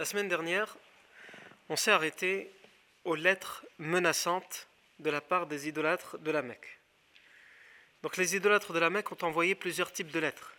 La 0.00 0.06
semaine 0.06 0.28
dernière, 0.28 0.78
on 1.68 1.76
s'est 1.76 1.90
arrêté 1.90 2.50
aux 3.04 3.16
lettres 3.16 3.66
menaçantes 3.78 4.66
de 4.98 5.10
la 5.10 5.20
part 5.20 5.46
des 5.46 5.68
idolâtres 5.68 6.16
de 6.16 6.30
la 6.30 6.40
Mecque. 6.40 6.78
Donc 8.02 8.16
les 8.16 8.34
idolâtres 8.34 8.72
de 8.72 8.78
la 8.78 8.88
Mecque 8.88 9.12
ont 9.12 9.26
envoyé 9.26 9.54
plusieurs 9.54 9.92
types 9.92 10.10
de 10.10 10.18
lettres, 10.18 10.54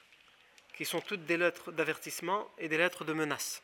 qui 0.75 0.85
sont 0.85 1.01
toutes 1.01 1.25
des 1.25 1.37
lettres 1.37 1.71
d'avertissement 1.71 2.51
et 2.59 2.67
des 2.67 2.77
lettres 2.77 3.03
de 3.03 3.13
menace. 3.13 3.63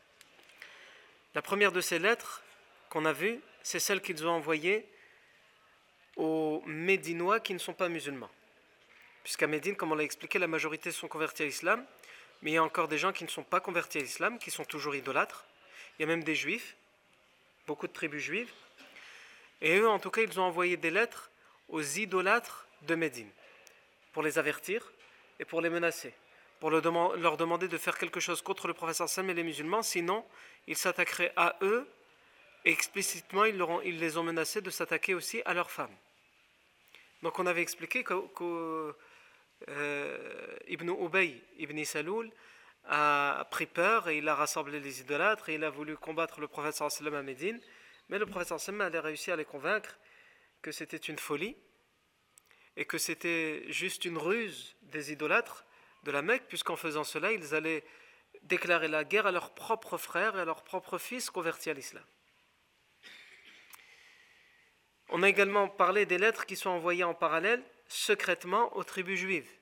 La 1.36 1.44
première 1.44 1.72
de 1.72 1.82
ces 1.82 2.00
lettres 2.00 2.42
qu'on 2.90 3.06
a 3.06 3.14
vues, 3.14 3.40
c'est 3.62 3.78
celle 3.78 4.02
qu'ils 4.02 4.26
ont 4.26 4.32
envoyée 4.32 4.84
aux 6.16 6.64
Médinois 6.66 7.40
qui 7.40 7.54
ne 7.54 7.60
sont 7.60 7.76
pas 7.76 7.88
musulmans. 7.88 8.32
Puisqu'à 9.22 9.46
Médine, 9.46 9.76
comme 9.76 9.92
on 9.92 9.96
l'a 9.96 10.02
expliqué, 10.02 10.40
la 10.40 10.48
majorité 10.48 10.90
sont 10.90 11.08
convertis 11.08 11.44
à 11.44 11.46
l'islam, 11.46 11.86
mais 12.42 12.50
il 12.50 12.54
y 12.56 12.58
a 12.58 12.64
encore 12.64 12.88
des 12.88 12.98
gens 12.98 13.14
qui 13.14 13.26
ne 13.26 13.30
sont 13.30 13.44
pas 13.44 13.60
convertis 13.60 14.00
à 14.00 14.02
l'islam, 14.02 14.40
qui 14.40 14.50
sont 14.50 14.66
toujours 14.66 14.96
idolâtres. 14.96 15.46
Il 15.98 16.04
y 16.04 16.06
a 16.06 16.08
même 16.08 16.24
des 16.24 16.36
juifs, 16.36 16.76
beaucoup 17.66 17.88
de 17.88 17.94
tribus 17.94 18.24
juives. 18.24 18.52
Et 19.62 19.78
eux, 19.78 19.90
en 19.90 20.00
tout 20.00 20.12
cas, 20.12 20.22
ils 20.22 20.40
ont 20.40 20.44
envoyé 20.44 20.78
des 20.78 20.92
lettres 20.92 21.32
aux 21.70 21.82
idolâtres 21.82 22.68
de 22.84 22.96
Médine 22.96 23.30
pour 24.14 24.24
les 24.24 24.38
avertir 24.38 24.92
et 25.40 25.46
pour 25.46 25.62
les 25.62 25.70
menacer, 25.70 26.14
pour 26.60 26.72
leur 26.72 27.38
demander 27.38 27.68
de 27.68 27.78
faire 27.78 27.98
quelque 27.98 28.20
chose 28.20 28.42
contre 28.42 28.68
le 28.68 28.74
professeur 28.74 29.10
Sam 29.10 29.30
et 29.30 29.34
les 29.34 29.44
musulmans, 29.44 29.82
sinon 29.82 30.26
ils 30.68 30.78
s'attaqueraient 30.78 31.34
à 31.36 31.56
eux 31.62 31.88
et 32.66 32.72
explicitement 32.72 33.46
ils, 33.46 34.00
les 34.00 34.18
ont 34.18 34.24
menacés 34.24 34.62
de 34.62 34.70
s'attaquer 34.70 35.14
aussi 35.14 35.42
à 35.46 35.54
leurs 35.54 35.72
femmes. 35.72 35.96
Donc 37.24 37.40
on 37.40 37.46
avait 37.46 37.62
expliqué 37.62 38.04
que, 38.04 38.94
euh, 39.70 40.58
Ibn 40.68 40.90
Ubay, 40.90 41.42
Ibn 41.60 41.84
Saloul, 41.84 42.32
a 42.88 43.46
pris 43.52 43.66
peur 43.66 44.10
et 44.10 44.18
il 44.18 44.28
a 44.28 44.36
rassemblé 44.36 44.80
les 44.80 45.02
idolâtres 45.02 45.50
et 45.50 45.56
il 45.56 45.64
a 45.64 45.70
voulu 45.70 45.98
combattre 45.98 46.40
le 46.40 46.48
prophète 46.48 46.76
sallam 46.76 47.16
à 47.16 47.22
Médine. 47.22 47.60
Mais 48.10 48.18
le 48.18 48.26
prophète 48.26 48.58
sallam 48.58 48.82
a 48.82 49.02
réussi 49.02 49.32
à 49.32 49.36
les 49.36 49.46
convaincre 49.46 49.98
que 50.62 50.72
c'était 50.72 50.98
une 50.98 51.20
folie 51.20 51.56
et 52.76 52.86
que 52.86 52.98
c'était 52.98 53.64
juste 53.70 54.06
une 54.06 54.18
ruse 54.18 54.76
des 54.84 55.12
idolâtres 55.12 55.66
de 56.04 56.12
la 56.12 56.22
Mecque, 56.22 56.48
puisqu'en 56.48 56.76
faisant 56.76 57.04
cela, 57.04 57.32
ils 57.32 57.54
allaient 57.56 57.84
déclarer 58.44 58.88
la 58.88 59.04
guerre 59.04 59.28
à 59.28 59.32
leurs 59.32 59.54
propres 59.54 59.98
frères 59.98 60.38
et 60.38 60.42
à 60.42 60.46
leurs 60.46 60.64
propres 60.64 60.98
fils 60.98 61.30
convertis 61.30 61.70
à 61.70 61.74
l'islam. 61.74 62.06
On 65.10 65.24
a 65.24 65.30
également 65.30 65.68
parlé 65.68 66.06
des 66.06 66.18
lettres 66.18 66.46
qui 66.46 66.56
sont 66.56 66.70
envoyées 66.70 67.04
en 67.04 67.14
parallèle 67.14 67.64
secrètement 67.88 68.76
aux 68.78 68.84
tribus 68.84 69.20
juives 69.20 69.57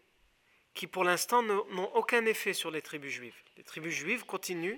qui 0.76 0.88
pour 0.88 1.06
l'instant 1.06 1.42
n'ont 1.42 1.92
aucun 1.96 2.26
effet 2.26 2.54
sur 2.54 2.70
les 2.70 2.82
tribus 2.82 3.14
juives. 3.14 3.36
Les 3.58 3.64
tribus 3.64 3.96
juives 3.96 4.26
continuent 4.26 4.78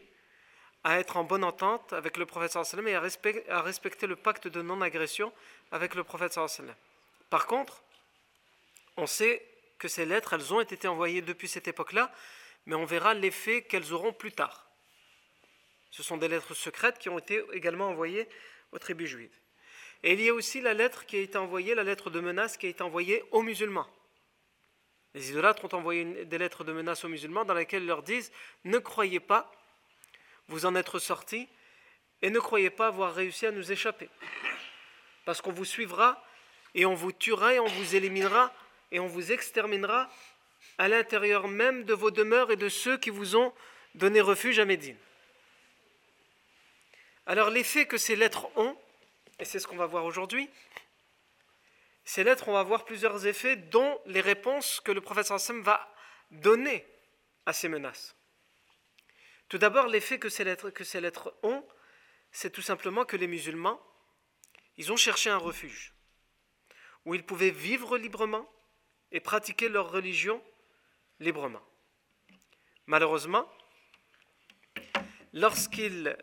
à 0.84 1.00
être 1.00 1.18
en 1.18 1.24
bonne 1.24 1.44
entente 1.44 1.92
avec 1.92 2.18
le 2.18 2.26
prophète 2.26 2.52
sallam 2.52 2.88
et 2.88 2.96
à, 2.96 3.62
respecter 3.62 4.08
le 4.08 4.16
pacte 4.16 4.48
de 4.48 4.62
non-agression 4.62 5.34
avec 5.72 5.96
le 5.96 6.04
prophète 6.04 6.34
sallam. 6.34 6.76
Par 7.32 7.48
contre, 7.48 7.84
on 8.96 9.08
sait 9.08 9.44
que 9.80 9.88
ces 9.88 10.06
lettres, 10.06 10.34
elles 10.34 10.54
ont 10.54 10.62
été 10.62 10.88
envoyées 10.88 11.22
depuis 11.22 11.48
cette 11.48 11.68
époque-là, 11.68 12.14
mais 12.68 12.76
on 12.76 12.86
verra 12.86 13.14
l'effet 13.14 13.64
qu'elles 13.64 13.92
auront 13.92 14.14
plus 14.14 14.32
tard. 14.32 14.70
Ce 15.90 16.04
sont 16.04 16.18
des 16.18 16.28
lettres 16.28 16.54
secrètes 16.54 17.00
qui 17.00 17.10
ont 17.10 17.18
été 17.18 17.44
également 17.54 17.90
envoyées 17.90 18.28
aux 18.72 18.80
tribus 18.80 19.10
juives. 19.10 19.36
Et 20.04 20.14
il 20.14 20.22
y 20.22 20.30
a 20.30 20.34
aussi 20.34 20.62
la 20.62 20.76
lettre 20.76 21.06
qui 21.06 21.18
a 21.18 21.22
été 21.22 21.38
envoyée, 21.38 21.74
la 21.74 21.84
lettre 21.84 22.12
de 22.12 22.20
menace 22.20 22.56
qui 22.56 22.68
a 22.68 22.70
été 22.70 22.84
envoyée 22.84 23.24
aux 23.32 23.42
musulmans. 23.42 23.88
Les 25.18 25.32
idolâtres 25.32 25.66
ont 25.66 25.76
envoyé 25.76 26.26
des 26.26 26.38
lettres 26.38 26.64
de 26.64 26.72
menace 26.72 27.04
aux 27.04 27.08
musulmans 27.08 27.44
dans 27.44 27.56
lesquelles 27.56 27.82
ils 27.82 27.88
leur 27.88 28.04
disent 28.04 28.32
Ne 28.66 28.78
croyez 28.78 29.20
pas 29.20 29.52
vous 30.48 30.68
en 30.68 30.76
être 30.76 31.00
sortis 31.00 31.50
et 32.22 32.30
ne 32.30 32.40
croyez 32.40 32.70
pas 32.70 32.86
avoir 32.86 33.16
réussi 33.16 33.48
à 33.48 33.52
nous 33.52 33.72
échapper. 33.72 34.10
Parce 35.26 35.42
qu'on 35.42 35.52
vous 35.52 35.66
suivra 35.66 36.24
et 36.76 36.86
on 36.86 36.94
vous 36.94 37.12
tuera 37.12 37.56
et 37.56 37.60
on 37.60 37.66
vous 37.66 37.96
éliminera 37.96 38.54
et 38.92 39.00
on 39.00 39.08
vous 39.08 39.32
exterminera 39.32 40.08
à 40.78 40.88
l'intérieur 40.88 41.48
même 41.48 41.84
de 41.84 41.96
vos 41.96 42.12
demeures 42.12 42.52
et 42.52 42.56
de 42.56 42.70
ceux 42.70 43.00
qui 43.00 43.10
vous 43.10 43.36
ont 43.36 43.52
donné 43.96 44.22
refuge 44.22 44.60
à 44.60 44.66
Médine. 44.66 44.98
Alors 47.26 47.50
l'effet 47.50 47.88
que 47.88 47.98
ces 47.98 48.16
lettres 48.16 48.56
ont, 48.56 48.78
et 49.40 49.46
c'est 49.46 49.58
ce 49.58 49.66
qu'on 49.66 49.78
va 49.78 49.88
voir 49.88 50.06
aujourd'hui, 50.06 50.48
ces 52.08 52.24
lettres, 52.24 52.48
on 52.48 52.54
va 52.54 52.64
voir 52.64 52.86
plusieurs 52.86 53.28
effets, 53.28 53.58
dont 53.58 54.00
les 54.06 54.22
réponses 54.22 54.80
que 54.80 54.94
le 54.94 55.02
professeur 55.02 55.42
Sam 55.42 55.62
va 55.62 55.94
donner 56.32 56.88
à 57.46 57.52
ces 57.52 57.68
menaces. 57.68 58.16
Tout 59.50 59.58
d'abord, 59.58 59.88
l'effet 59.88 60.18
que 60.18 60.30
ces 60.30 60.46
lettres, 60.46 60.70
que 60.70 60.86
ces 60.86 61.02
lettres 61.02 61.38
ont, 61.44 61.68
c'est 62.32 62.50
tout 62.50 62.62
simplement 62.62 63.04
que 63.04 63.18
les 63.18 63.28
musulmans, 63.28 63.78
ils 64.78 64.94
ont 64.94 64.96
cherché 64.96 65.30
un 65.30 65.38
refuge 65.38 65.94
où 67.04 67.14
ils 67.14 67.26
pouvaient 67.26 67.50
vivre 67.50 67.98
librement 67.98 68.50
et 69.12 69.20
pratiquer 69.20 69.68
leur 69.68 69.92
religion 69.92 70.42
librement. 71.20 71.62
Malheureusement, 72.86 73.52
lorsqu'ils 75.34 76.16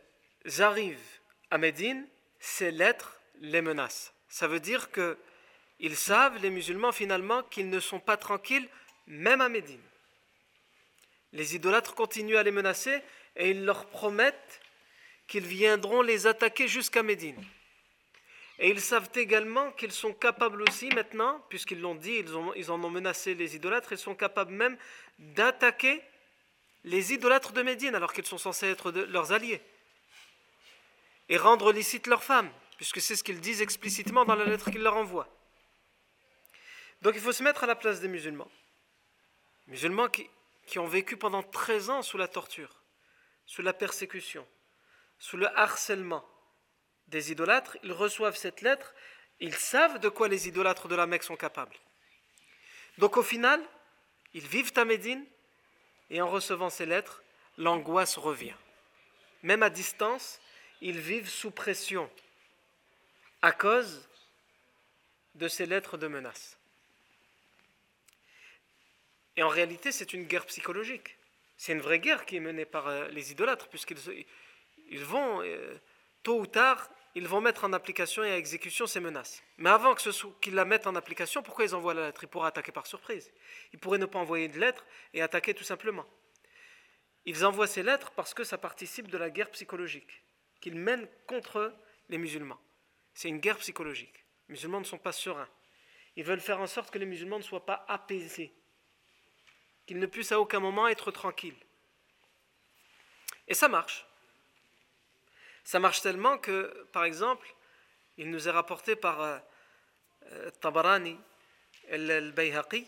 arrivent 0.61 1.21
à 1.51 1.59
Médine, 1.59 2.09
ces 2.39 2.71
lettres 2.71 3.21
les 3.35 3.61
menacent. 3.61 4.15
Ça 4.29 4.49
veut 4.49 4.61
dire 4.61 4.91
que 4.91 5.19
ils 5.85 5.97
savent, 5.97 6.41
les 6.41 6.49
musulmans, 6.49 6.93
finalement, 6.93 7.43
qu'ils 7.43 7.69
ne 7.69 7.79
sont 7.79 8.01
pas 8.01 8.17
tranquilles, 8.17 8.67
même 9.07 9.43
à 9.43 9.51
Médine. 9.51 9.83
Les 11.35 11.55
idolâtres 11.55 11.95
continuent 11.95 12.39
à 12.39 12.43
les 12.43 12.51
menacer 12.51 13.03
et 13.37 13.51
ils 13.51 13.67
leur 13.67 13.85
promettent 13.87 14.63
qu'ils 15.27 15.45
viendront 15.45 16.01
les 16.01 16.27
attaquer 16.27 16.69
jusqu'à 16.69 17.03
Médine. 17.03 17.37
Et 18.59 18.71
ils 18.71 18.81
savent 18.81 19.11
également 19.15 19.73
qu'ils 19.73 19.93
sont 19.93 20.15
capables 20.15 20.63
aussi 20.63 20.89
maintenant, 20.89 21.45
puisqu'ils 21.51 21.83
l'ont 21.83 21.97
dit, 21.97 22.23
ils, 22.57 22.71
en 22.71 22.83
ont 22.83 22.91
menacé 22.91 23.35
les 23.35 23.55
idolâtres, 23.55 23.93
ils 23.93 23.99
sont 23.99 24.15
capables 24.15 24.53
même 24.53 24.79
d'attaquer 25.19 26.01
les 26.85 27.13
idolâtres 27.13 27.53
de 27.53 27.61
Médine, 27.61 27.95
alors 27.95 28.15
qu'ils 28.15 28.25
sont 28.25 28.39
censés 28.39 28.69
être 28.69 28.91
leurs 28.91 29.33
alliés, 29.33 29.61
et 31.29 31.37
rendre 31.37 31.73
licite 31.73 32.07
leurs 32.07 32.25
femmes, 32.25 32.51
puisque 32.79 33.03
c'est 33.03 33.17
ce 33.17 33.25
qu'ils 33.25 33.41
disent 33.41 33.61
explicitement 33.61 34.25
dans 34.25 34.35
la 34.35 34.47
lettre 34.47 34.71
qu'ils 34.71 34.83
leur 34.83 34.97
envoient. 34.97 35.29
Donc 37.05 37.17
il 37.17 37.21
faut 37.21 37.33
se 37.33 37.43
mettre 37.43 37.65
à 37.65 37.67
la 37.67 37.77
place 37.77 38.01
des 38.01 38.09
musulmans. 38.09 38.51
Musulmans 39.67 40.09
qui, 40.09 40.79
ont 40.79 40.87
vécu 40.87 41.19
pendant 41.19 41.43
13 41.43 41.91
ans 41.91 42.03
sous 42.03 42.17
la 42.17 42.29
torture, 42.29 42.83
sous 43.45 43.61
la 43.61 43.75
persécution, 43.75 44.49
sous 45.19 45.37
le 45.37 45.47
harcèlement 45.59 46.27
des 47.09 47.31
idolâtres, 47.31 47.77
ils 47.83 47.93
reçoivent 47.93 48.37
cette 48.37 48.63
lettre, 48.63 48.95
ils 49.39 49.55
savent 49.55 50.01
de 50.01 50.09
quoi 50.09 50.29
les 50.29 50.49
idolâtres 50.49 50.89
de 50.89 50.95
la 50.95 51.07
Mecque 51.07 51.25
sont 51.25 51.37
capables. 51.37 51.77
Donc 52.97 53.19
au 53.19 53.23
final, 53.23 53.63
ils 54.33 54.47
vivent 54.47 54.73
à 54.77 54.87
Médine 54.87 55.27
et 56.09 56.23
en 56.23 56.31
recevant 56.31 56.71
ces 56.71 56.87
lettres, 56.87 57.23
l'angoisse 57.59 58.17
revient. 58.17 58.57
Même 59.43 59.63
à 59.63 59.69
distance, 59.69 60.41
ils 60.81 60.99
vivent 60.99 61.29
sous 61.29 61.51
pression 61.51 62.11
à 63.43 63.53
cause 63.53 64.09
de 65.35 65.49
ces 65.49 65.67
lettres 65.67 65.99
de 65.99 66.07
menace. 66.07 66.57
Et 69.37 69.43
en 69.43 69.49
réalité, 69.49 69.93
c'est 69.93 70.13
une 70.13 70.25
guerre 70.25 70.47
psychologique. 70.47 71.17
C'est 71.57 71.73
une 71.73 71.81
vraie 71.81 71.99
guerre 71.99 72.27
qui 72.27 72.37
est 72.37 72.41
menée 72.41 72.65
par 72.65 72.89
euh, 72.89 73.09
les 73.09 73.33
idolâtres, 73.33 73.69
puisqu'ils 73.69 73.99
ils 74.89 75.05
vont, 75.05 75.43
euh, 75.43 75.79
tôt 76.23 76.39
ou 76.39 76.47
tard, 76.47 76.91
ils 77.15 77.29
vont 77.29 77.41
mettre 77.41 77.65
en 77.65 77.73
application 77.73 78.25
et 78.25 78.31
à 78.31 78.37
exécution 78.37 78.87
ces 78.87 79.01
menaces. 79.01 79.43
Mais 79.57 79.71
avant 79.71 79.95
qu'ils 79.95 80.55
la 80.55 80.65
mettent 80.65 80.87
en 80.87 80.97
application, 80.97 81.43
pourquoi 81.43 81.65
ils 81.65 81.75
envoient 81.75 81.95
la 81.95 82.07
lettre? 82.07 82.25
Ils 82.25 82.29
pourraient 82.29 82.49
attaquer 82.49 82.73
par 82.73 82.87
surprise. 82.87 83.33
Ils 83.73 83.79
pourraient 83.79 83.99
ne 83.99 84.07
pas 84.07 84.19
envoyer 84.19 84.49
de 84.49 84.59
lettre 84.59 84.85
et 85.13 85.23
attaquer 85.23 85.55
tout 85.55 85.65
simplement. 85.65 86.07
Ils 87.25 87.47
envoient 87.47 87.69
ces 87.69 87.83
lettres 87.83 88.11
parce 88.11 88.35
que 88.35 88.45
ça 88.45 88.59
participe 88.59 89.09
de 89.09 89.17
la 89.17 89.31
guerre 89.31 89.51
psychologique 89.51 90.23
qu'ils 90.61 90.75
mènent 90.75 91.09
contre 91.27 91.75
les 92.09 92.19
musulmans. 92.19 92.61
C'est 93.15 93.29
une 93.29 93.39
guerre 93.39 93.59
psychologique. 93.59 94.25
Les 94.49 94.55
musulmans 94.55 94.81
ne 94.81 94.85
sont 94.85 94.99
pas 94.99 95.13
sereins. 95.13 95.49
Ils 96.17 96.25
veulent 96.25 96.41
faire 96.41 96.61
en 96.61 96.67
sorte 96.67 96.91
que 96.91 96.99
les 96.99 97.07
musulmans 97.07 97.39
ne 97.39 97.45
soient 97.45 97.65
pas 97.65 97.85
apaisés, 97.89 98.53
qu'ils 99.86 100.00
ne 100.00 100.06
puissent 100.06 100.32
à 100.32 100.40
aucun 100.40 100.60
moment 100.60 100.88
être 100.88 101.12
tranquilles. 101.12 101.58
Et 103.48 103.54
ça 103.54 103.68
marche. 103.68 104.06
Ça 105.64 105.80
marche 105.80 106.02
tellement 106.02 106.38
que, 106.38 106.88
par 106.92 107.04
exemple, 107.04 107.48
il 108.18 108.30
nous 108.30 108.48
est 108.48 108.52
rapporté 108.52 108.96
par 108.96 109.22
euh, 109.22 109.40
euh, 110.32 110.50
Tabarani 110.62 111.18
el-Bayhaqi, 111.88 112.88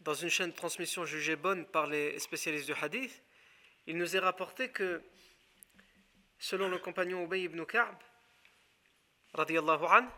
dans 0.00 0.14
une 0.14 0.30
chaîne 0.30 0.50
de 0.50 0.56
transmission 0.56 1.04
jugée 1.04 1.36
bonne 1.36 1.66
par 1.66 1.86
les 1.86 2.18
spécialistes 2.18 2.66
du 2.66 2.74
hadith, 2.80 3.22
il 3.86 3.96
nous 3.96 4.16
est 4.16 4.20
rapporté 4.20 4.70
que, 4.70 5.02
selon 6.38 6.68
le 6.68 6.78
compagnon 6.78 7.24
Ubay 7.24 7.42
ibn 7.42 7.64
Ka'b, 7.64 7.96
radiallahu 9.34 9.84
anhu, 9.84 10.08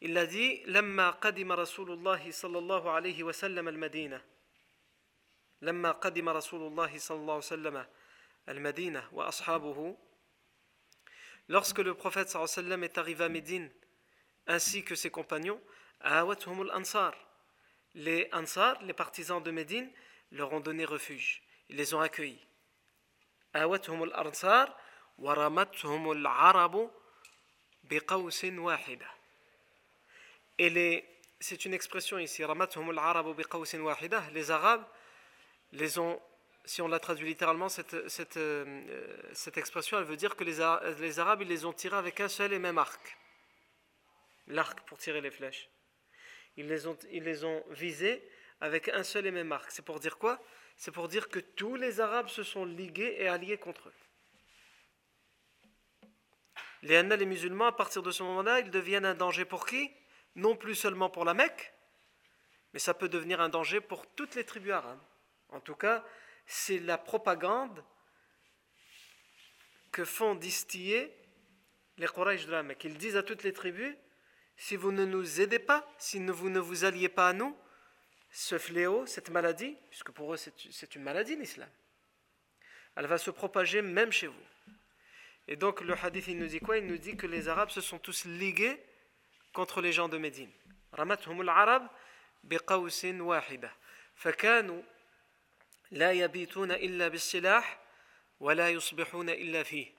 il 0.00 0.18
a 0.18 0.26
dit 0.26 0.62
لما 0.66 1.10
قدم 1.10 1.52
رسول 1.52 1.92
الله 1.92 2.30
صلى 2.30 2.58
الله 2.58 2.90
عليه 2.90 3.22
وسلم 3.22 3.68
المدينة 3.68 4.20
لما 5.62 5.92
قدم 5.92 6.28
رسول 6.28 6.66
الله 6.66 6.98
صلى 6.98 7.16
الله 7.16 7.34
عليه 7.34 7.44
وسلم 7.44 7.86
المدينة 8.48 9.08
وأصحابه 9.12 9.96
Lorsque 11.48 11.80
le 11.80 11.94
prophète 11.94 12.28
sallam 12.28 12.84
est 12.84 12.98
arrivé 12.98 13.24
à 13.24 13.28
Médine, 13.28 13.68
ainsi 14.46 14.84
que 14.84 14.94
ses 14.94 15.10
compagnons, 15.10 15.60
ansar. 16.70 17.14
Les 17.94 18.28
Ansar, 18.32 18.80
les 18.82 18.94
partisans 18.94 19.42
de 19.42 19.50
Médine, 19.50 19.90
leur 20.30 20.52
ont 20.52 20.60
donné 20.60 20.84
refuge. 20.84 21.42
Ils 21.68 21.76
les 21.76 21.94
ont 21.94 22.00
accueillis. 22.00 22.46
ansar 23.54 24.78
Et 30.58 31.04
c'est 31.40 31.64
une 31.64 31.74
expression 31.74 32.18
ici, 32.18 32.42
les 34.32 34.50
Arabes 34.50 34.84
les 35.71 35.99
ont 35.99 36.21
si 36.67 36.81
on 36.81 36.87
la 36.87 36.99
traduit 36.99 37.27
littéralement, 37.27 37.69
cette, 37.69 37.93
euh, 38.37 39.31
expression, 39.55 39.97
elle 39.97 40.03
veut 40.03 40.17
dire 40.17 40.35
que 40.35 40.43
les, 40.43 40.59
Arabes, 40.59 41.41
ils 41.41 41.47
les 41.47 41.65
ont 41.65 41.71
tirés 41.71 41.95
avec 41.95 42.19
un 42.19 42.27
seul 42.27 42.51
et 42.51 42.59
même 42.59 42.77
arc. 42.77 43.17
L'arc 44.47 44.81
pour 44.81 44.97
tirer 44.97 45.21
les 45.21 45.31
flèches. 45.31 45.69
Ils 46.57 46.67
les 46.67 47.45
ont, 47.45 47.63
visés 47.69 48.21
avec 48.59 48.89
un 48.89 49.03
seul 49.03 49.25
et 49.27 49.31
même 49.31 49.51
arc. 49.51 49.71
C'est 49.71 49.85
pour 49.85 49.99
dire 49.99 50.17
quoi? 50.17 50.41
C'est 50.75 50.91
pour 50.91 51.07
dire 51.07 51.29
que 51.29 51.39
tous 51.39 51.75
les 51.75 52.01
Arabes 52.01 52.27
se 52.27 52.43
sont 52.43 52.65
ligués 52.65 53.15
et 53.17 53.27
alliés 53.27 53.57
contre 53.57 53.87
eux. 53.89 53.93
Les 56.83 57.01
les 57.01 57.25
musulmans, 57.25 57.67
à 57.67 57.71
partir 57.71 58.03
de 58.03 58.11
ce 58.11 58.23
moment-là, 58.23 58.59
ils 58.59 58.71
deviennent 58.71 59.05
un 59.05 59.15
danger 59.15 59.45
pour 59.45 59.65
qui? 59.65 59.89
Non 60.35 60.55
plus 60.55 60.75
seulement 60.75 61.09
pour 61.09 61.25
la 61.25 61.33
Mecque, 61.33 61.73
mais 62.73 62.79
ça 62.79 62.93
peut 62.93 63.09
devenir 63.09 63.41
un 63.41 63.49
danger 63.49 63.81
pour 63.81 64.05
toutes 64.15 64.35
les 64.35 64.43
tribus 64.43 64.73
arabes. 64.73 64.99
En 65.50 65.60
tout 65.60 65.74
cas, 65.74 66.04
c'est 66.46 66.78
la 66.78 66.98
propagande 66.98 67.84
que 69.90 70.04
font 70.04 70.34
distiller 70.34 71.14
les 71.98 72.06
Quraysh 72.06 72.46
de 72.46 72.52
la 72.52 72.62
Mecque. 72.62 72.84
Ils 72.84 72.98
disent 72.98 73.16
à 73.16 73.22
toutes 73.22 73.42
les 73.42 73.52
tribus 73.52 73.94
si 74.56 74.76
vous 74.76 74.92
ne 74.92 75.04
nous 75.04 75.40
aidez 75.40 75.58
pas, 75.58 75.88
si 75.98 76.24
vous 76.24 76.48
ne 76.48 76.60
vous 76.60 76.84
alliez 76.84 77.08
pas 77.08 77.28
à 77.28 77.32
nous, 77.32 77.56
ce 78.30 78.58
fléau, 78.58 79.06
cette 79.06 79.30
maladie, 79.30 79.76
puisque 79.90 80.10
pour 80.10 80.32
eux 80.32 80.36
c'est 80.36 80.94
une 80.94 81.02
maladie 81.02 81.36
l'islam, 81.36 81.68
elle 82.96 83.06
va 83.06 83.18
se 83.18 83.30
propager 83.30 83.82
même 83.82 84.12
chez 84.12 84.26
vous. 84.26 84.46
Et 85.48 85.56
donc 85.56 85.80
le 85.80 85.94
hadith 85.94 86.28
il 86.28 86.38
nous 86.38 86.46
dit 86.46 86.60
quoi 86.60 86.78
Il 86.78 86.86
nous 86.86 86.98
dit 86.98 87.16
que 87.16 87.26
les 87.26 87.48
Arabes 87.48 87.70
se 87.70 87.80
sont 87.80 87.98
tous 87.98 88.24
ligués 88.24 88.80
contre 89.52 89.80
les 89.80 89.92
gens 89.92 90.08
de 90.08 90.16
Médine. 90.16 90.50
Ramathum 90.92 91.40
al-Arab 91.40 91.86
biqawsin 92.44 93.20
wahida. 93.20 93.70
فكانوا 94.16 94.82
لا 95.90 96.12
يبيتون 96.12 96.72
إلا 96.72 97.08
بالسلاح 97.08 97.80
ولا 98.40 98.70
يصبحون 98.70 99.30
إلا 99.30 99.62
فيه. 99.62 99.92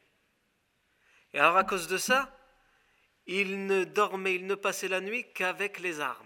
Et 1.34 1.40
alors 1.40 1.58
à 1.58 1.64
cause 1.64 1.88
de 1.88 1.98
ça, 1.98 2.38
ils 3.26 3.66
ne 3.66 3.84
dormaient, 3.84 4.36
ils 4.36 4.46
ne 4.46 4.56
passaient 4.56 4.88
la 4.88 5.02
nuit 5.02 5.26
qu'avec 5.34 5.80
les 5.80 6.00
armes, 6.00 6.26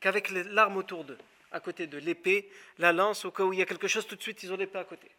qu'avec 0.00 0.30
l'arme 0.30 0.76
autour 0.76 1.04
d'eux, 1.04 1.18
à 1.52 1.60
côté 1.60 1.86
de 1.86 1.98
l'épée, 1.98 2.50
la 2.78 2.92
lance, 2.92 3.24
au 3.24 3.30
cas 3.30 3.42
où 3.42 3.52
il 3.52 3.58
y 3.58 3.62
a 3.62 3.66
quelque 3.66 3.88
chose, 3.88 4.06
tout 4.06 4.16
de 4.16 4.22
suite 4.22 4.42
ils 4.42 4.52
ont 4.52 4.56
l'épée 4.56 4.78
à 4.78 4.84
côté. 4.84 5.10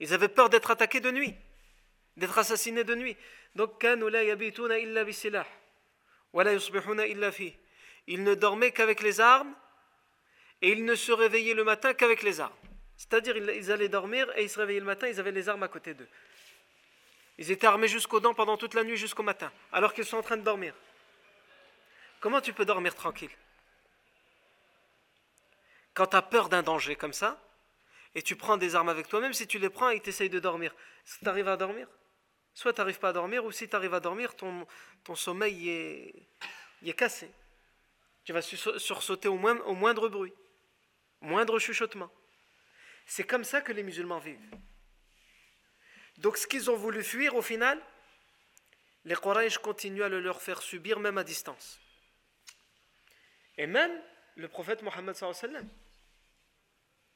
Ils 0.00 0.14
avaient 0.14 0.28
peur 0.28 0.48
d'être 0.48 0.70
attaqués 0.70 1.00
de 1.00 1.10
nuit, 1.10 1.34
d'être 2.16 2.38
assassinés 2.38 2.84
de 2.84 2.94
nuit. 2.94 3.16
Donc, 3.54 3.82
ils 8.06 8.24
ne 8.24 8.34
dormaient 8.34 8.70
qu'avec 8.72 9.00
les 9.02 9.20
armes 9.20 9.54
et 10.63 10.71
ils 10.71 10.85
ne 10.85 10.95
se 10.95 11.11
réveillaient 11.11 11.53
le 11.53 11.65
matin 11.65 11.93
qu'avec 11.93 12.23
les 12.23 12.39
armes. 12.39 12.55
C'est-à-dire, 12.95 13.35
ils 13.35 13.71
allaient 13.71 13.89
dormir 13.89 14.31
et 14.37 14.43
ils 14.43 14.49
se 14.49 14.57
réveillaient 14.57 14.79
le 14.79 14.85
matin, 14.85 15.09
ils 15.09 15.19
avaient 15.19 15.33
les 15.33 15.49
armes 15.49 15.61
à 15.61 15.67
côté 15.67 15.93
d'eux. 15.93 16.07
Ils 17.37 17.51
étaient 17.51 17.67
armés 17.67 17.89
jusqu'aux 17.89 18.21
dents 18.21 18.33
pendant 18.33 18.55
toute 18.55 18.73
la 18.73 18.85
nuit 18.85 18.95
jusqu'au 18.95 19.23
matin, 19.23 19.51
alors 19.73 19.93
qu'ils 19.93 20.05
sont 20.05 20.17
en 20.17 20.21
train 20.21 20.37
de 20.37 20.41
dormir. 20.41 20.73
Comment 22.21 22.39
tu 22.39 22.53
peux 22.53 22.63
dormir 22.63 22.95
tranquille? 22.95 23.29
Quand 25.93 26.07
tu 26.07 26.15
as 26.15 26.21
peur 26.21 26.47
d'un 26.47 26.63
danger 26.63 26.95
comme 26.95 27.13
ça, 27.13 27.43
et 28.15 28.21
tu 28.21 28.37
prends 28.37 28.55
des 28.55 28.75
armes 28.75 28.89
avec 28.89 29.09
toi, 29.09 29.19
même 29.19 29.33
si 29.33 29.47
tu 29.47 29.59
les 29.59 29.69
prends 29.69 29.89
et 29.89 29.99
tu 29.99 30.09
essayes 30.09 30.29
de 30.29 30.39
dormir, 30.39 30.73
tu 31.05 31.27
arrives 31.27 31.49
à 31.49 31.57
dormir? 31.57 31.89
Soit 32.53 32.71
tu 32.71 32.79
n'arrives 32.79 32.99
pas 32.99 33.09
à 33.09 33.13
dormir, 33.13 33.43
ou 33.43 33.51
si 33.51 33.67
tu 33.67 33.75
arrives 33.75 33.95
à 33.95 33.99
dormir, 33.99 34.33
ton, 34.33 34.65
ton 35.03 35.15
sommeil 35.15 35.69
est, 35.69 36.13
est 36.85 36.93
cassé. 36.93 37.29
Tu 38.23 38.31
vas 38.31 38.41
sursauter 38.41 39.27
au 39.27 39.35
moindre 39.35 40.07
bruit 40.07 40.33
moindre 41.23 41.57
chuchotement. 41.57 42.11
C'est 43.05 43.23
comme 43.23 43.43
ça 43.43 43.61
que 43.61 43.71
les 43.71 43.83
musulmans 43.83 44.19
vivent. 44.19 44.55
Donc 46.17 46.37
ce 46.37 46.45
qu'ils 46.45 46.69
ont 46.69 46.75
voulu 46.75 47.03
fuir 47.03 47.35
au 47.35 47.41
final, 47.41 47.81
les 49.05 49.15
Quraysh 49.15 49.57
continuent 49.57 50.03
à 50.03 50.09
le 50.09 50.19
leur 50.19 50.41
faire 50.41 50.61
subir 50.61 50.99
même 50.99 51.17
à 51.17 51.23
distance. 51.23 51.79
Et 53.57 53.67
même 53.67 53.91
le 54.35 54.47
prophète 54.47 54.81
Mohammed 54.81 55.15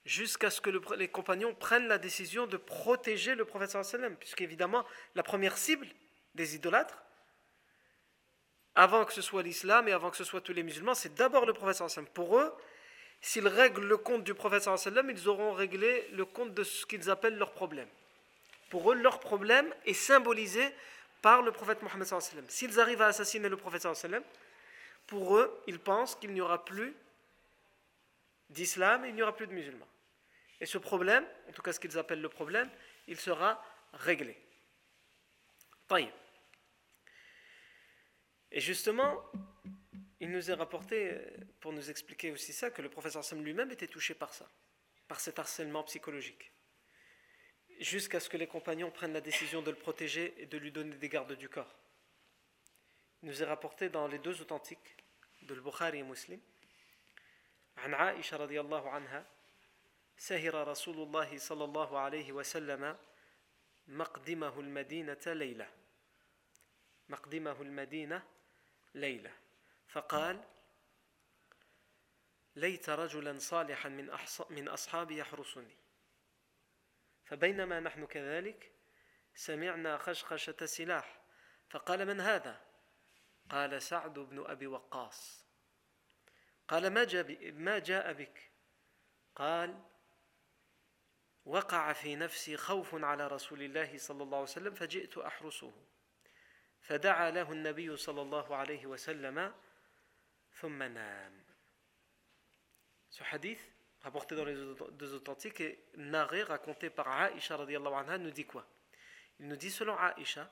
jusqu'à 0.06 0.50
ce 0.50 0.62
que 0.62 0.70
les 0.96 1.10
compagnons 1.10 1.54
prennent 1.54 1.88
la 1.88 1.98
décision 1.98 2.48
de 2.48 2.58
protéger 2.58 3.36
le 3.36 3.44
prophète 3.44 3.76
puisqu'évidemment 4.20 4.86
la 5.16 5.24
première 5.24 5.58
cible 5.58 5.88
des 6.34 6.56
idolâtres, 6.56 7.04
avant 8.74 9.06
que 9.06 9.14
ce 9.14 9.22
soit 9.22 9.44
l'islam 9.44 9.88
et 9.88 9.92
avant 9.92 10.12
que 10.12 10.18
ce 10.18 10.24
soit 10.24 10.40
tous 10.40 10.54
les 10.54 10.64
musulmans, 10.64 10.94
c'est 10.94 11.16
d'abord 11.16 11.46
le 11.46 11.54
prophète 11.54 11.84
Pour 12.14 12.38
eux, 12.38 12.54
s'ils 13.22 13.48
règlent 13.48 13.86
le 13.86 13.98
compte 13.98 14.24
du 14.24 14.34
prophète 14.34 14.70
ils 15.10 15.28
auront 15.28 15.54
réglé 15.54 16.08
le 16.14 16.26
compte 16.26 16.54
de 16.54 16.64
ce 16.64 16.86
qu'ils 16.86 17.10
appellent 17.10 17.38
leur 17.38 17.52
problème. 17.52 17.88
Pour 18.70 18.92
eux, 18.92 18.96
leur 18.96 19.20
problème 19.20 19.74
est 19.86 19.94
symbolisé 19.94 20.64
par 21.22 21.42
le 21.42 21.52
prophète 21.52 21.82
Mohammed. 21.82 22.08
S'ils 22.50 22.80
arrivent 22.80 23.02
à 23.02 23.08
assassiner 23.08 23.50
le 23.50 23.58
prophète 23.58 23.88
pour 25.08 25.38
eux, 25.38 25.64
ils 25.68 25.80
pensent 25.80 26.16
qu'il 26.16 26.34
n'y 26.34 26.42
aura 26.42 26.64
plus 26.66 26.94
d'islam 28.50 29.06
et 29.06 29.10
il 29.10 29.16
n'y 29.16 29.22
aura 29.22 29.36
plus 29.36 29.48
de 29.48 29.54
musulmans. 29.54 29.88
Et 30.60 30.66
ce 30.66 30.78
problème, 30.78 31.26
en 31.50 31.52
tout 31.52 31.62
cas 31.62 31.72
ce 31.72 31.80
qu'ils 31.80 31.98
appellent 31.98 32.22
le 32.22 32.30
problème, 32.30 32.70
il 33.08 33.20
sera 33.20 33.64
réglé. 33.94 34.38
Et 38.52 38.60
justement, 38.60 39.24
il 40.21 40.31
nous 40.31 40.51
est 40.51 40.55
rapporté, 40.55 41.11
euh, 41.13 41.21
pour 41.61 41.73
nous 41.73 41.91
expliquer 41.91 42.31
aussi 42.31 42.53
ça, 42.53 42.71
que 42.71 42.83
le 42.83 42.89
professeur 42.89 43.25
Sam 43.25 43.43
lui-même 43.45 43.71
était 43.71 43.89
touché 43.89 44.15
par 44.15 44.33
ça, 44.33 44.49
par 45.09 45.21
cet 45.21 45.39
harcèlement 45.39 45.83
psychologique, 45.85 46.53
jusqu'à 47.81 48.21
ce 48.21 48.29
que 48.29 48.37
les 48.37 48.47
compagnons 48.47 48.91
prennent 48.91 49.13
la 49.13 49.21
décision 49.21 49.63
de 49.63 49.71
le 49.71 49.77
protéger 49.77 50.35
et 50.39 50.47
de 50.47 50.59
lui 50.59 50.73
donner 50.73 50.97
des 50.97 51.09
gardes 51.09 51.37
du 51.37 51.49
corps. 51.49 51.79
Il 53.23 53.29
nous 53.29 53.43
est 53.43 53.47
rapporté 53.47 53.89
dans 53.89 54.07
les 54.07 54.19
deux 54.19 54.41
authentiques, 54.41 54.97
de 55.43 55.55
Bukhari 55.57 55.99
et 55.99 56.03
Muslim, 56.03 56.41
عن 57.77 57.95
عائشة 57.95 58.37
رضي 58.37 58.61
الله 58.61 58.91
عنها 58.91 59.27
سهر 60.17 60.69
رسول 60.69 61.03
الله 61.03 61.39
صلى 61.39 61.65
الله 61.65 61.99
عليه 61.99 62.33
وسلم 62.33 62.97
مقدمه 63.89 64.61
المدينة 64.61 65.23
ليلة 65.27 65.69
مقدمه 67.09 67.63
المدينة 67.63 68.23
ليلة 68.95 69.33
فقال 69.88 70.44
ليت 72.56 72.90
رجلا 72.90 73.40
صالحا 73.40 73.90
من 73.90 74.18
من 74.50 74.68
أصحابي 74.68 75.18
يحرسني. 75.18 75.78
فبينما 77.26 77.80
نحن 77.80 78.06
كذلك 78.06 78.72
سمعنا 79.36 79.98
خشخشة 79.98 80.66
سلاح. 80.66 81.22
فقال 81.70 82.06
من 82.06 82.22
هذا؟ 82.22 82.62
قال 83.50 83.82
سعد 83.82 84.14
بن 84.14 84.46
أبي 84.48 84.68
وقاص. 84.68 85.46
قال 86.68 86.90
ما 86.90 87.04
جاء, 87.04 87.52
ما 87.52 87.80
جاء 87.80 88.14
بك؟ 88.14 88.52
قال 89.36 89.84
وقع 91.46 91.94
في 91.94 92.16
نفسي 92.16 92.58
خوف 92.58 92.96
على 92.96 93.28
رسول 93.28 93.62
الله 93.64 93.98
صلى 93.98 94.24
الله 94.24 94.38
عليه 94.38 94.50
وسلم 94.50 94.74
فجئت 94.74 95.18
أحرسه. 95.18 95.74
فدعا 96.82 97.32
له 97.32 97.52
النبي 97.52 97.98
صلى 97.98 98.22
الله 98.22 98.56
عليه 98.56 98.86
وسلم 98.86 99.54
ثم 100.61 100.83
نام 100.83 101.43
Ce 103.13 103.23
hadith, 103.31 103.61
rapporté 104.01 104.35
dans 104.35 104.45
les 104.47 104.55
deux 104.93 105.13
authentiques 105.13 105.61
et 105.61 105.85
narré, 105.97 106.43
raconté 106.43 106.89
par 106.89 107.09
Aïcha 107.09 107.57
anha, 107.57 108.17
nous 108.17 108.31
dit 108.31 108.47
quoi 108.47 108.67
Il 109.39 109.49
nous 109.49 109.57
dit, 109.57 109.71
selon 109.71 109.95
Aïcha, 109.99 110.51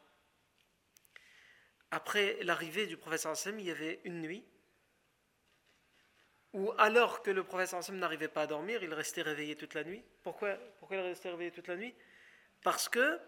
après 1.91 2.39
l'arrivée 2.43 2.87
du 2.87 2.99
prophète 2.99 3.21
sallam, 3.21 3.59
il 3.61 3.67
y 3.67 3.71
avait 3.71 4.01
une 4.05 4.21
nuit 4.21 4.45
où 6.53 6.73
alors 6.77 7.23
que 7.23 7.31
le 7.31 7.43
prophète 7.43 7.69
sallam 7.69 7.99
n'arrivait 7.99 8.29
pas 8.29 8.43
à 8.43 8.47
dormir, 8.47 8.83
il 8.83 8.93
restait 8.93 9.23
réveillé 9.23 9.57
toute 9.57 9.73
la 9.73 9.85
nuit. 9.85 10.05
Pourquoi, 10.23 10.57
pourquoi 10.79 10.99
il 10.99 11.03
restait 11.03 11.31
réveillé 11.31 11.51
toute 11.51 11.69
la 11.69 11.77
nuit 11.77 11.95
Parce 12.63 12.91
que 12.91 13.19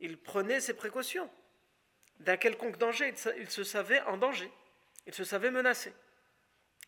il 0.00 0.18
prenait 0.18 0.60
ses 0.60 0.74
précautions. 0.74 1.30
D'un 2.18 2.36
quelconque 2.36 2.78
danger, 2.78 3.14
il 3.38 3.50
se 3.50 3.64
savait 3.64 4.00
en 4.02 4.16
danger. 4.16 4.50
Il 5.05 5.13
se 5.13 5.23
savait 5.23 5.51
menacé. 5.51 5.93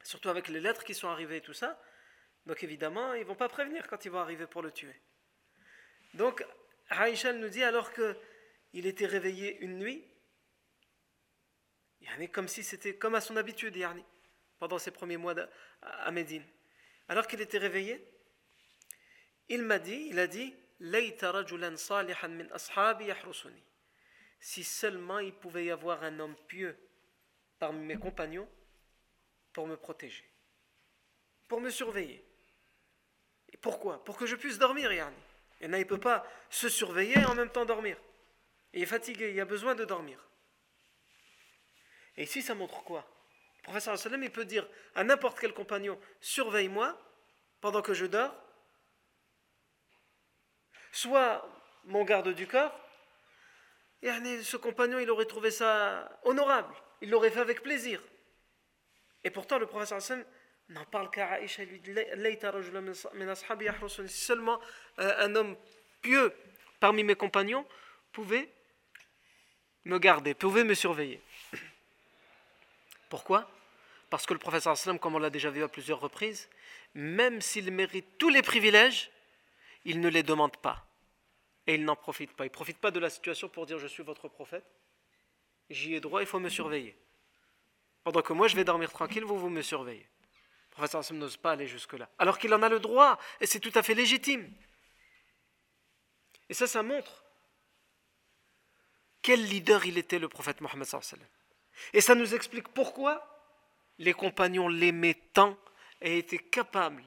Surtout 0.03 0.29
avec 0.29 0.47
les 0.47 0.59
lettres 0.59 0.83
qui 0.83 0.93
sont 0.93 1.07
arrivées 1.07 1.37
et 1.37 1.41
tout 1.41 1.53
ça. 1.53 1.81
Donc 2.45 2.63
évidemment, 2.63 3.13
ils 3.13 3.21
ne 3.21 3.25
vont 3.25 3.35
pas 3.35 3.49
prévenir 3.49 3.87
quand 3.87 4.03
ils 4.05 4.11
vont 4.11 4.19
arriver 4.19 4.47
pour 4.47 4.61
le 4.61 4.71
tuer. 4.71 4.99
Donc, 6.13 6.45
Aïcha 6.89 7.33
nous 7.33 7.49
dit 7.49 7.63
alors 7.63 7.91
qu'il 7.93 8.85
était 8.85 9.05
réveillé 9.05 9.57
une 9.59 9.77
nuit, 9.77 10.05
comme 12.33 12.47
si 12.47 12.63
c'était 12.63 12.95
comme 12.95 13.15
à 13.15 13.21
son 13.21 13.37
habitude, 13.37 13.77
pendant 14.59 14.77
ses 14.77 14.91
premiers 14.91 15.17
mois 15.17 15.35
à 15.81 16.11
Médine. 16.11 16.45
Alors 17.07 17.27
qu'il 17.27 17.41
était 17.41 17.57
réveillé, 17.57 18.05
il 19.49 19.63
m'a 19.63 19.79
dit, 19.79 20.07
il 20.09 20.19
a 20.19 20.27
dit, 20.27 20.53
si 24.39 24.63
seulement 24.63 25.19
il 25.19 25.33
pouvait 25.33 25.65
y 25.65 25.71
avoir 25.71 26.03
un 26.03 26.19
homme 26.19 26.35
pieux 26.47 26.77
parmi 27.61 27.85
mes 27.85 27.99
compagnons 27.99 28.49
pour 29.53 29.67
me 29.67 29.77
protéger, 29.77 30.27
pour 31.47 31.61
me 31.61 31.69
surveiller. 31.69 32.25
Et 33.53 33.57
pourquoi? 33.57 34.03
Pour 34.03 34.17
que 34.17 34.25
je 34.25 34.35
puisse 34.35 34.57
dormir, 34.57 34.91
Yarni. 34.91 35.15
Et 35.59 35.65
il 35.65 35.69
ne 35.69 35.83
peut 35.83 35.99
pas 35.99 36.25
se 36.49 36.69
surveiller 36.69 37.19
et 37.19 37.25
en 37.25 37.35
même 37.35 37.51
temps 37.51 37.65
dormir. 37.65 37.97
Il 38.73 38.81
est 38.81 38.87
fatigué, 38.87 39.31
il 39.31 39.39
a 39.39 39.45
besoin 39.45 39.75
de 39.75 39.85
dormir. 39.85 40.17
Et 42.17 42.23
ici, 42.23 42.41
ça 42.41 42.55
montre 42.55 42.83
quoi? 42.83 43.05
Le 43.57 43.61
professeur 43.61 43.95
sallam, 43.95 44.23
il 44.23 44.31
peut 44.31 44.45
dire 44.45 44.67
à 44.95 45.03
n'importe 45.03 45.39
quel 45.39 45.53
compagnon 45.53 45.99
Surveille-moi 46.19 46.99
pendant 47.59 47.83
que 47.83 47.93
je 47.93 48.07
dors. 48.07 48.33
Soit 50.91 51.47
mon 51.83 52.03
garde 52.05 52.29
du 52.29 52.47
corps, 52.47 52.75
et 54.01 54.09
ce 54.41 54.57
compagnon, 54.57 54.97
il 54.97 55.11
aurait 55.11 55.25
trouvé 55.25 55.51
ça 55.51 56.19
honorable. 56.23 56.73
Il 57.01 57.09
l'aurait 57.09 57.31
fait 57.31 57.39
avec 57.39 57.61
plaisir. 57.61 58.01
Et 59.23 59.29
pourtant, 59.29 59.57
le 59.59 59.67
sallam 59.85 60.23
n'en 60.69 60.85
parle 60.85 61.09
qu'à 61.09 61.31
Aïcha. 61.31 61.63
Lui 61.63 61.79
dit 61.79 61.93
Seulement 64.07 64.59
euh, 64.99 65.25
un 65.25 65.35
homme 65.35 65.55
pieux 66.01 66.33
parmi 66.79 67.03
mes 67.03 67.15
compagnons 67.15 67.65
pouvait 68.11 68.49
me 69.85 69.97
garder, 69.99 70.33
pouvait 70.33 70.63
me 70.63 70.73
surveiller. 70.73 71.21
Pourquoi? 73.09 73.49
Parce 74.09 74.25
que 74.25 74.33
le 74.33 74.59
sallam, 74.59 74.99
comme 74.99 75.15
on 75.15 75.19
l'a 75.19 75.29
déjà 75.29 75.49
vu 75.49 75.63
à 75.63 75.67
plusieurs 75.67 75.99
reprises, 75.99 76.49
même 76.93 77.41
s'il 77.41 77.71
mérite 77.71 78.17
tous 78.17 78.29
les 78.29 78.41
privilèges, 78.41 79.11
il 79.85 80.01
ne 80.01 80.09
les 80.09 80.23
demande 80.23 80.55
pas. 80.57 80.85
Et 81.67 81.75
il 81.75 81.85
n'en 81.85 81.95
profite 81.95 82.33
pas. 82.33 82.45
Il 82.45 82.49
ne 82.49 82.53
profite 82.53 82.77
pas 82.77 82.91
de 82.91 82.99
la 82.99 83.09
situation 83.09 83.47
pour 83.49 83.65
dire 83.65 83.79
je 83.79 83.87
suis 83.87 84.03
votre 84.03 84.27
prophète. 84.27 84.65
J'y 85.71 85.95
ai 85.95 85.99
droit, 85.99 86.21
il 86.21 86.27
faut 86.27 86.39
me 86.39 86.49
surveiller. 86.49 86.97
Pendant 88.03 88.21
que 88.21 88.33
moi 88.33 88.47
je 88.47 88.55
vais 88.55 88.63
dormir 88.63 88.91
tranquille, 88.91 89.23
vous, 89.23 89.39
vous 89.39 89.49
me 89.49 89.61
surveillez. 89.61 90.07
Le 90.69 90.75
professeur 90.75 91.03
sallam 91.03 91.21
n'ose 91.21 91.37
pas 91.37 91.51
aller 91.51 91.67
jusque-là. 91.67 92.09
Alors 92.17 92.37
qu'il 92.37 92.53
en 92.53 92.61
a 92.61 92.69
le 92.69 92.79
droit, 92.79 93.17
et 93.39 93.45
c'est 93.45 93.59
tout 93.59 93.71
à 93.75 93.83
fait 93.83 93.93
légitime. 93.93 94.51
Et 96.49 96.53
ça, 96.53 96.67
ça 96.67 96.83
montre 96.83 97.23
quel 99.21 99.43
leader 99.45 99.85
il 99.85 99.97
était, 99.97 100.19
le 100.19 100.27
prophète 100.27 100.61
Mohammed. 100.61 100.87
Et 101.93 102.01
ça 102.01 102.15
nous 102.15 102.33
explique 102.33 102.67
pourquoi 102.69 103.25
les 103.97 104.13
compagnons 104.13 104.67
l'aimaient 104.67 105.19
tant 105.33 105.57
et 106.01 106.17
étaient 106.17 106.39
capables, 106.39 107.03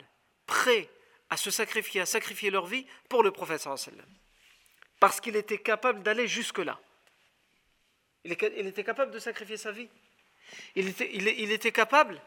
prêts 0.47 0.89
à 1.29 1.37
se 1.37 1.51
sacrifier, 1.51 2.01
à 2.01 2.07
sacrifier 2.07 2.51
leur 2.51 2.67
vie 2.67 2.87
pour 3.09 3.23
le 3.23 3.33
prophète 3.33 3.69
Parce 5.01 5.21
qu'il 5.21 5.37
était 5.37 5.59
capable 5.59 6.03
d'aller 6.03 6.29
jusque-là. 6.29 6.81
Il 8.25 8.33
était 8.33 8.85
capable 8.85 9.11
de 9.13 9.19
sacrifier 9.19 9.57
sa 9.57 9.73
vie. 9.73 9.89
Il 10.75 10.89
était, 10.89 11.11
il 11.15 11.53
était 11.53 11.73
capable 11.73 12.21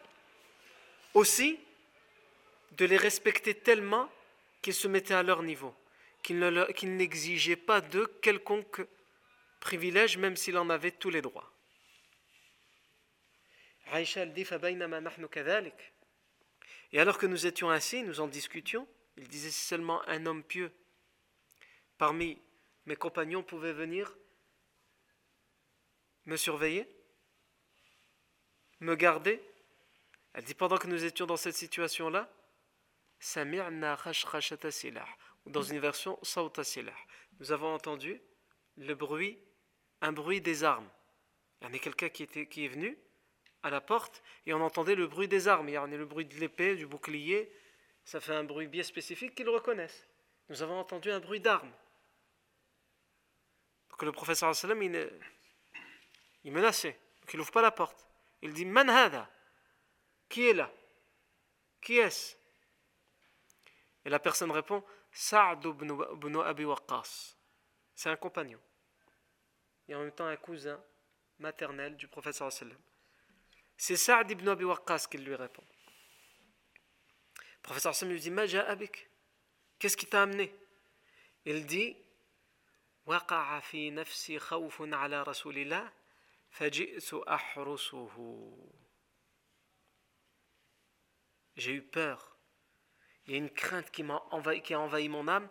aussi 1.13 1.59
de 2.71 2.85
les 2.85 2.97
respecter 2.97 3.55
tellement 3.55 4.09
qu'ils 4.61 4.73
se 4.73 4.87
mettaient 4.87 5.13
à 5.13 5.23
leur 5.23 5.43
niveau, 5.43 5.73
qu'ils 6.21 6.95
n'exigeaient 6.95 7.55
pas 7.55 7.81
d'eux 7.81 8.07
quelconque 8.21 8.81
privilège, 9.59 10.17
même 10.17 10.35
s'il 10.35 10.57
en 10.57 10.69
avait 10.69 10.91
tous 10.91 11.09
les 11.09 11.21
droits. 11.21 11.51
Et 16.93 16.99
alors 16.99 17.17
que 17.17 17.25
nous 17.25 17.45
étions 17.47 17.69
ainsi, 17.69 18.03
nous 18.03 18.19
en 18.19 18.27
discutions, 18.27 18.87
il 19.17 19.27
disait 19.27 19.51
seulement 19.51 20.07
un 20.07 20.25
homme 20.25 20.43
pieux 20.43 20.71
parmi 21.97 22.37
mes 22.85 22.95
compagnons 22.95 23.43
pouvait 23.43 23.73
venir 23.73 24.15
me 26.27 26.37
surveiller, 26.37 26.87
me 28.79 28.95
garder. 28.95 29.41
Elle 30.33 30.43
dit 30.43 30.53
pendant 30.53 30.77
que 30.77 30.87
nous 30.87 31.03
étions 31.03 31.25
dans 31.25 31.37
cette 31.37 31.55
situation-là, 31.55 32.29
ou 35.45 35.49
dans 35.49 35.63
une 35.63 35.79
version 35.79 36.19
nous 37.39 37.51
avons 37.51 37.73
entendu 37.73 38.21
le 38.75 38.93
bruit, 38.93 39.39
un 40.01 40.11
bruit 40.11 40.41
des 40.41 40.63
armes. 40.63 40.89
Il 41.61 41.67
y 41.67 41.71
en 41.71 41.73
a 41.73 41.79
quelqu'un 41.79 42.09
qui, 42.09 42.27
qui 42.27 42.65
est 42.65 42.67
venu 42.67 42.95
à 43.63 43.71
la 43.71 43.81
porte 43.81 44.21
et 44.45 44.53
on 44.53 44.61
entendait 44.61 44.93
le 44.93 45.07
bruit 45.07 45.27
des 45.27 45.47
armes. 45.47 45.69
Il 45.69 45.73
y 45.73 45.77
en 45.77 45.91
a 45.91 45.97
le 45.97 46.05
bruit 46.05 46.25
de 46.25 46.35
l'épée, 46.35 46.75
du 46.75 46.85
bouclier. 46.85 47.51
Ça 48.03 48.19
fait 48.19 48.35
un 48.35 48.43
bruit 48.43 48.67
bien 48.67 48.83
spécifique 48.83 49.33
qu'ils 49.33 49.49
reconnaissent. 49.49 50.07
Nous 50.49 50.61
avons 50.61 50.79
entendu 50.79 51.09
un 51.09 51.19
bruit 51.19 51.39
d'armes. 51.39 51.71
Donc 53.89 54.03
le 54.03 54.11
professeur 54.11 54.55
sallam, 54.55 54.83
il, 54.83 55.09
il 56.43 56.51
menaçait. 56.51 56.99
Donc 57.21 57.33
il 57.33 57.37
n'ouvre 57.37 57.51
pas 57.51 57.61
la 57.61 57.71
porte. 57.71 58.07
Il 58.41 58.53
dit 58.53 58.65
manhada, 58.65 59.29
Qui 60.29 60.49
est 60.49 60.53
là? 60.53 60.71
Qui 61.81 61.97
est-ce? 61.97 62.35
Et 64.05 64.09
la 64.09 64.19
personne 64.19 64.51
répond 64.51 64.83
Sa'd 65.11 65.65
ibn 65.65 66.39
Abi 66.41 66.65
Waqqas. 66.65 67.35
C'est 67.95 68.09
un 68.09 68.15
compagnon. 68.15 68.59
Et 69.87 69.95
en 69.95 69.99
même 69.99 70.11
temps 70.11 70.27
un 70.27 70.35
cousin 70.37 70.81
maternel 71.39 71.95
du 71.97 72.07
prophète 72.07 72.41
C'est 73.77 73.95
Sa'd 73.95 74.29
ibn 74.31 74.47
Abi 74.47 74.63
Waqqas 74.63 75.07
qui 75.09 75.17
lui 75.17 75.35
répond. 75.35 75.63
Le 77.35 77.61
professeur 77.63 77.95
Sam 77.95 78.09
lui 78.09 78.19
dit 78.19 78.31
Maja 78.31 78.65
abik. 78.67 79.09
Qu'est-ce 79.79 79.97
qui 79.97 80.05
t'a 80.05 80.23
amené? 80.23 80.53
Il 81.45 81.65
dit 81.65 81.97
Waqa'a 83.05 83.61
fi 83.61 83.91
nafsi 83.91 84.37
khawfun 84.37 84.91
ala 84.93 85.23
rasulillah 85.23 85.91
فجئت 86.56 87.14
أحرسه 87.14 88.08
J'ai 91.56 91.74
eu 91.74 91.82
peur. 91.82 92.38
Il 93.26 93.32
y 93.32 93.34
a 93.34 93.38
une 93.38 93.50
crainte 93.50 93.90
qui, 93.90 94.02
m'a 94.02 94.22
envahi, 94.30 94.62
qui 94.62 94.74
a 94.74 94.80
envahi 94.80 95.08
mon 95.08 95.28
âme 95.28 95.48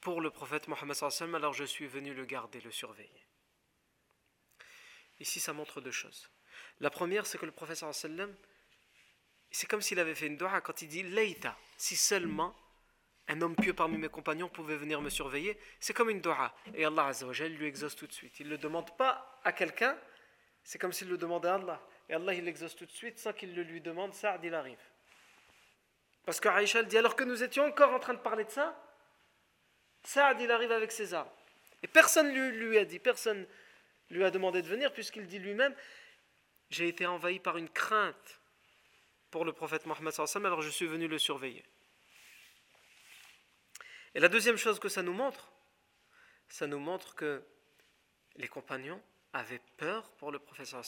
pour 0.00 0.20
le 0.20 0.30
prophète 0.30 0.66
Mohammed 0.68 0.96
alors 1.34 1.52
je 1.52 1.64
suis 1.64 1.86
venu 1.86 2.14
le 2.14 2.24
garder, 2.24 2.60
le 2.60 2.70
surveiller. 2.70 3.26
Ici, 5.20 5.40
ça 5.40 5.52
montre 5.52 5.80
deux 5.80 5.92
choses. 5.92 6.30
La 6.80 6.90
première, 6.90 7.26
c'est 7.26 7.38
que 7.38 7.46
le 7.46 7.52
professeur 7.52 7.94
sallam, 7.94 8.34
C'est 9.50 9.68
comme 9.68 9.82
s'il 9.82 10.00
avait 10.00 10.14
fait 10.14 10.26
une 10.26 10.36
dua 10.36 10.60
quand 10.60 10.82
il 10.82 10.88
dit 10.88 11.02
Leïta, 11.02 11.56
si 11.76 11.96
seulement 11.96 12.56
un 13.29 13.41
homme 13.41 13.55
pieux 13.55 13.73
parmi 13.73 13.97
mes 13.97 14.09
compagnons 14.09 14.49
pouvait 14.49 14.75
venir 14.75 15.01
me 15.01 15.09
surveiller. 15.09 15.57
C'est 15.79 15.93
comme 15.93 16.09
une 16.09 16.19
dua. 16.19 16.53
Et 16.73 16.83
Allah 16.83 17.05
Azzawajal 17.05 17.51
lui 17.53 17.67
exauce 17.67 17.95
tout 17.95 18.07
de 18.07 18.11
suite. 18.11 18.39
Il 18.39 18.47
ne 18.47 18.51
le 18.51 18.57
demande 18.57 18.95
pas 18.97 19.39
à 19.43 19.51
quelqu'un, 19.51 19.97
c'est 20.63 20.79
comme 20.79 20.91
s'il 20.91 21.09
le 21.09 21.17
demandait 21.17 21.47
à 21.47 21.55
Allah. 21.55 21.81
Et 22.09 22.15
Allah, 22.15 22.33
il 22.33 22.43
l'exauce 22.43 22.75
tout 22.75 22.87
de 22.87 22.91
suite 22.91 23.19
sans 23.19 23.31
qu'il 23.31 23.55
le 23.55 23.61
lui 23.61 23.81
demande. 23.81 24.15
Saad, 24.15 24.43
il 24.43 24.53
arrive. 24.53 24.79
Parce 26.25 26.39
que 26.39 26.49
Aïcha 26.49 26.81
dit 26.83 26.97
alors 26.97 27.15
que 27.15 27.23
nous 27.23 27.43
étions 27.43 27.65
encore 27.65 27.93
en 27.93 27.99
train 27.99 28.15
de 28.15 28.19
parler 28.19 28.45
de 28.45 28.49
ça, 28.49 28.75
Saad, 30.03 30.41
il 30.41 30.51
arrive 30.51 30.71
avec 30.71 30.91
ses 30.91 31.13
armes. 31.13 31.29
Et 31.83 31.87
personne 31.87 32.33
lui, 32.33 32.57
lui 32.57 32.77
a 32.79 32.85
dit, 32.85 32.99
personne 32.99 33.45
lui 34.09 34.23
a 34.23 34.31
demandé 34.31 34.61
de 34.61 34.67
venir, 34.67 34.91
puisqu'il 34.91 35.27
dit 35.27 35.39
lui-même 35.39 35.75
J'ai 36.71 36.87
été 36.87 37.05
envahi 37.05 37.39
par 37.39 37.57
une 37.57 37.69
crainte 37.69 38.39
pour 39.29 39.45
le 39.45 39.53
prophète 39.53 39.85
Mohammed, 39.85 40.13
alors 40.35 40.61
je 40.63 40.69
suis 40.69 40.87
venu 40.87 41.07
le 41.07 41.19
surveiller. 41.19 41.63
Et 44.15 44.19
la 44.19 44.29
deuxième 44.29 44.57
chose 44.57 44.79
que 44.79 44.89
ça 44.89 45.01
nous 45.03 45.13
montre, 45.13 45.51
ça 46.47 46.67
nous 46.67 46.79
montre 46.79 47.15
que 47.15 47.43
les 48.35 48.47
compagnons 48.47 49.01
avaient 49.33 49.61
peur 49.77 50.11
pour 50.13 50.31
le 50.31 50.39
professeur. 50.39 50.83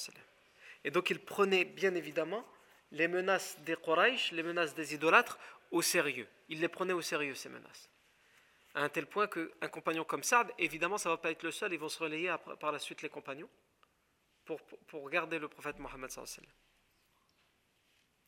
Et 0.84 0.92
donc 0.92 1.10
ils 1.10 1.20
prenaient 1.20 1.66
bien 1.66 1.94
évidemment 1.96 2.46
les 2.92 3.08
menaces 3.08 3.58
des 3.60 3.76
Quraysh, 3.76 4.32
les 4.32 4.44
menaces 4.44 4.74
des 4.74 4.94
idolâtres, 4.94 5.38
au 5.70 5.82
sérieux. 5.82 6.28
Ils 6.50 6.60
les 6.60 6.68
prenaient 6.68 6.94
au 6.94 7.02
sérieux, 7.02 7.34
ces 7.34 7.50
menaces. 7.50 7.90
À 8.74 8.84
un 8.84 8.90
tel 8.90 9.06
point 9.06 9.28
qu'un 9.28 9.68
compagnon 9.70 10.04
comme 10.04 10.24
Saad, 10.24 10.52
évidemment, 10.58 10.98
ça 10.98 11.10
ne 11.10 11.14
va 11.14 11.18
pas 11.18 11.32
être 11.32 11.44
le 11.44 11.52
seul, 11.52 11.74
ils 11.74 11.80
vont 11.80 11.90
se 11.90 12.00
relayer 12.00 12.34
par 12.60 12.72
la 12.72 12.80
suite 12.80 13.02
les 13.02 13.10
compagnons 13.10 13.50
pour, 14.46 14.62
pour, 14.62 15.10
garder 15.10 15.40
le 15.40 15.48
prophète 15.48 15.80
Mohammed. 15.80 16.10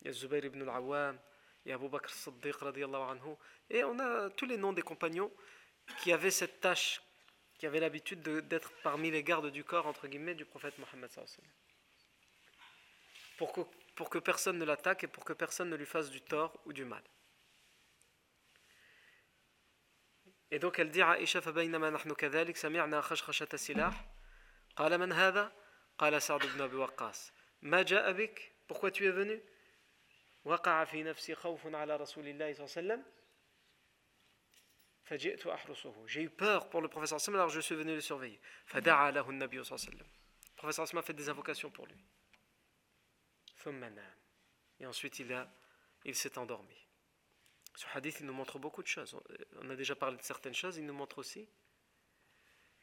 Il 0.01 0.11
y 0.11 0.33
a 0.33 0.37
ibn 0.37 0.61
al-Awwam, 0.61 1.17
il 1.64 1.70
y 1.70 1.72
a 1.72 1.74
Abu 1.74 1.88
Bakr 1.88 2.10
Siddiq 2.10 2.56
anhu, 2.62 3.34
et 3.70 3.84
on 3.84 3.98
a 3.98 4.30
tous 4.30 4.46
les 4.46 4.56
noms 4.56 4.72
des 4.72 4.82
compagnons 4.82 5.30
qui 6.00 6.12
avaient 6.12 6.30
cette 6.30 6.60
tâche, 6.60 7.02
qui 7.58 7.66
avaient 7.66 7.80
l'habitude 7.80 8.22
d'être 8.22 8.72
parmi 8.82 9.10
les 9.10 9.22
gardes 9.22 9.50
du 9.50 9.64
corps, 9.64 9.86
entre 9.86 10.06
guillemets, 10.06 10.34
du 10.34 10.44
prophète 10.44 10.78
Mohammed 10.78 11.10
pour 13.38 13.52
que, 13.52 13.60
pour 13.94 14.10
que 14.10 14.18
personne 14.18 14.58
ne 14.58 14.64
l'attaque 14.64 15.04
et 15.04 15.06
pour 15.06 15.24
que 15.24 15.32
personne 15.32 15.70
ne 15.70 15.76
lui 15.76 15.86
fasse 15.86 16.10
du 16.10 16.20
tort 16.20 16.60
ou 16.66 16.72
du 16.72 16.84
mal. 16.84 17.02
Et 20.50 20.58
donc 20.58 20.78
elle 20.78 20.90
dit 20.90 21.02
à 21.02 21.20
Aisha 21.20 21.40
فبينما 21.40 21.90
نحن 21.90 22.14
كذلك 22.14 22.56
سمعنا 22.56 23.00
خشخشة 23.00 23.48
السلاح 23.54 24.06
قال 24.76 24.98
من 24.98 25.12
هذا 25.12 25.52
قال 25.98 26.22
سعد 26.22 26.46
بن 26.46 26.60
أبي 26.60 26.76
وقاص 26.76 27.32
ما 27.62 27.82
جاء 27.82 28.12
بك 28.12 28.54
pourquoi 28.66 28.90
tu 28.90 29.06
es 29.06 29.10
venu 29.10 29.40
وقع 30.44 30.84
في 30.84 31.02
نفسي 31.02 31.34
خوف 31.34 31.66
على 31.66 31.96
رسول 31.96 32.28
الله 32.28 32.52
صلى 32.52 32.64
الله 32.64 32.76
عليه 32.76 33.02
وسلم 33.02 33.04
فجئت 35.04 35.46
أحرسه 35.46 36.06
j'ai 36.06 36.22
eu 36.22 36.30
peur 36.30 36.68
pour 36.70 36.80
le 36.80 36.88
professeur 36.88 37.20
sallam 37.20 37.40
alors 37.40 37.50
je 37.50 37.60
suis 37.60 37.74
venu 37.74 37.94
le 37.94 38.00
surveiller 38.00 38.40
فدعا 38.66 39.10
له 39.10 39.30
النبي 39.30 39.64
صلى 39.64 39.76
الله 39.76 39.86
عليه 39.86 39.96
وسلم 39.96 40.06
le 40.06 40.56
professeur 40.56 40.86
sallam 40.88 41.02
a 41.02 41.06
fait 41.06 41.14
des 41.14 41.28
invocations 41.28 41.70
pour 41.70 41.86
lui 41.86 42.04
ثم 43.56 43.84
نام 43.84 44.16
et 44.80 44.86
ensuite 44.86 45.18
il 45.18 45.32
a 45.32 45.50
il 46.04 46.14
s'est 46.14 46.38
endormi 46.38 46.86
ce 47.74 47.86
hadith 47.94 48.20
il 48.20 48.26
nous 48.26 48.32
montre 48.32 48.58
beaucoup 48.58 48.82
de 48.82 48.88
choses 48.88 49.18
on 49.56 49.70
a 49.70 49.76
déjà 49.76 49.96
parlé 49.96 50.16
de 50.16 50.22
certaines 50.22 50.54
choses 50.54 50.76
il 50.76 50.86
nous 50.86 50.94
montre 50.94 51.18
aussi 51.18 51.48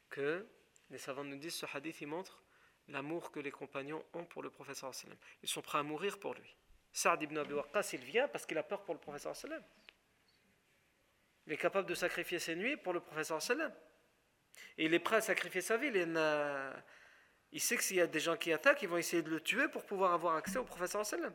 que 0.10 0.48
les 0.90 0.98
savants 0.98 1.24
nous 1.24 1.38
disent 1.38 1.56
ce 1.56 1.66
hadith 1.74 2.02
il 2.02 2.08
montre 2.08 2.44
l'amour 2.88 3.32
que 3.32 3.40
les 3.40 3.52
compagnons 3.52 4.06
ont 4.14 4.26
pour 4.26 4.42
le 4.44 4.50
professeur 4.50 4.94
sallam 4.94 5.18
ils 5.44 5.50
sont 5.50 5.62
prêts 5.62 5.80
à 5.80 5.84
mourir 5.84 6.20
pour 6.20 6.34
lui 6.34 6.56
Saad 6.93 7.23
ibn 7.23 7.39
Abi 7.39 7.55
Waqqas, 7.55 7.91
il 7.93 8.01
vient 8.01 8.29
parce 8.29 8.47
qu'il 8.47 8.59
a 8.59 8.63
peur 8.63 8.83
pour 8.83 8.95
le 8.95 9.01
professeur 9.01 9.37
sallam. 9.37 9.63
Il 11.47 11.53
est 11.53 11.57
capable 11.57 11.89
de 11.89 11.95
sacrifier 11.95 12.39
ses 12.39 12.57
nuits 12.57 12.77
pour 12.77 12.93
le 12.93 13.01
professeur 13.01 13.41
sallam. 13.41 13.73
Et 14.77 14.87
il 14.87 14.95
est 14.95 14.99
prêt 14.99 15.17
à 15.17 15.21
sacrifier 15.21 15.61
sa 15.61 15.77
vie. 15.77 15.91
Il, 17.53 17.61
sait 17.61 17.77
que 17.77 17.83
s'il 17.83 17.97
y 17.97 18.01
a 18.01 18.07
des 18.07 18.21
gens 18.21 18.37
qui 18.37 18.53
attaquent, 18.53 18.83
ils 18.83 18.89
vont 18.89 18.97
essayer 18.97 19.23
de 19.23 19.31
le 19.31 19.41
tuer 19.41 19.69
pour 19.69 19.85
pouvoir 19.85 20.13
avoir 20.13 20.37
accès 20.37 20.59
au 20.59 20.65
professeur 20.65 21.05
sallam. 21.07 21.35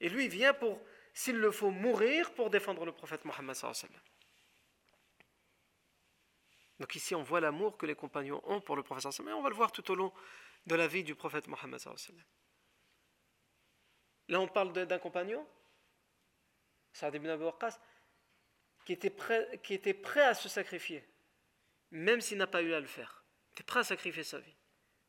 Et 0.00 0.08
lui, 0.08 0.26
il 0.26 0.30
vient 0.30 0.54
pour, 0.54 0.80
s'il 1.12 1.36
le 1.36 1.50
faut, 1.50 1.70
mourir 1.70 2.32
pour 2.34 2.50
défendre 2.50 2.84
le 2.84 2.92
prophète 2.92 3.24
Mohammed 3.24 3.54
sallam. 3.54 4.00
Donc 6.78 6.94
ici, 6.94 7.14
on 7.14 7.22
voit 7.22 7.40
l'amour 7.40 7.76
que 7.76 7.86
les 7.86 7.96
compagnons 7.96 8.40
ont 8.44 8.60
pour 8.60 8.76
le 8.76 8.82
professeur 8.82 9.12
sallam. 9.12 9.30
Et 9.30 9.34
on 9.34 9.42
va 9.42 9.48
le 9.48 9.56
voir 9.56 9.72
tout 9.72 9.88
au 9.90 9.94
long 9.94 10.12
de 10.66 10.74
la 10.74 10.86
vie 10.86 11.04
du 11.04 11.14
prophète 11.14 11.46
Mohammed 11.46 11.78
sallam. 11.80 12.22
Là, 14.28 14.40
on 14.40 14.48
parle 14.48 14.72
d'un 14.72 14.98
compagnon, 14.98 15.46
Saad 16.92 17.14
ibn 17.14 17.28
Abi 17.28 17.44
qui 18.84 18.92
était, 18.94 19.10
prêt, 19.94 20.22
à 20.22 20.34
se 20.34 20.48
sacrifier, 20.48 21.04
même 21.90 22.20
s'il 22.20 22.38
n'a 22.38 22.46
pas 22.46 22.62
eu 22.62 22.72
à 22.72 22.80
le 22.80 22.86
faire. 22.86 23.22
Il 23.50 23.52
était 23.52 23.64
prêt 23.64 23.80
à 23.80 23.84
sacrifier 23.84 24.24
sa 24.24 24.38
vie. 24.38 24.56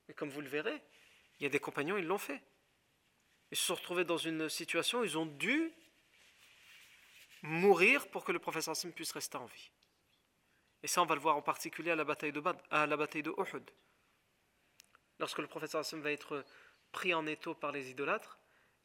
Mais 0.08 0.14
comme 0.14 0.30
vous 0.30 0.42
le 0.42 0.50
verrez, 0.50 0.82
il 1.40 1.44
y 1.44 1.46
a 1.46 1.50
des 1.50 1.60
compagnons, 1.60 1.98
ils 1.98 2.06
l'ont 2.06 2.18
fait. 2.18 2.42
Ils 3.52 3.58
se 3.58 3.66
sont 3.66 3.76
retrouvés 3.76 4.04
dans 4.04 4.18
une 4.18 4.50
situation 4.50 5.00
où 5.00 5.04
ils 5.06 5.18
ont 5.18 5.26
dû 5.26 5.74
mourir 7.42 8.10
pour 8.10 8.24
que 8.24 8.32
le 8.32 8.40
professeur 8.40 8.74
Hassim 8.74 8.92
puisse 8.92 9.12
rester 9.12 9.38
en 9.38 9.46
vie. 9.46 9.72
Et 10.84 10.88
ça, 10.88 11.02
on 11.02 11.06
va 11.06 11.16
le 11.16 11.22
voir 11.22 11.38
en 11.38 11.42
particulier 11.42 11.92
à 11.92 11.96
la 11.96 12.04
bataille 12.04 12.32
de, 12.32 12.40
Bad. 12.40 12.62
Lorsque 15.20 15.40
le 15.40 15.48
professeur 15.48 15.82
Hassim 15.82 16.02
va 16.02 16.12
être 16.12 16.46
pris 16.92 17.14
en 17.14 17.26
étau 17.26 17.54
par 17.54 17.72
les 17.72 17.90
idolâtres, 17.90 18.39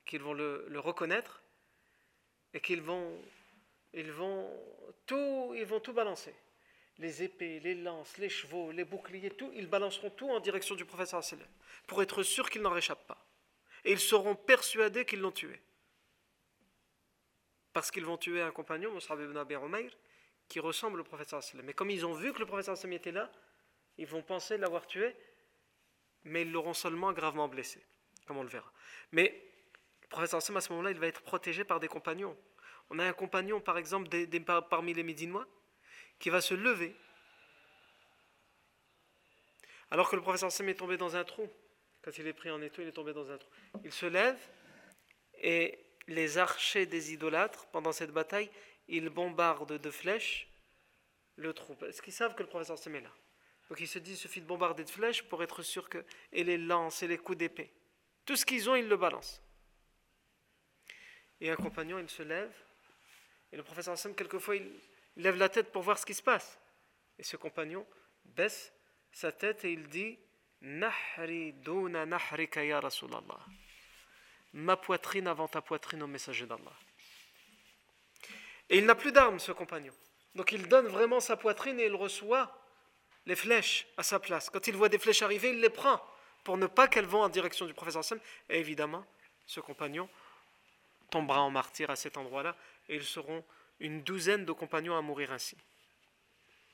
qu'ils 0.05 0.23
vont 0.23 0.35
le, 0.35 0.67
reconnaître 0.79 1.43
et 2.53 2.61
qu'ils 2.61 2.83
vont, 2.83 3.21
ils 3.93 4.13
vont, 4.13 4.51
tout, 5.07 5.55
ils 5.57 5.65
vont 5.65 5.81
tout 5.81 5.93
balancer. 5.93 6.35
Les 6.99 7.23
épées, 7.23 7.59
les 7.61 7.75
lances, 7.75 8.19
les 8.19 8.29
chevaux, 8.29 8.71
les 8.71 8.85
boucliers, 8.85 9.31
tout, 9.31 9.51
ils 9.55 9.67
balanceront 9.67 10.11
tout 10.11 10.31
en 10.31 10.39
direction 10.41 10.75
du 10.75 10.85
prophète 10.85 11.15
pour 11.87 12.03
être 12.03 12.23
sûr 12.23 12.49
qu'il 12.51 12.63
n'en 12.63 12.71
réchappe 12.71 13.07
pas. 13.07 13.27
Et 13.85 13.93
ils 13.93 14.01
seront 14.01 14.37
persuadés 14.37 15.05
qu'ils 15.05 15.21
l'ont 15.21 15.33
tué. 15.33 15.61
Parce 17.73 17.91
qu'ils 17.91 18.05
vont 18.05 18.17
tuer 18.17 18.41
un 18.41 18.53
compagnon, 18.53 18.93
Moussa 18.93 19.15
ibn 19.15 19.37
Abi 19.37 19.57
qui 20.49 20.61
ressemble 20.61 21.01
au 21.01 21.05
prophète 21.05 21.35
Mais 21.65 21.73
comme 21.73 21.91
ils 21.91 22.07
ont 22.07 22.13
vu 22.13 22.33
que 22.33 22.39
le 22.39 22.47
prophète 22.47 22.85
était 22.85 23.11
là, 23.11 23.31
ils 23.99 24.07
vont 24.07 24.23
penser 24.23 24.57
l'avoir 24.57 24.87
tué, 24.87 25.15
mais 26.25 26.43
ils 26.43 26.53
l'auront 26.53 26.75
seulement 26.75 27.13
gravement 27.13 27.49
blessé, 27.49 27.85
comme 28.27 28.37
on 28.39 28.43
le 28.43 28.49
verra. 28.49 28.73
Mais 29.13 29.54
professeur 30.15 30.39
Hassan, 30.39 30.57
à 30.57 30.61
ce 30.61 30.71
moment-là, 30.71 30.93
il 30.93 30.99
va 30.99 31.09
être 31.09 31.23
protégé 31.23 31.65
par 31.65 31.81
des 31.81 31.89
compagnons. 31.89 32.37
On 32.89 32.99
a 33.01 33.05
un 33.05 33.13
compagnon, 33.13 33.61
par 33.61 33.77
exemple, 33.79 34.09
parmi 34.71 34.95
les 34.95 35.03
Médinois, 35.03 35.47
qui 36.21 36.31
va 36.31 36.41
se 36.41 36.55
lever. 36.55 36.95
Alors 39.91 40.09
que 40.09 40.17
le 40.17 40.23
professeur 40.23 40.47
Hassan 40.49 40.69
est 40.69 40.75
tombé 40.75 40.97
dans 40.97 41.17
un 41.17 41.25
trou. 41.25 41.51
Quand 42.03 42.17
il 42.17 42.27
est 42.27 42.33
pris 42.33 42.51
en 42.51 42.63
étau, 42.63 42.83
il 42.83 42.89
est 42.89 42.93
tombé 42.93 43.13
dans 43.13 43.29
un 43.29 43.39
trou. 43.39 43.51
Il 43.85 43.93
se 43.93 44.07
lève 44.07 44.39
et 45.43 45.79
les 46.07 46.39
archers 46.39 46.87
des 46.87 47.13
idolâtres, 47.13 47.67
pendant 47.67 47.93
cette 47.93 48.13
bataille, 48.13 48.51
ils 48.87 49.09
bombardent 49.09 49.79
de 49.81 49.91
flèches 49.91 50.49
le 51.37 51.53
trou. 51.53 51.77
Est-ce 51.89 52.03
qu'ils 52.03 52.13
savent 52.13 52.35
que 52.37 52.43
le 52.43 52.49
professeur 52.49 52.79
Hassan 52.79 52.95
est 52.95 53.01
là. 53.01 53.11
Donc 53.69 53.81
ils 53.81 53.89
se 53.89 53.99
disent, 53.99 54.19
il 54.19 54.21
suffit 54.21 54.41
de 54.41 54.47
bombarder 54.47 54.85
de 54.85 54.91
flèches 54.91 55.23
pour 55.25 55.43
être 55.43 55.63
sûr 55.63 55.89
que... 55.89 56.05
Et 56.31 56.45
les 56.45 56.59
lances 56.59 57.03
et 57.03 57.09
les 57.09 57.19
coups 57.19 57.39
d'épée. 57.39 57.73
Tout 58.25 58.37
ce 58.37 58.47
qu'ils 58.47 58.71
ont, 58.71 58.77
ils 58.77 58.89
le 58.89 58.97
balancent 58.97 59.44
et 61.45 61.51
un 61.51 61.57
compagnon, 61.57 61.99
il 61.99 62.09
se 62.09 62.23
lève, 62.23 62.51
et 63.53 63.57
le 63.57 63.63
professeur 63.63 63.93
Hassan, 63.93 64.15
quelquefois, 64.15 64.57
il 64.57 64.67
lève 65.17 65.37
la 65.37 65.51
tête 65.51 65.71
pour 65.71 65.83
voir 65.83 65.99
ce 65.99 66.07
qui 66.07 66.15
se 66.15 66.23
passe. 66.23 66.59
Et 67.19 67.23
ce 67.23 67.37
compagnon 67.37 67.87
baisse 68.25 68.73
sa 69.13 69.31
tête 69.31 69.63
et 69.67 69.73
il 69.73 69.87
dit 69.89 70.19
Nahri 70.63 71.53
duna 71.53 72.07
Rasulallah. 72.81 73.47
Ma 74.55 74.79
poitrine 74.79 75.29
avant 75.29 75.47
ta 75.47 75.61
poitrine 75.61 76.03
au 76.03 76.07
messager 76.07 76.47
d'Allah. 76.47 76.73
Et 78.71 78.79
il 78.79 78.87
n'a 78.87 78.95
plus 78.95 79.13
d'armes, 79.13 79.39
ce 79.39 79.53
compagnon. 79.53 79.93
Donc 80.35 80.51
il 80.51 80.67
donne 80.67 80.87
vraiment 80.87 81.21
sa 81.21 81.37
poitrine 81.37 81.79
et 81.79 81.85
il 81.85 81.95
reçoit 81.95 82.59
les 83.27 83.37
flèches 83.37 83.87
à 83.99 84.03
sa 84.03 84.19
place. 84.19 84.49
Quand 84.49 84.67
il 84.67 84.77
voit 84.77 84.89
des 84.89 84.99
flèches 84.99 85.21
arriver, 85.21 85.51
il 85.51 85.61
les 85.61 85.69
prend 85.69 86.03
pour 86.43 86.57
ne 86.57 86.67
pas 86.67 86.89
qu'elles 86.89 87.05
vont 87.05 87.23
en 87.23 87.29
direction 87.29 87.67
du 87.67 87.75
professeur 87.75 88.01
Hassan. 88.01 88.19
Et 88.49 88.59
évidemment, 88.59 89.05
ce 89.45 89.61
compagnon 89.61 90.09
tombera 91.15 91.43
en 91.43 91.51
martyr 91.51 91.91
à 91.91 91.97
cet 91.97 92.17
endroit-là, 92.17 92.57
et 92.89 92.97
ils 92.97 93.05
seront 93.05 93.45
une 93.79 94.03
douzaine 94.03 94.45
de 94.45 94.53
compagnons 94.53 94.97
à 94.97 95.01
mourir 95.01 95.31
ainsi. 95.33 95.57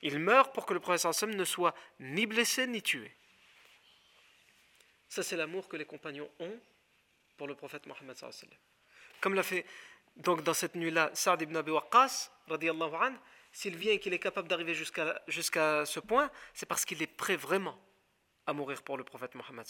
Il 0.01 0.19
meurt 0.19 0.55
pour 0.55 0.65
que 0.65 0.73
le 0.73 0.81
prophète 0.81 1.13
sallam 1.13 1.37
ne 1.37 1.45
soit 1.45 1.75
ni 1.99 2.25
blessé 2.25 2.67
ni 2.67 2.81
tué. 2.81 3.15
Ça, 5.09 5.23
c'est 5.23 5.37
l'amour 5.37 5.69
que 5.69 5.77
les 5.77 5.85
compagnons 5.85 6.31
ont 6.39 6.59
pour 7.37 7.49
le 7.49 7.55
prophète 7.55 7.85
Mohammed 7.87 8.17
Comme 9.21 9.35
l'a 9.35 9.43
fait 9.43 9.67
donc 10.17 10.43
dans 10.43 10.55
cette 10.55 10.75
nuit-là 10.75 11.11
Saad 11.13 11.43
ibn 11.43 11.57
Abi 11.57 11.73
Waqqas, 11.73 12.31
s'il 13.53 13.77
vient 13.77 13.93
et 13.93 13.99
qu'il 13.99 14.15
est 14.15 14.19
capable 14.19 14.49
d'arriver 14.49 14.73
jusqu'à 14.73 15.21
jusqu'à 15.29 15.85
ce 15.85 16.01
point, 16.01 16.31
c'est 16.55 16.67
parce 16.67 16.87
qu'il 16.87 17.03
est 17.03 17.15
prêt 17.23 17.37
vraiment 17.37 17.79
à 18.47 18.55
mourir 18.55 18.83
pour 18.83 18.97
le 18.97 19.05
prophète 19.05 19.35
Mohammed 19.35 19.67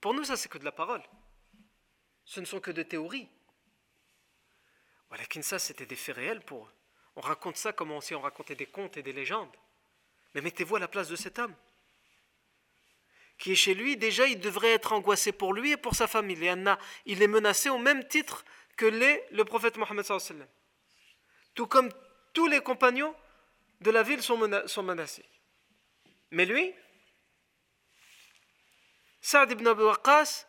Pour 0.00 0.14
nous, 0.14 0.24
ça, 0.24 0.36
c'est 0.36 0.48
que 0.48 0.58
de 0.58 0.64
la 0.64 0.72
parole. 0.72 1.02
Ce 2.24 2.40
ne 2.40 2.46
sont 2.46 2.60
que 2.60 2.70
de 2.70 2.82
théories. 2.82 3.28
Voilà, 5.12 5.26
ça, 5.42 5.58
c'était 5.58 5.84
des 5.84 5.94
faits 5.94 6.16
réels 6.16 6.40
pour 6.40 6.64
eux. 6.64 6.72
On 7.16 7.20
raconte 7.20 7.58
ça 7.58 7.74
comme 7.74 8.00
si 8.00 8.14
on 8.14 8.22
racontait 8.22 8.54
des 8.54 8.64
contes 8.64 8.96
et 8.96 9.02
des 9.02 9.12
légendes. 9.12 9.54
Mais 10.34 10.40
mettez-vous 10.40 10.76
à 10.76 10.78
la 10.78 10.88
place 10.88 11.08
de 11.08 11.16
cet 11.16 11.38
homme 11.38 11.54
qui 13.36 13.52
est 13.52 13.56
chez 13.56 13.74
lui. 13.74 13.98
Déjà, 13.98 14.26
il 14.26 14.40
devrait 14.40 14.72
être 14.72 14.94
angoissé 14.94 15.32
pour 15.32 15.52
lui 15.52 15.72
et 15.72 15.76
pour 15.76 15.94
sa 15.94 16.06
famille. 16.06 16.38
Il 17.04 17.22
est 17.22 17.26
menacé 17.26 17.68
au 17.68 17.76
même 17.76 18.08
titre 18.08 18.42
que 18.78 18.86
l'est 18.86 19.26
le 19.32 19.44
prophète 19.44 19.76
Mohammed. 19.76 20.06
Tout 21.54 21.66
comme 21.66 21.92
tous 22.32 22.46
les 22.46 22.62
compagnons 22.62 23.14
de 23.82 23.90
la 23.90 24.02
ville 24.02 24.22
sont, 24.22 24.38
menacés. 24.38 25.28
Mais 26.30 26.46
lui, 26.46 26.72
Saad 29.20 29.50
ibn 29.50 29.66
Abu 29.66 29.82
Waqqas, 29.82 30.46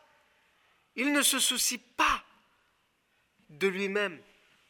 il 0.96 1.12
ne 1.12 1.22
se 1.22 1.40
soucie 1.40 1.80
pas 1.80 2.24
de 3.50 3.68
lui-même 3.68 4.24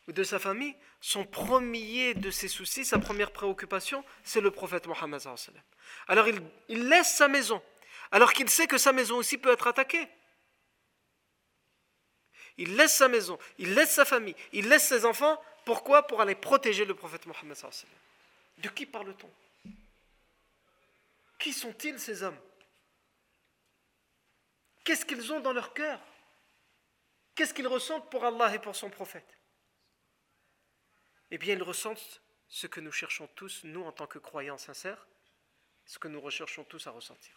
ou 0.07 0.11
de 0.11 0.23
sa 0.23 0.39
famille. 0.39 0.75
Son 1.01 1.25
premier 1.25 2.13
de 2.13 2.31
ses 2.31 2.47
soucis, 2.47 2.85
sa 2.85 2.99
première 2.99 3.31
préoccupation, 3.31 4.03
c'est 4.23 4.41
le 4.41 4.51
prophète 4.51 4.87
Mohammed. 4.87 5.21
Alors 6.07 6.27
il, 6.27 6.87
laisse 6.89 7.13
sa 7.15 7.27
maison, 7.27 7.61
alors 8.11 8.33
qu'il 8.33 8.49
sait 8.49 8.67
que 8.67 8.77
sa 8.77 8.93
maison 8.93 9.17
aussi 9.17 9.37
peut 9.37 9.51
être 9.51 9.67
attaquée. 9.67 10.07
Il 12.57 12.75
laisse 12.75 12.95
sa 12.95 13.07
maison, 13.07 13.39
il 13.57 13.73
laisse 13.73 13.91
sa 13.91 14.05
famille, 14.05 14.35
il 14.51 14.69
laisse 14.69 14.87
ses 14.87 15.05
enfants. 15.05 15.41
Pourquoi? 15.65 16.07
Pour 16.07 16.21
aller 16.21 16.35
protéger 16.35 16.85
le 16.85 16.93
prophète 16.93 17.25
Mohammed. 17.25 17.57
De 18.59 18.69
qui 18.69 18.85
parle-t-on? 18.85 19.31
Qui 21.39 21.51
sont-ils 21.51 21.99
ces 21.99 22.23
hommes? 22.23 22.37
Qu'est-ce 24.83 25.05
qu'ils 25.05 25.31
ont 25.33 25.39
dans 25.39 25.53
leur 25.53 25.73
cœur? 25.73 25.99
Qu'est-ce 27.35 27.53
qu'ils 27.53 27.67
ressentent 27.67 28.09
pour 28.09 28.23
Allah 28.23 28.53
et 28.53 28.59
pour 28.59 28.75
son 28.75 28.89
prophète? 28.89 29.37
Eh 31.33 31.39
bien, 31.39 31.55
ils 31.55 31.63
ressentent 31.63 32.21
ce 32.47 32.67
que 32.67 32.79
nous 32.79 32.91
cherchons 32.91 33.27
tous, 33.33 33.63
nous 33.63 33.83
en 33.83 33.91
tant 33.91 34.05
que 34.05 34.19
croyants 34.19 34.59
sincères, 34.59 35.07
ce 35.83 35.97
que 35.97 36.07
nous 36.07 36.21
recherchons 36.21 36.63
tous 36.63 36.85
à 36.85 36.91
ressentir. 36.91 37.33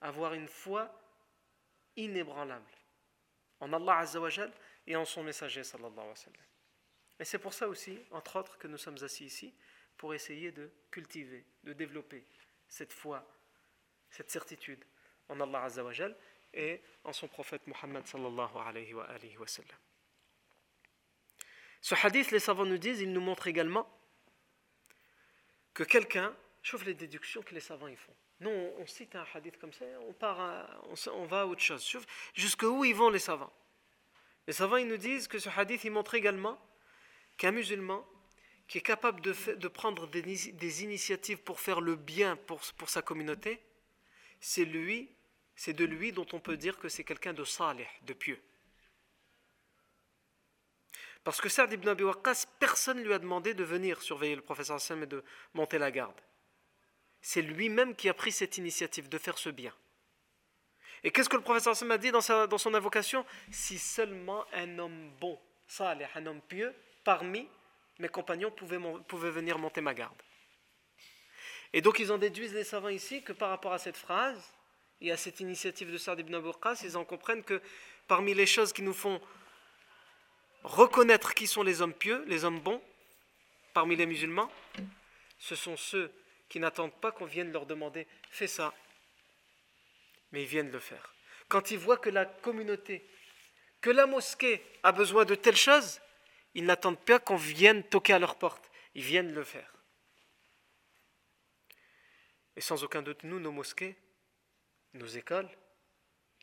Avoir 0.00 0.34
une 0.34 0.48
foi 0.48 0.90
inébranlable 1.94 2.68
en 3.60 3.72
Allah 3.72 3.98
Azzawajal 3.98 4.52
et 4.88 4.96
en 4.96 5.04
son 5.04 5.22
messager 5.22 5.62
sallallahu 5.62 6.00
alayhi. 6.00 6.48
Et 7.20 7.24
c'est 7.24 7.38
pour 7.38 7.54
ça 7.54 7.68
aussi, 7.68 7.96
entre 8.10 8.40
autres, 8.40 8.58
que 8.58 8.66
nous 8.66 8.76
sommes 8.76 8.98
assis 9.04 9.26
ici, 9.26 9.54
pour 9.96 10.12
essayer 10.12 10.50
de 10.50 10.68
cultiver, 10.90 11.46
de 11.62 11.74
développer 11.74 12.26
cette 12.66 12.92
foi, 12.92 13.24
cette 14.10 14.32
certitude 14.32 14.84
en 15.28 15.40
Allah 15.40 15.62
Azzawajal 15.62 16.16
et 16.52 16.82
en 17.04 17.12
son 17.12 17.28
prophète 17.28 17.68
Muhammad 17.68 18.04
sallallahu 18.04 18.56
alayhi. 18.66 18.96
Ce 21.86 21.94
hadith, 21.94 22.32
les 22.32 22.40
savants 22.40 22.64
nous 22.64 22.78
disent, 22.78 23.00
il 23.00 23.12
nous 23.12 23.20
montre 23.20 23.46
également 23.46 23.88
que 25.72 25.84
quelqu'un, 25.84 26.34
je 26.60 26.76
les 26.78 26.94
déductions 26.94 27.42
que 27.42 27.54
les 27.54 27.60
savants 27.60 27.86
y 27.86 27.94
font. 27.94 28.12
Nous, 28.40 28.50
on, 28.50 28.84
cite 28.88 29.14
un 29.14 29.24
hadith 29.32 29.56
comme 29.60 29.72
ça, 29.72 29.84
on, 30.00 30.12
part 30.12 30.82
on, 31.14 31.26
va 31.26 31.42
à 31.42 31.46
autre 31.46 31.62
chose. 31.62 31.88
Jusqu'où 32.34 32.84
ils 32.84 32.92
vont 32.92 33.08
les 33.08 33.20
savants? 33.20 33.52
Les 34.48 34.52
savants, 34.52 34.78
ils 34.78 34.88
nous 34.88 34.96
disent 34.96 35.28
que 35.28 35.38
ce 35.38 35.48
hadith, 35.48 35.84
il 35.84 35.92
montre 35.92 36.16
également 36.16 36.60
qu'un 37.36 37.52
musulman 37.52 38.04
qui 38.66 38.78
est 38.78 38.80
capable 38.80 39.20
de, 39.20 39.68
prendre 39.68 40.08
des, 40.08 40.22
des, 40.22 40.82
initiatives 40.82 41.38
pour 41.38 41.60
faire 41.60 41.80
le 41.80 41.94
bien 41.94 42.34
pour, 42.34 42.62
pour 42.78 42.90
sa 42.90 43.00
communauté, 43.00 43.62
c'est 44.40 44.64
lui, 44.64 45.08
c'est 45.54 45.72
de 45.72 45.84
lui 45.84 46.10
dont 46.10 46.26
on 46.32 46.40
peut 46.40 46.56
dire 46.56 46.80
que 46.80 46.88
c'est 46.88 47.04
quelqu'un 47.04 47.32
de 47.32 47.44
salih, 47.44 47.86
de 48.02 48.12
pieux. 48.12 48.42
Parce 51.26 51.40
que 51.40 51.48
Sa'd 51.48 51.72
ibn 51.72 51.88
Abi 51.88 52.04
Waqqas, 52.04 52.46
personne 52.60 52.98
ne 52.98 53.02
lui 53.02 53.12
a 53.12 53.18
demandé 53.18 53.52
de 53.52 53.64
venir 53.64 54.00
surveiller 54.00 54.36
le 54.36 54.42
professeur 54.42 54.76
Hassan 54.76 55.02
et 55.02 55.06
de 55.06 55.24
monter 55.54 55.76
la 55.76 55.90
garde. 55.90 56.14
C'est 57.20 57.42
lui-même 57.42 57.96
qui 57.96 58.08
a 58.08 58.14
pris 58.14 58.30
cette 58.30 58.58
initiative 58.58 59.08
de 59.08 59.18
faire 59.18 59.36
ce 59.36 59.48
bien. 59.48 59.74
Et 61.02 61.10
qu'est-ce 61.10 61.28
que 61.28 61.34
le 61.34 61.42
professeur 61.42 61.72
Hassan 61.72 61.90
a 61.90 61.98
dit 61.98 62.12
dans, 62.12 62.20
son 62.20 62.74
invocation? 62.74 63.26
Si 63.50 63.76
seulement 63.76 64.44
un 64.52 64.78
homme 64.78 65.10
bon, 65.20 65.36
salih, 65.66 66.06
un 66.14 66.26
homme 66.26 66.40
pieux, 66.42 66.72
parmi 67.02 67.48
mes 67.98 68.08
compagnons 68.08 68.52
pouvait, 68.52 69.30
venir 69.32 69.58
monter 69.58 69.80
ma 69.80 69.94
garde. 69.94 70.22
Et 71.72 71.80
donc 71.80 71.98
ils 71.98 72.12
en 72.12 72.18
déduisent 72.18 72.54
les 72.54 72.62
savants 72.62 72.88
ici 72.88 73.24
que 73.24 73.32
par 73.32 73.48
rapport 73.48 73.72
à 73.72 73.78
cette 73.78 73.96
phrase 73.96 74.52
et 75.00 75.10
à 75.10 75.16
cette 75.16 75.40
initiative 75.40 75.90
de 75.90 75.98
Sa'd 75.98 76.20
ibn 76.20 76.36
Abu 76.36 76.50
ils 76.84 76.96
en 76.96 77.04
comprennent 77.04 77.42
que 77.42 77.60
parmi 78.06 78.32
les 78.32 78.46
choses 78.46 78.72
qui 78.72 78.82
nous 78.82 78.94
font 78.94 79.20
reconnaître 80.64 81.34
qui 81.34 81.46
sont 81.46 81.62
les 81.62 81.82
hommes 81.82 81.94
pieux, 81.94 82.24
les 82.26 82.44
hommes 82.44 82.60
bons, 82.60 82.82
parmi 83.72 83.96
les 83.96 84.06
musulmans, 84.06 84.50
ce 85.38 85.54
sont 85.54 85.76
ceux 85.76 86.12
qui 86.48 86.60
n'attendent 86.60 86.98
pas 87.00 87.12
qu'on 87.12 87.24
vienne 87.24 87.52
leur 87.52 87.66
demander 87.66 88.06
fais 88.30 88.46
ça, 88.46 88.74
mais 90.32 90.42
ils 90.42 90.48
viennent 90.48 90.70
le 90.70 90.78
faire. 90.78 91.14
Quand 91.48 91.70
ils 91.70 91.78
voient 91.78 91.98
que 91.98 92.10
la 92.10 92.24
communauté, 92.24 93.08
que 93.80 93.90
la 93.90 94.06
mosquée 94.06 94.64
a 94.82 94.92
besoin 94.92 95.24
de 95.24 95.34
telle 95.34 95.56
chose, 95.56 96.00
ils 96.54 96.64
n'attendent 96.64 97.04
pas 97.04 97.18
qu'on 97.18 97.36
vienne 97.36 97.82
toquer 97.84 98.14
à 98.14 98.18
leur 98.18 98.36
porte. 98.36 98.70
Ils 98.94 99.02
viennent 99.02 99.32
le 99.32 99.44
faire. 99.44 99.72
Et 102.56 102.62
sans 102.62 102.82
aucun 102.82 103.02
doute, 103.02 103.22
nous, 103.24 103.38
nos 103.38 103.52
mosquées, 103.52 103.94
nos 104.94 105.06
écoles, 105.06 105.50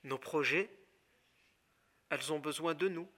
nos 0.04 0.19
projets, 0.19 0.69
elles 2.10 2.32
ont 2.32 2.39
besoin 2.39 2.76
de 2.76 2.88
nous, 2.88 3.10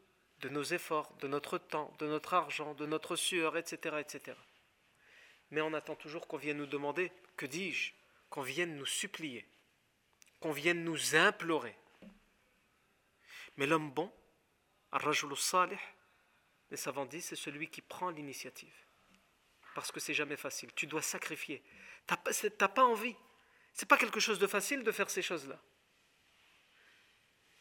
de 0.45 0.49
nos 0.49 0.63
efforts, 0.63 1.11
de 1.21 1.27
notre 1.27 1.57
temps, 1.57 1.91
de 1.97 2.05
notre 2.05 2.35
argent, 2.35 2.75
de 2.75 2.85
notre 2.85 3.15
sueur, 3.15 3.57
etc. 3.57 3.95
etc. 3.99 4.37
Mais 5.49 5.59
on 5.61 5.73
attend 5.73 5.95
toujours 5.95 6.27
qu'on 6.27 6.37
vienne 6.37 6.57
nous 6.57 6.67
demander, 6.67 7.11
que 7.35 7.47
dis-je, 7.47 7.93
qu'on 8.29 8.43
vienne 8.43 8.75
nous 8.75 8.85
supplier, 8.85 9.43
qu'on 10.39 10.51
vienne 10.51 10.83
nous 10.83 11.15
implorer. 11.15 11.75
Mais 13.57 13.65
l'homme 13.65 13.89
bon, 13.89 14.13
Ar-Rajul 14.91 15.35
Salih, 15.35 15.79
les 16.69 16.77
savants 16.77 17.07
disent, 17.07 17.25
c'est 17.25 17.35
celui 17.35 17.67
qui 17.67 17.81
prend 17.81 18.11
l'initiative. 18.11 18.75
Parce 19.73 19.91
que 19.91 19.99
c'est 19.99 20.13
jamais 20.13 20.37
facile. 20.37 20.71
Tu 20.75 20.85
dois 20.85 21.01
sacrifier. 21.01 21.63
Tu 22.07 22.13
n'as 22.59 22.67
pas 22.67 22.85
envie. 22.85 23.15
C'est 23.73 23.89
pas 23.89 23.97
quelque 23.97 24.19
chose 24.19 24.37
de 24.37 24.45
facile 24.45 24.83
de 24.83 24.91
faire 24.91 25.09
ces 25.09 25.23
choses-là. 25.23 25.59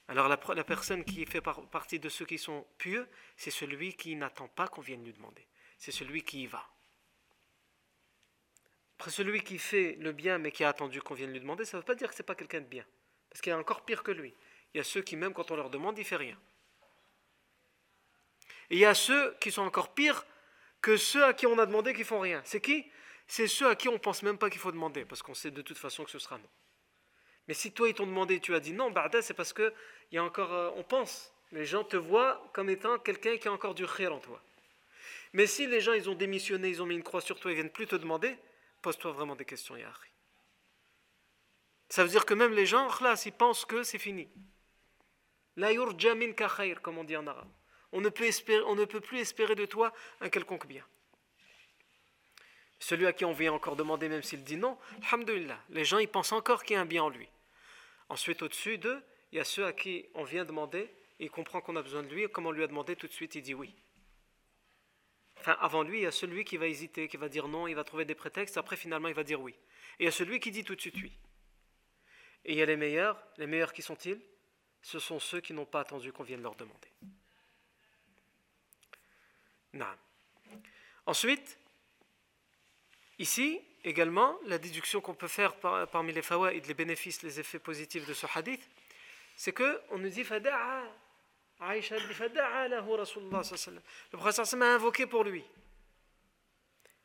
Alors 0.09 0.29
la, 0.29 0.37
personne 0.37 1.05
qui 1.05 1.25
fait 1.25 1.41
partie 1.41 1.99
de 1.99 2.09
ceux 2.09 2.27
qui 2.27 2.39
sont 2.39 2.67
pieux, 2.77 3.09
c'est 3.37 3.51
celui 3.51 3.95
qui 3.95 4.15
n'attend 4.17 4.49
pas 4.49 4.69
qu'on 4.69 4.83
vienne 4.83 5.03
lui 5.03 5.13
demander. 5.13 5.47
C'est 5.79 5.93
celui 5.93 6.23
qui 6.23 6.43
y 6.43 6.47
va. 6.47 6.69
Après, 8.99 9.11
celui 9.11 9.43
qui 9.43 9.59
fait 9.59 9.97
le 10.01 10.13
bien 10.13 10.39
mais 10.39 10.53
qui 10.53 10.63
a 10.63 10.69
attendu 10.69 11.01
qu'on 11.01 11.15
vienne 11.15 11.33
lui 11.33 11.41
demander, 11.41 11.65
ça 11.65 11.77
ne 11.77 11.83
veut 11.83 11.87
pas 11.87 11.95
dire 11.95 12.09
que 12.09 12.15
ce 12.15 12.23
n'est 12.23 12.27
pas 12.27 12.35
quelqu'un 12.35 12.61
de 12.61 12.67
bien. 12.67 12.85
Parce 13.31 13.41
qu'il 13.41 13.51
y 13.51 13.55
a 13.55 13.59
encore 13.59 13.85
pire 13.85 14.03
que 14.03 14.13
lui. 14.13 14.35
Il 14.73 14.79
y 14.79 14.81
a 14.81 14.85
ceux 14.85 15.03
qui, 15.03 15.17
même 15.17 15.33
quand 15.33 15.51
on 15.51 15.57
leur 15.57 15.71
demande, 15.71 15.97
il 15.97 16.03
ne 16.03 16.07
fait 16.07 16.17
rien. 16.17 16.39
Et 18.71 18.77
il 18.77 18.79
y 18.79 18.85
a 18.85 18.95
ceux 18.95 19.37
qui 19.41 19.51
sont 19.51 19.63
encore 19.63 19.95
pires 19.95 20.27
que 20.81 20.97
ceux 20.97 21.25
à 21.25 21.33
qui 21.33 21.47
on 21.47 21.59
a 21.59 21.67
demandé 21.67 21.95
qui 21.95 22.05
font 22.05 22.21
rien. 22.21 22.43
C'est 22.45 22.61
qui? 22.61 22.91
C'est 23.27 23.49
ceux 23.49 23.69
à 23.69 23.75
qui 23.75 23.89
on 23.89 23.99
pense 23.99 24.23
même 24.23 24.37
pas 24.37 24.51
qu'il 24.51 24.61
faut 24.61 24.73
demander, 24.73 25.05
parce 25.05 25.23
qu'on 25.23 25.35
sait 25.35 25.51
de 25.51 25.63
toute 25.63 25.79
façon 25.79 26.05
que 26.05 26.11
ce 26.11 26.19
sera 26.19 26.37
non. 26.37 26.49
Mais 27.49 27.55
si 27.55 27.73
toi 27.73 27.89
ils 27.89 27.95
t'ont 27.95 28.07
demandé, 28.07 28.41
tu 28.41 28.55
as 28.55 28.61
dit 28.61 28.73
non, 28.73 28.93
c'est 29.21 29.35
parce 29.35 29.53
que 29.53 29.73
y 30.13 30.19
a 30.19 30.25
encore, 30.25 30.53
euh, 30.53 30.71
on 30.77 30.83
pense, 30.83 31.33
les 31.53 31.65
gens 31.65 31.85
te 31.85 31.97
voient 31.97 32.51
comme 32.53 32.71
étant 32.71 32.99
quelqu'un 32.99 33.37
qui 33.37 33.49
a 33.49 33.53
encore 33.53 33.75
du 33.75 33.87
khir 33.87 34.15
en 34.15 34.19
toi. 34.19 34.41
Mais 35.33 35.47
si 35.47 35.67
les 35.67 35.81
gens 35.81 35.93
ils 35.93 36.09
ont 36.09 36.15
démissionné, 36.15 36.69
ils 36.69 36.83
ont 36.83 36.87
mis 36.87 36.95
une 36.95 37.03
croix 37.03 37.21
sur 37.21 37.39
toi, 37.39 37.51
ils 37.51 37.55
viennent 37.55 37.71
plus 37.71 37.87
te 37.87 37.97
demander, 37.97 38.37
pose-toi 38.83 39.13
vraiment 39.13 39.37
des 39.37 39.45
questions, 39.45 39.77
Yahri. 39.77 40.09
Ça 41.89 42.03
veut 42.03 42.11
dire 42.11 42.25
que 42.25 42.35
même 42.35 42.55
les 42.55 42.67
gens, 42.67 42.89
ils 43.25 43.33
pensent 43.33 43.65
que 43.65 43.83
c'est 43.83 43.99
fini. 43.99 44.29
La 45.57 45.73
yurjamin 45.73 46.33
ka 46.33 46.49
comme 46.83 46.99
on 46.99 47.05
dit 47.05 47.17
en 47.17 47.27
arabe 47.27 47.49
on 47.95 48.01
ne, 48.01 48.09
peut 48.09 48.25
espérer, 48.25 48.63
on 48.67 48.75
ne 48.75 48.85
peut 48.85 49.01
plus 49.01 49.21
espérer 49.21 49.55
de 49.55 49.67
toi 49.67 49.93
un 50.21 50.29
quelconque 50.29 50.67
bien. 50.67 50.85
Celui 52.81 53.07
à 53.07 53.13
qui 53.13 53.25
on 53.25 53.33
vient 53.33 53.53
encore 53.53 53.77
demander, 53.77 54.09
même 54.09 54.23
s'il 54.23 54.43
dit 54.43 54.57
non, 54.57 54.77
alhamdulillah, 55.05 55.59
les 55.71 55.85
gens 55.85 55.99
ils 55.99 56.09
pensent 56.09 56.33
encore 56.33 56.65
qu'il 56.65 56.75
y 56.75 56.77
a 56.77 56.83
un 56.83 56.87
bien 56.87 57.05
en 57.05 57.09
lui. 57.09 57.29
Ensuite, 58.09 58.43
au-dessus 58.43 58.79
d'eux, 58.79 59.03
il 59.33 59.39
y 59.39 59.41
a 59.41 59.45
ceux 59.45 59.65
à 59.65 59.73
qui 59.73 60.07
on 60.15 60.25
vient 60.25 60.45
demander, 60.45 60.91
il 61.19 61.31
comprend 61.31 61.61
qu'on 61.61 61.77
a 61.77 61.83
besoin 61.83 62.03
de 62.03 62.09
lui, 62.09 62.23
et 62.23 62.29
comme 62.29 62.47
on 62.47 62.51
lui 62.51 62.63
a 62.63 62.67
demandé, 62.67 62.97
tout 62.97 63.07
de 63.07 63.13
suite 63.13 63.35
il 63.35 63.43
dit 63.43 63.55
oui. 63.55 63.75
Enfin, 65.39 65.57
avant 65.61 65.83
lui, 65.83 65.99
il 65.99 66.03
y 66.03 66.07
a 66.07 66.11
celui 66.13 66.45
qui 66.45 66.57
va 66.57 66.67
hésiter, 66.67 67.09
qui 67.09 67.17
va 67.17 67.29
dire 67.29 67.49
non, 67.49 67.67
il 67.67 67.75
va 67.75 67.85
trouver 67.85 68.05
des 68.05 68.15
prétextes, 68.15 68.57
après 68.57 68.77
finalement 68.77 69.09
il 69.09 69.15
va 69.15 69.25
dire 69.25 69.41
oui. 69.41 69.55
Et 69.99 70.05
il 70.05 70.05
y 70.07 70.09
a 70.09 70.13
celui 70.13 70.41
qui 70.41 70.51
dit 70.51 70.65
tout 70.65 70.75
de 70.75 70.81
suite 70.81 70.97
oui. 70.97 71.13
Et 72.45 72.53
il 72.53 72.59
y 72.59 72.63
a 72.63 72.67
les 72.67 72.77
meilleurs, 72.77 73.23
les 73.39 73.47
meilleurs 73.47 73.73
qui 73.73 73.83
sont-ils? 73.83 74.21
Ce 74.83 74.99
sont 74.99 75.19
ceux 75.19 75.41
qui 75.41 75.55
n'ont 75.55 75.65
pas 75.65 75.81
attendu 75.81 76.13
qu'on 76.13 76.23
vienne 76.23 76.43
leur 76.43 76.55
demander. 76.55 76.89
Ensuite, 81.07 81.59
ici 83.19 83.61
également, 83.85 84.39
la 84.47 84.59
déduction 84.59 85.01
qu'on 85.01 85.15
peut 85.15 85.29
faire 85.29 85.55
parmi 85.89 86.13
les 86.13 86.23
fawaïd, 86.23 86.67
les 86.67 86.75
bénéfices, 86.75 87.23
les 87.23 87.39
effets 87.41 87.59
positifs 87.59 88.07
de 88.07 88.15
ce 88.15 88.27
hadith, 88.35 88.69
c'est 89.37 89.53
que 89.53 89.81
on 89.91 89.99
nous 89.99 90.09
dit 90.09 90.25
fada'a 90.25 90.85
Aïcha 91.61 91.97
dit 91.97 92.07
Le 94.13 94.17
professeur 94.17 94.59
m'a 94.59 94.75
invoqué 94.75 95.07
pour 95.07 95.25
lui. 95.25 95.45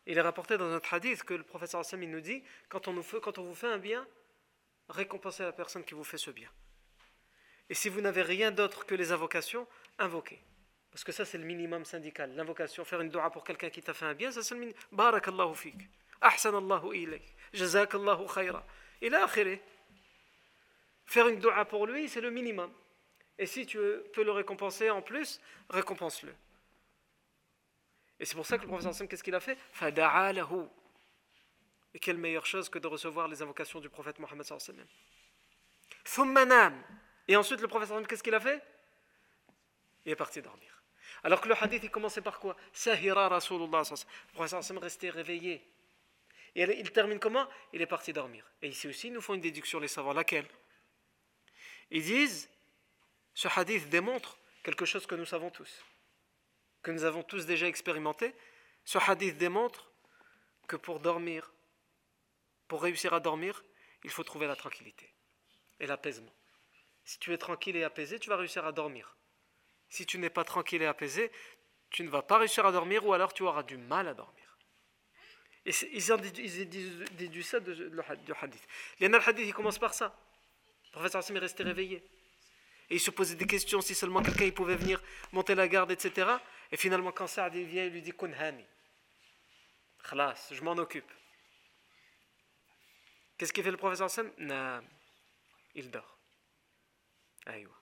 Il 0.05 0.17
est 0.17 0.21
rapporté 0.21 0.57
dans 0.57 0.67
notre 0.67 0.93
hadith 0.93 1.23
que 1.23 1.35
le 1.35 1.43
professeur 1.43 1.81
Hassan 1.81 1.99
nous 2.01 2.21
dit 2.21 2.43
quand 2.67 2.87
on, 2.87 2.93
nous 2.93 3.03
fait, 3.03 3.21
quand 3.21 3.37
on 3.37 3.43
vous 3.43 3.53
fait 3.53 3.67
un 3.67 3.77
bien, 3.77 4.07
récompensez 4.89 5.43
la 5.43 5.51
personne 5.51 5.83
qui 5.83 5.93
vous 5.93 6.03
fait 6.03 6.17
ce 6.17 6.31
bien. 6.31 6.49
Et 7.69 7.75
si 7.75 7.89
vous 7.89 8.01
n'avez 8.01 8.23
rien 8.23 8.49
d'autre 8.49 8.85
que 8.85 8.95
les 8.95 9.11
invocations, 9.11 9.67
invoquez. 9.99 10.41
Parce 10.89 11.03
que 11.03 11.11
ça, 11.11 11.25
c'est 11.25 11.37
le 11.37 11.43
minimum 11.43 11.85
syndical. 11.85 12.33
L'invocation, 12.35 12.83
faire 12.83 13.01
une 13.01 13.09
dua 13.09 13.29
pour 13.29 13.43
quelqu'un 13.43 13.69
qui 13.69 13.83
t'a 13.83 13.93
fait 13.93 14.05
un 14.05 14.15
bien, 14.15 14.31
ça, 14.31 14.41
c'est 14.41 14.55
le 14.55 14.61
minimum. 14.61 14.81
Barakallahu 14.91 15.53
fik. 15.53 15.75
Ahsanallahu 16.21 16.95
ilayk. 16.95 17.35
Jazakallahu 17.53 18.27
khayra. 18.33 18.65
Il 19.01 19.15
a 19.15 19.27
Faire 19.27 21.27
une 21.27 21.39
dua 21.39 21.65
pour 21.65 21.87
lui, 21.87 22.07
c'est 22.07 22.21
le 22.21 22.29
minimum. 22.29 22.71
Et 23.37 23.45
si 23.45 23.65
tu 23.65 23.79
peux 24.13 24.23
le 24.23 24.31
récompenser 24.31 24.89
en 24.89 25.01
plus, 25.01 25.41
récompense-le. 25.69 26.33
Et 28.19 28.25
c'est 28.25 28.35
pour 28.35 28.45
ça 28.45 28.57
que 28.57 28.63
le 28.63 28.67
professeur 28.67 28.91
Hassan, 28.91 29.07
qu'est-ce 29.07 29.23
qu'il 29.23 29.33
a 29.33 29.39
fait? 29.39 29.57
Et 31.93 31.99
quelle 31.99 32.17
meilleure 32.17 32.45
chose 32.45 32.69
que 32.69 32.77
de 32.77 32.85
recevoir 32.85 33.27
les 33.27 33.41
invocations 33.41 33.79
du 33.79 33.89
prophète 33.89 34.19
Mohammed 34.19 34.45
Et 37.27 37.35
ensuite, 37.35 37.61
le 37.61 37.67
professeur 37.67 37.95
Hassan, 37.95 38.07
qu'est-ce 38.07 38.21
qu'il 38.21 38.35
a 38.35 38.41
fait? 38.41 38.61
Il 40.05 40.11
est 40.11 40.17
parti 40.17 40.41
dormir. 40.41 40.83
Alors 41.23 41.41
que 41.41 41.47
le 41.47 41.55
hadith, 41.59 41.83
il 41.83 41.89
commençait 41.89 42.21
par 42.21 42.39
quoi? 42.39 42.55
Sahira 42.73 43.29
Rasulullah. 43.29 43.83
Le 43.89 44.33
professeur 44.33 44.59
Hassan 44.59 44.77
restait 44.77 45.09
réveillé. 45.09 45.65
Et 46.55 46.63
il 46.79 46.91
termine 46.91 47.19
comment? 47.19 47.47
Il 47.73 47.81
est 47.81 47.87
parti 47.87 48.13
dormir. 48.13 48.45
Et 48.61 48.69
ici 48.69 48.87
aussi, 48.87 49.07
ils 49.07 49.13
nous 49.13 49.21
font 49.21 49.33
une 49.33 49.41
déduction, 49.41 49.79
les 49.79 49.87
savants. 49.87 50.13
Laquelle? 50.13 50.47
Ils 51.91 52.03
disent 52.03 52.49
ce 53.33 53.47
hadith 53.47 53.89
démontre 53.89 54.37
quelque 54.63 54.85
chose 54.85 55.05
que 55.05 55.15
nous 55.15 55.25
savons 55.25 55.49
tous, 55.49 55.85
que 56.83 56.91
nous 56.91 57.03
avons 57.03 57.23
tous 57.23 57.45
déjà 57.45 57.67
expérimenté. 57.67 58.33
Ce 58.83 58.97
hadith 58.97 59.37
démontre 59.37 59.91
que 60.67 60.75
pour 60.75 60.99
dormir, 60.99 61.51
pour 62.67 62.81
réussir 62.83 63.13
à 63.13 63.19
dormir, 63.19 63.63
il 64.03 64.09
faut 64.09 64.23
trouver 64.23 64.47
la 64.47 64.55
tranquillité 64.55 65.11
et 65.79 65.87
l'apaisement. 65.87 66.33
Si 67.03 67.17
tu 67.19 67.33
es 67.33 67.37
tranquille 67.37 67.75
et 67.75 67.83
apaisé, 67.83 68.19
tu 68.19 68.29
vas 68.29 68.37
réussir 68.37 68.65
à 68.65 68.71
dormir. 68.71 69.15
Si 69.89 70.05
tu 70.05 70.19
n'es 70.19 70.29
pas 70.29 70.43
tranquille 70.43 70.81
et 70.81 70.85
apaisé, 70.85 71.31
tu 71.89 72.03
ne 72.03 72.09
vas 72.09 72.21
pas 72.21 72.37
réussir 72.37 72.65
à 72.65 72.71
dormir 72.71 73.05
ou 73.05 73.13
alors 73.13 73.33
tu 73.33 73.43
auras 73.43 73.63
du 73.63 73.77
mal 73.77 74.07
à 74.07 74.13
dormir. 74.13 74.38
Ils 75.93 76.13
ont 76.13 76.17
déduit 76.17 77.43
ça 77.43 77.59
du 77.59 78.33
hadith. 78.41 78.67
Le 78.99 79.27
hadith, 79.29 79.45
il 79.45 79.53
commence 79.53 79.77
par 79.77 79.93
ça. 79.93 80.15
Le 80.85 80.91
professeur 80.91 81.19
Hassim 81.19 81.35
est 81.35 81.39
resté 81.39 81.63
réveillé. 81.63 82.03
Et 82.89 82.95
il 82.95 82.99
se 82.99 83.11
posait 83.11 83.35
des 83.35 83.45
questions 83.45 83.81
si 83.81 83.93
seulement 83.93 84.23
quelqu'un 84.23 84.49
pouvait 84.49 84.75
venir 84.75 85.01
monter 85.31 85.53
la 85.53 85.67
garde, 85.67 85.91
etc. 85.91 86.27
Et 86.71 86.77
finalement, 86.77 87.11
quand 87.11 87.27
Saad 87.27 87.53
vient, 87.53 87.85
il 87.85 87.93
lui 87.93 88.01
dit 88.01 88.11
Kunhani. 88.11 88.65
Khalas, 90.09 90.49
je 90.51 90.61
m'en 90.63 90.71
occupe. 90.71 91.11
Qu'est-ce 93.37 93.53
qu'il 93.53 93.63
fait 93.63 93.71
le 93.71 93.77
professeur 93.77 94.09
Non, 94.39 94.81
il 95.75 95.91
dort. 95.91 96.17
Aïwa. 97.45 97.75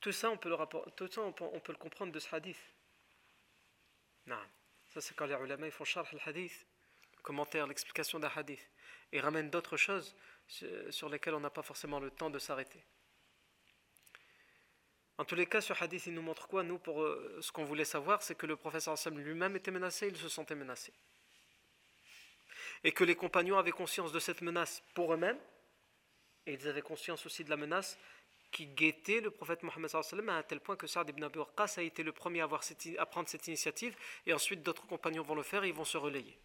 Tout 0.00 0.12
ça, 0.12 0.30
on 0.30 0.36
peut 0.38 0.48
le, 0.48 0.56
Tout 0.96 1.08
ça, 1.08 1.20
on 1.20 1.32
peut, 1.32 1.72
le 1.72 1.78
comprendre 1.78 2.12
de 2.12 2.18
ce 2.18 2.34
hadith. 2.34 2.58
Non. 4.26 4.40
Ça, 4.92 5.00
c'est 5.00 5.14
quand 5.14 5.24
les 5.24 5.34
ulama 5.34 5.66
ils 5.66 5.72
font 5.72 5.84
charh 5.84 6.12
le 6.12 6.18
hadith, 6.26 6.66
le 7.16 7.22
commentaire, 7.22 7.66
l'explication 7.66 8.18
d'un 8.18 8.30
hadith, 8.34 8.70
et 9.10 9.20
ramènent 9.20 9.48
d'autres 9.48 9.78
choses 9.78 10.14
sur 10.90 11.08
lesquels 11.08 11.34
on 11.34 11.40
n'a 11.40 11.48
pas 11.48 11.62
forcément 11.62 11.98
le 11.98 12.10
temps 12.10 12.28
de 12.28 12.38
s'arrêter. 12.38 12.84
En 15.16 15.24
tous 15.24 15.34
les 15.34 15.46
cas, 15.46 15.62
ce 15.62 15.72
hadith, 15.72 16.06
il 16.06 16.14
nous 16.14 16.22
montre 16.22 16.46
quoi 16.46 16.62
Nous, 16.62 16.78
pour 16.78 17.02
euh, 17.02 17.38
ce 17.40 17.52
qu'on 17.52 17.64
voulait 17.64 17.84
savoir, 17.86 18.22
c'est 18.22 18.34
que 18.34 18.46
le 18.46 18.56
professeur 18.56 18.94
Hassan 18.94 19.16
lui-même 19.16 19.56
était 19.56 19.70
menacé, 19.70 20.08
il 20.08 20.16
se 20.16 20.28
sentait 20.28 20.54
menacé. 20.54 20.92
Et 22.84 22.92
que 22.92 23.04
les 23.04 23.14
compagnons 23.14 23.56
avaient 23.56 23.70
conscience 23.70 24.12
de 24.12 24.18
cette 24.18 24.42
menace 24.42 24.82
pour 24.94 25.14
eux-mêmes, 25.14 25.38
et 26.44 26.54
ils 26.54 26.68
avaient 26.68 26.82
conscience 26.82 27.24
aussi 27.24 27.44
de 27.44 27.50
la 27.50 27.56
menace 27.56 27.98
qui 28.52 28.66
guettait 28.66 29.20
le 29.20 29.30
prophète 29.30 29.62
Mohammed 29.62 29.90
à 30.28 30.42
tel 30.42 30.60
point 30.60 30.76
que 30.76 30.86
Saad 30.86 31.08
ibn 31.08 31.24
Abi 31.24 31.38
Waqqas 31.38 31.74
a 31.78 31.82
été 31.82 32.02
le 32.02 32.12
premier 32.12 32.42
à, 32.42 33.06
prendre 33.06 33.28
cette 33.28 33.46
initiative, 33.48 33.96
et 34.26 34.32
ensuite 34.32 34.62
d'autres 34.62 34.86
compagnons 34.86 35.22
vont 35.22 35.34
le 35.34 35.42
faire 35.42 35.64
et 35.64 35.68
ils 35.68 35.74
vont 35.74 35.86
se 35.86 35.96
relayer. 35.96 36.38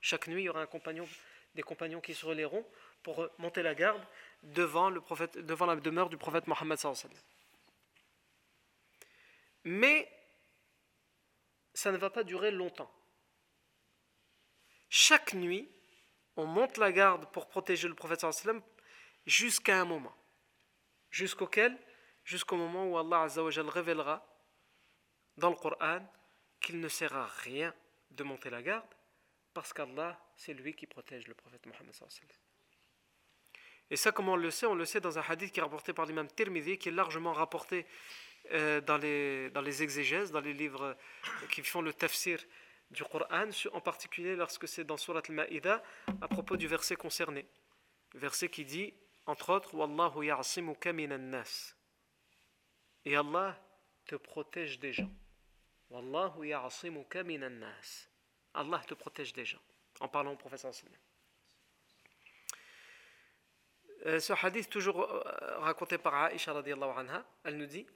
Chaque 0.00 0.26
nuit, 0.26 0.42
il 0.42 0.46
y 0.46 0.48
aura 0.48 0.66
des 1.54 1.62
compagnons 1.62 2.00
qui 2.00 2.14
se 2.14 2.24
relayeront 2.24 2.66
pour 3.02 3.28
monter 3.38 3.62
la 3.62 3.74
garde 3.74 4.02
devant, 4.42 4.90
devant 4.90 5.66
la 5.66 5.76
demeure 5.76 6.08
du 6.08 6.16
prophète 6.16 6.46
Mohammed. 6.46 6.78
Mais 9.64 10.10
ça 11.74 11.92
ne 11.92 11.98
va 11.98 12.08
pas 12.08 12.24
durer 12.24 12.50
longtemps. 12.50 12.90
Chaque 14.88 15.34
nuit, 15.34 15.70
on 16.36 16.46
monte 16.46 16.78
la 16.78 16.90
garde 16.90 17.30
pour 17.32 17.48
protéger 17.48 17.86
le 17.86 17.94
prophète 17.94 18.24
jusqu'à 19.26 19.78
un 19.78 19.84
moment. 19.84 20.14
Jusqu'auquel 21.10 21.78
Jusqu'au 22.24 22.56
moment 22.56 22.86
où 22.86 22.98
Allah 22.98 23.26
révélera 23.26 24.24
dans 25.36 25.50
le 25.50 25.56
Coran 25.56 26.00
qu'il 26.60 26.78
ne 26.78 26.88
sert 26.88 27.16
à 27.16 27.26
rien 27.26 27.74
de 28.10 28.22
monter 28.22 28.50
la 28.50 28.62
garde 28.62 28.86
parce 29.52 29.72
qu'Allah, 29.72 30.16
c'est 30.36 30.54
lui 30.54 30.74
qui 30.74 30.86
protège 30.86 31.26
le 31.26 31.34
prophète 31.34 31.66
Mohammed. 31.66 31.92
Et 33.90 33.96
ça, 33.96 34.12
comment 34.12 34.34
on 34.34 34.36
le 34.36 34.50
sait? 34.50 34.66
On 34.66 34.76
le 34.76 34.84
sait 34.84 35.00
dans 35.00 35.18
un 35.18 35.22
hadith 35.22 35.52
qui 35.52 35.58
est 35.58 35.62
rapporté 35.62 35.92
par 35.92 36.06
l'imam 36.06 36.28
Tirmidhi, 36.28 36.78
qui 36.78 36.90
est 36.90 36.92
largement 36.92 37.32
rapporté 37.32 37.84
euh, 38.52 38.80
dans, 38.80 38.98
les, 38.98 39.50
dans 39.50 39.60
les 39.60 39.82
exégèses, 39.82 40.30
dans 40.30 40.40
les 40.40 40.52
livres 40.52 40.96
qui 41.50 41.62
font 41.62 41.82
le 41.82 41.92
tafsir 41.92 42.38
du 42.92 43.02
Coran, 43.02 43.50
en 43.72 43.80
particulier 43.80 44.36
lorsque 44.36 44.68
c'est 44.68 44.84
dans 44.84 44.96
Surat 44.96 45.22
al-Ma'ida, 45.28 45.82
à 46.20 46.28
propos 46.28 46.56
du 46.56 46.68
verset 46.68 46.94
concerné. 46.94 47.44
Verset 48.14 48.48
qui 48.48 48.64
dit, 48.64 48.94
entre 49.30 49.50
autres, 49.50 49.74
Wallahu 49.74 50.24
ya'asimuka 50.24 50.92
minan 50.92 51.30
nas. 51.30 51.74
Et 53.04 53.14
Allah 53.14 53.56
te 54.04 54.16
protège 54.16 54.80
des 54.80 54.92
gens. 54.92 55.10
Wallahu 55.88 56.44
ya'asimuka 56.44 57.22
minan 57.22 57.60
nas. 57.60 58.08
Allah 58.54 58.80
te 58.86 58.94
protège 58.94 59.32
des 59.32 59.44
gens. 59.44 59.62
En 60.00 60.08
parlant 60.08 60.32
au 60.32 60.36
professeur 60.36 60.72
euh, 64.06 64.18
ce 64.18 64.32
hadith, 64.32 64.70
toujours 64.70 65.02
euh, 65.02 65.58
raconté 65.58 65.98
par 65.98 66.32
Aisha 66.32 66.52
radiallahu 66.54 66.98
anha, 66.98 67.24
elle 67.44 67.56
nous 67.56 67.66
dit 67.66 67.86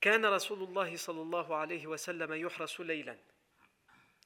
كان 0.00 0.26
رسول 0.26 0.62
الله 0.62 0.96
صلى 0.96 1.22
الله 1.22 1.56
عليه 1.56 1.86
وسلم 1.86 2.32
يحرس 2.34 2.80
ليلا 2.80 3.16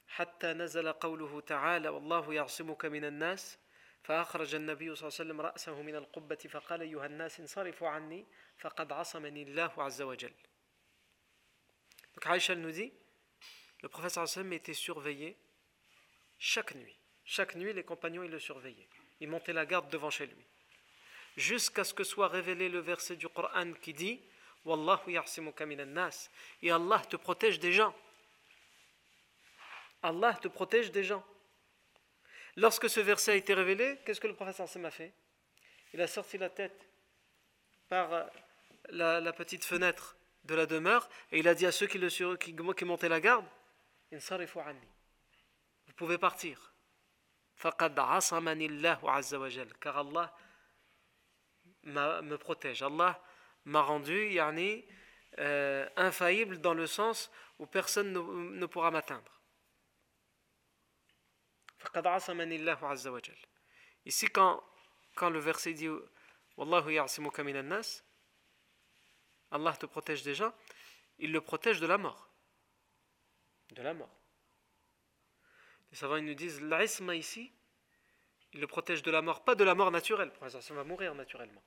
حتى 0.09 0.53
نزل 0.53 0.93
قوله 0.93 1.41
تعالى 1.41 1.89
والله 1.89 2.35
يعصمك 2.35 2.85
من 2.85 3.05
الناس 3.05 3.59
فأخرج 4.03 4.55
النبي 4.55 4.95
صلى 4.95 5.09
الله 5.09 5.19
عليه 5.19 5.31
وسلم 5.31 5.41
رأسه 5.41 5.83
من 5.83 5.95
القبة 5.97 6.37
فقال 6.37 6.81
أيها 6.81 7.07
الناس 7.07 7.41
انصرفوا 7.41 7.89
عني 7.89 8.27
فقد 8.59 8.93
عصمني 8.93 9.43
الله 9.43 9.73
عز 9.83 10.03
وجل 10.03 10.33
Donc 12.15 12.27
Aïcha 12.27 12.57
nous 12.57 12.73
dit, 12.73 12.93
le 13.81 13.89
professeur 13.89 14.29
sallam 14.29 14.53
était 14.53 14.75
surveillé 14.75 15.37
chaque 16.39 16.75
nuit. 16.75 16.97
Chaque 17.25 17.55
nuit, 17.55 17.73
les 17.73 17.85
compagnons 17.85 18.25
ils 18.25 18.31
le 18.31 18.41
surveillaient. 18.41 18.89
Ils 19.21 19.29
montaient 19.29 19.53
la 19.53 19.67
garde 19.67 19.89
devant 19.89 20.11
chez 20.11 20.27
lui. 20.27 20.45
Jusqu'à 21.37 21.85
ce 21.85 21.95
que 21.95 22.03
soit 22.03 22.27
révélé 22.27 22.69
le 22.69 22.81
verset 22.81 23.15
du 23.15 23.29
Coran 23.29 23.73
qui 23.75 23.93
dit 23.95 24.21
Wallahu 24.65 25.17
nas. 25.87 26.31
Et 26.63 26.73
Allah 26.73 27.03
te 27.09 27.17
protège 27.17 27.61
des 27.61 27.73
gens. 27.73 27.95
Allah 30.03 30.35
te 30.35 30.49
protège 30.49 30.93
des 30.93 31.05
gens. 31.05 31.25
Lorsque 32.57 32.91
ce 32.91 33.01
verset 33.01 33.33
a 33.33 33.35
été 33.37 33.55
révélé, 33.55 33.99
qu'est-ce 34.05 34.21
que 34.21 34.27
le 34.27 34.35
prophète 34.35 34.61
a 34.61 34.91
fait? 34.91 35.13
Il 35.95 36.01
a 36.01 36.07
sorti 36.07 36.39
la 36.39 36.51
tête 36.51 36.89
par 37.89 38.29
la, 38.91 39.33
petite 39.33 39.65
fenêtre 39.65 40.17
de 40.45 40.55
la 40.55 40.67
demeure 40.67 41.09
et 41.33 41.39
il 41.39 41.49
a 41.49 41.55
dit 41.55 41.67
à 41.67 41.73
ceux 41.73 41.87
qui, 41.87 41.99
montaient 42.85 43.09
la 43.09 43.21
garde 43.21 43.47
Vous 45.87 45.95
pouvez 45.97 46.19
partir 46.19 46.73
car 49.81 49.99
Allah 49.99 50.35
me 51.85 52.37
protège. 52.37 52.83
Allah 52.83 53.21
m'a 53.65 53.83
rendu 53.83 54.31
yani, 54.31 54.85
euh, 55.39 55.89
infaillible 55.97 56.61
dans 56.61 56.75
le 56.75 56.87
sens 56.87 57.31
où 57.59 57.67
personne 57.67 58.13
ne, 58.13 58.21
ne 58.21 58.67
pourra 58.67 58.91
m'atteindre. 58.91 59.38
Ici, 64.05 64.27
quand, 64.29 64.63
le 65.23 65.39
verset 65.39 65.73
dit 65.75 65.89
nas, 67.63 68.03
Allah 69.51 69.73
te 69.73 69.87
protège 69.87 70.23
déjà, 70.23 70.55
il 71.19 71.33
le 71.33 71.41
protège 71.41 71.81
de 71.81 71.87
la 71.87 71.99
mort. 71.99 72.31
De 73.71 73.83
la 73.83 73.95
mort. 73.95 74.15
Les 75.91 75.97
savants 75.97 76.21
nous 76.21 76.35
disent 76.35 76.61
l'isma 76.61 77.15
ici, 77.15 77.53
Il 78.53 78.61
le 78.61 78.67
protège 78.67 79.03
de 79.03 79.11
la 79.11 79.23
mort, 79.23 79.45
pas 79.45 79.55
de 79.55 79.65
la 79.65 79.75
mort 79.75 79.91
naturelle, 79.91 80.29
le 80.29 80.35
prophète 80.35 80.71
va 80.71 80.85
mourir 80.85 81.15
naturellement. 81.15 81.63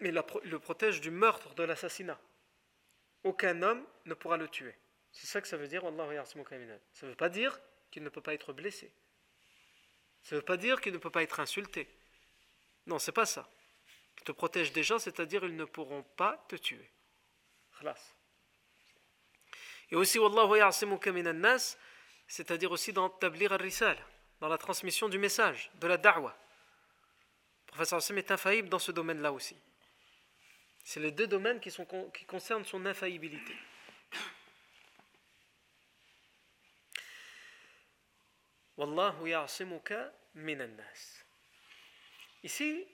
Mais 0.00 0.08
il 0.08 0.14
le 0.44 0.58
protège 0.58 1.00
du 1.00 1.10
meurtre, 1.10 1.54
de 1.54 1.62
l'assassinat. 1.62 2.20
Aucun 3.24 3.62
homme 3.62 3.86
ne 4.04 4.14
pourra 4.14 4.36
le 4.36 4.48
tuer. 4.48 4.76
C'est 5.12 5.26
ça 5.26 5.40
que 5.40 5.46
ça 5.48 5.56
veut 5.56 5.68
dire, 5.68 5.84
Allah 5.84 6.24
Ça 6.24 6.38
ne 6.38 7.10
veut 7.10 7.16
pas 7.16 7.28
dire 7.28 7.60
qu'il 7.92 8.02
ne 8.02 8.08
peut 8.08 8.20
pas 8.20 8.34
être 8.34 8.52
blessé. 8.52 8.92
Ça 10.22 10.34
ne 10.34 10.40
veut 10.40 10.44
pas 10.44 10.56
dire 10.56 10.80
qu'il 10.80 10.92
ne 10.92 10.98
peut 10.98 11.10
pas 11.10 11.22
être 11.22 11.38
insulté. 11.38 11.88
Non, 12.86 12.98
c'est 12.98 13.12
pas 13.12 13.26
ça. 13.26 13.48
Il 14.18 14.24
te 14.24 14.32
protège 14.32 14.72
gens, 14.82 14.98
c'est-à-dire 14.98 15.44
ils 15.44 15.56
ne 15.56 15.64
pourront 15.64 16.02
pas 16.02 16.44
te 16.48 16.56
tuer. 16.56 16.90
Et 19.90 19.96
aussi, 19.96 20.18
c'est-à-dire 22.26 22.70
aussi 22.70 22.92
dans 22.92 23.08
al-risal, 23.52 23.98
dans 24.40 24.48
la 24.48 24.58
transmission 24.58 25.08
du 25.08 25.18
message, 25.18 25.70
de 25.74 25.86
la 25.86 25.96
da'wa. 25.96 26.36
Le 27.66 27.72
professeur 27.72 27.98
Hassim 27.98 28.18
est 28.18 28.30
infaillible 28.30 28.68
dans 28.68 28.78
ce 28.78 28.92
domaine-là 28.92 29.32
aussi. 29.32 29.56
C'est 30.84 31.00
les 31.00 31.10
deux 31.10 31.26
domaines 31.26 31.60
qui, 31.60 31.70
qui 31.70 32.24
concernent 32.24 32.64
son 32.64 32.86
infaillibilité. 32.86 33.54
Wallahu 38.76 39.28
ya'asimuka 39.28 40.12
minan 40.34 40.74
nas. 40.76 41.24
Ici, 42.42 42.86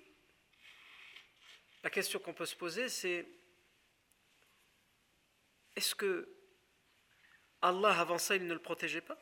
la 1.82 1.90
question 1.90 2.18
qu'on 2.18 2.34
peut 2.34 2.46
se 2.46 2.56
poser, 2.56 2.88
c'est 2.88 3.26
est-ce 5.76 5.94
que 5.94 6.28
Allah, 7.62 7.98
avant 7.98 8.18
ça, 8.18 8.36
il 8.36 8.46
ne 8.46 8.54
le 8.54 8.60
protégeait 8.60 9.00
pas? 9.00 9.18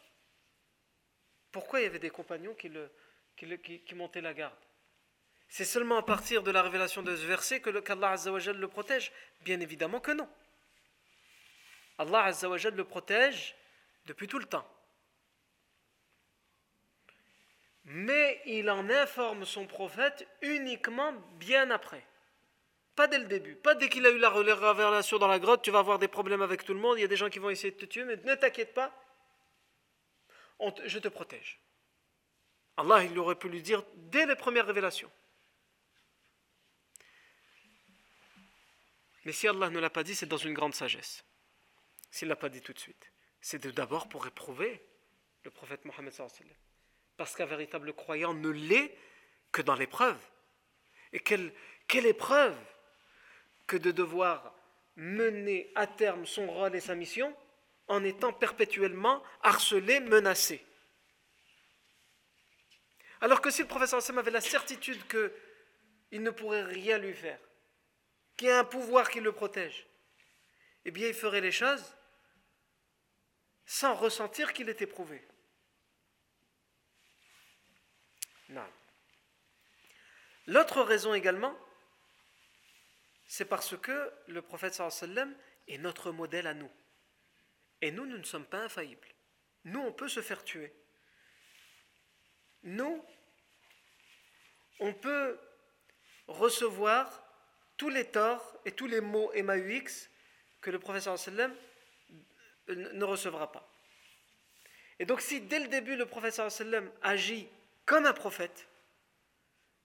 Pourquoi 1.53 1.81
il 1.81 1.85
y 1.85 1.87
avait 1.87 1.99
des 1.99 2.11
compagnons 2.11 2.55
qui, 2.55 2.69
le, 2.69 2.90
qui, 3.37 3.95
montaient 3.95 4.21
la 4.21 4.35
garde? 4.35 4.59
C'est 5.49 5.64
seulement 5.64 5.97
à 5.97 6.03
partir 6.03 6.42
de 6.42 6.51
la 6.51 6.62
révélation 6.62 7.03
de 7.03 7.14
ce 7.16 7.25
verset 7.25 7.61
que 7.61 7.71
qu'Allah 7.81 8.16
le 8.16 8.66
protège? 8.66 9.12
Bien 9.42 9.61
évidemment 9.61 10.01
que 10.01 10.11
non. 10.11 10.29
Allah 11.99 12.31
le 12.31 12.83
protège 12.83 13.55
depuis 14.07 14.27
tout 14.27 14.38
le 14.38 14.47
temps. 14.47 14.69
Mais 17.87 18.42
il 18.46 18.68
en 18.68 18.90
informe 18.90 19.44
son 19.44 19.66
prophète 19.66 20.27
uniquement 20.42 21.12
bien 21.38 21.70
après. 21.70 22.05
Pas 22.96 23.07
dès 23.07 23.18
le 23.18 23.27
début, 23.27 23.55
pas 23.55 23.75
dès 23.75 23.88
qu'il 23.88 24.05
a 24.07 24.11
eu 24.11 24.18
la 24.18 24.31
révélation 24.31 25.18
dans 25.18 25.29
la 25.29 25.38
grotte, 25.38 25.62
tu 25.62 25.70
vas 25.70 25.79
avoir 25.79 25.99
des 25.99 26.09
problèmes 26.09 26.42
avec 26.42 26.64
tout 26.64 26.75
le 26.75 26.81
monde, 26.81 26.99
il 26.99 27.03
y 27.03 27.05
a 27.05 27.09
des 27.09 27.16
gens 27.16 27.29
qui 27.29 27.38
vont 27.38 27.51
essayer 27.51 27.70
de 27.70 27.77
te 27.77 27.85
tuer, 27.85 28.05
mais 28.05 28.16
ne 28.16 28.35
t'inquiète 28.35 28.75
pas, 28.75 28.92
je 30.85 30.99
te 30.99 31.09
protège. 31.09 31.61
Allah, 32.77 33.05
il 33.05 33.18
aurait 33.18 33.38
pu 33.38 33.49
lui 33.49 33.62
dire 33.62 33.85
dès 33.94 34.27
les 34.27 34.37
premières 34.37 34.66
révélations. 34.66 35.11
Mais 39.25 39.33
si 39.33 39.46
Allah 39.49 39.70
ne 39.70 39.79
l'a 39.79 39.90
pas 39.90 40.03
dit, 40.03 40.14
c'est 40.14 40.27
dans 40.27 40.37
une 40.37 40.55
grande 40.55 40.75
sagesse. 40.75 41.25
S'il 42.11 42.29
ne 42.29 42.33
l'a 42.33 42.37
pas 42.37 42.49
dit 42.49 42.62
tout 42.62 42.72
de 42.72 42.79
suite, 42.79 43.12
c'est 43.40 43.66
d'abord 43.66 44.09
pour 44.09 44.27
éprouver 44.27 44.83
le 45.42 45.51
prophète 45.51 45.85
Mohammed. 45.85 46.12
Parce 47.16 47.35
qu'un 47.35 47.46
véritable 47.46 47.92
croyant 47.92 48.35
ne 48.35 48.50
l'est 48.50 48.96
que 49.52 49.62
dans 49.62 49.74
l'épreuve. 49.74 50.18
Et 51.12 51.20
quelle, 51.20 51.52
épreuve 51.88 52.57
que 53.66 53.76
de 53.76 53.90
devoir 53.90 54.55
mener 54.96 55.70
à 55.74 55.87
terme 55.87 56.26
son 56.26 56.46
rôle 56.46 56.74
et 56.74 56.81
sa 56.81 56.94
mission 56.94 57.35
en 57.88 58.02
étant 58.05 58.33
perpétuellement 58.33 59.22
harcelé, 59.42 60.00
menacé. 60.00 60.64
Alors 63.20 63.40
que 63.40 63.50
si 63.50 63.62
le 63.62 63.68
professeur 63.68 63.98
Hassan 63.98 64.18
avait 64.18 64.31
la 64.31 64.40
certitude 64.40 65.00
qu'il 65.09 66.22
ne 66.22 66.31
pourrait 66.31 66.64
rien 66.64 66.98
lui 66.98 67.14
faire, 67.14 67.38
qu'il 68.37 68.48
y 68.48 68.50
a 68.50 68.59
un 68.59 68.64
pouvoir 68.64 69.09
qui 69.09 69.20
le 69.20 69.33
protège, 69.33 69.87
eh 70.85 70.90
bien 70.90 71.09
il 71.09 71.14
ferait 71.14 71.40
les 71.40 71.52
choses 71.52 71.94
sans 73.64 73.94
ressentir 73.94 74.52
qu'il 74.52 74.68
est 74.68 74.83
éprouvé. 74.83 75.20
Non. 78.26 78.36
L'autre 80.46 80.82
raison 80.82 81.14
également, 81.14 81.56
c'est 83.26 83.44
parce 83.44 83.76
que 83.76 84.12
le 84.28 84.42
prophète 84.42 84.74
sallam 84.74 85.35
est 85.68 85.78
notre 85.78 86.12
modèle 86.12 86.46
à 86.46 86.54
nous. 86.54 86.70
Et 87.82 87.90
nous, 87.90 88.06
nous 88.06 88.18
ne 88.18 88.24
sommes 88.24 88.46
pas 88.46 88.62
infaillibles. 88.62 89.09
Nous, 89.64 89.80
on 89.80 89.92
peut 89.92 90.09
se 90.09 90.22
faire 90.22 90.44
tuer. 90.44 90.72
Nous, 92.62 93.04
on 94.80 94.92
peut 94.92 95.38
recevoir 96.28 97.22
tous 97.76 97.88
les 97.88 98.04
torts 98.06 98.59
et 98.64 98.72
tous 98.72 98.87
les 98.87 99.00
mots 99.00 99.32
MAUX 99.35 100.09
que 100.61 100.70
le 100.70 100.78
prophète 100.78 101.02
sallam 101.02 101.54
ne 102.68 103.04
recevra 103.04 103.52
pas. 103.52 103.68
Et 104.98 105.04
donc 105.04 105.20
si 105.20 105.40
dès 105.40 105.61
le 105.61 105.68
début 105.68 105.96
le 105.96 106.06
prophète 106.06 106.35
sallam 106.35 106.90
agit 107.02 107.48
comme 107.87 108.05
un 108.05 108.12
prophète, 108.12 108.68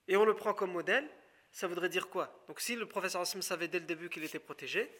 et 0.08 0.16
on 0.16 0.24
le 0.24 0.34
prend 0.34 0.52
comme 0.52 0.72
modèle, 0.72 1.08
ça 1.52 1.66
voudrait 1.68 1.88
dire 1.88 2.08
quoi? 2.08 2.44
Donc 2.48 2.60
si 2.60 2.74
le 2.74 2.86
professeur 2.86 3.20
Hassim 3.20 3.40
savait 3.40 3.68
dès 3.68 3.78
le 3.78 3.86
début 3.86 4.10
qu'il 4.10 4.24
était 4.24 4.38
protégé, 4.38 4.90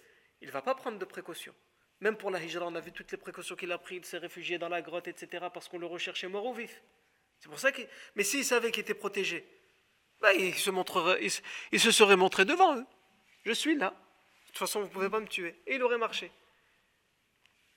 il 0.41 0.47
ne 0.49 0.53
va 0.53 0.62
pas 0.62 0.75
prendre 0.75 0.99
de 0.99 1.05
précautions. 1.05 1.55
Même 2.01 2.17
pour 2.17 2.31
la 2.31 2.43
hijra, 2.43 2.67
on 2.67 2.75
a 2.75 2.81
vu 2.81 2.93
toutes 2.93 3.11
les 3.12 3.19
précautions 3.19 3.55
qu'il 3.57 3.71
a 3.73 3.79
prises, 3.79 4.01
il 4.03 4.05
s'est 4.05 4.19
réfugié 4.19 4.59
dans 4.59 4.69
la 4.69 4.83
grotte, 4.83 5.09
etc., 5.09 5.47
parce 5.53 5.69
qu'on 5.69 5.79
le 5.79 5.87
recherchait 5.87 6.29
mort 6.29 6.47
ou 6.47 6.55
vif. 6.55 6.83
C'est 7.38 7.49
pour 7.49 7.59
ça 7.59 7.73
que. 7.73 7.83
Mais 8.15 8.25
s'il 8.25 8.45
savait 8.45 8.71
qu'il 8.71 8.83
était 8.83 8.95
protégé, 8.95 9.47
bah, 10.21 10.33
il, 10.35 10.55
se 10.55 10.71
montrerait, 10.71 11.25
il, 11.73 11.81
se 11.81 11.91
serait 11.91 12.17
montré 12.17 12.45
devant 12.45 12.77
eux. 12.77 12.87
Je 13.45 13.53
suis 13.53 13.77
là. 13.77 13.91
De 13.91 14.47
toute 14.49 14.59
façon, 14.59 14.81
vous 14.81 14.87
ne 14.87 14.93
pouvez 14.93 15.11
pas 15.11 15.21
me 15.21 15.27
tuer. 15.27 15.61
Et 15.67 15.77
il 15.77 15.83
aurait 15.83 15.99
marché. 15.99 16.31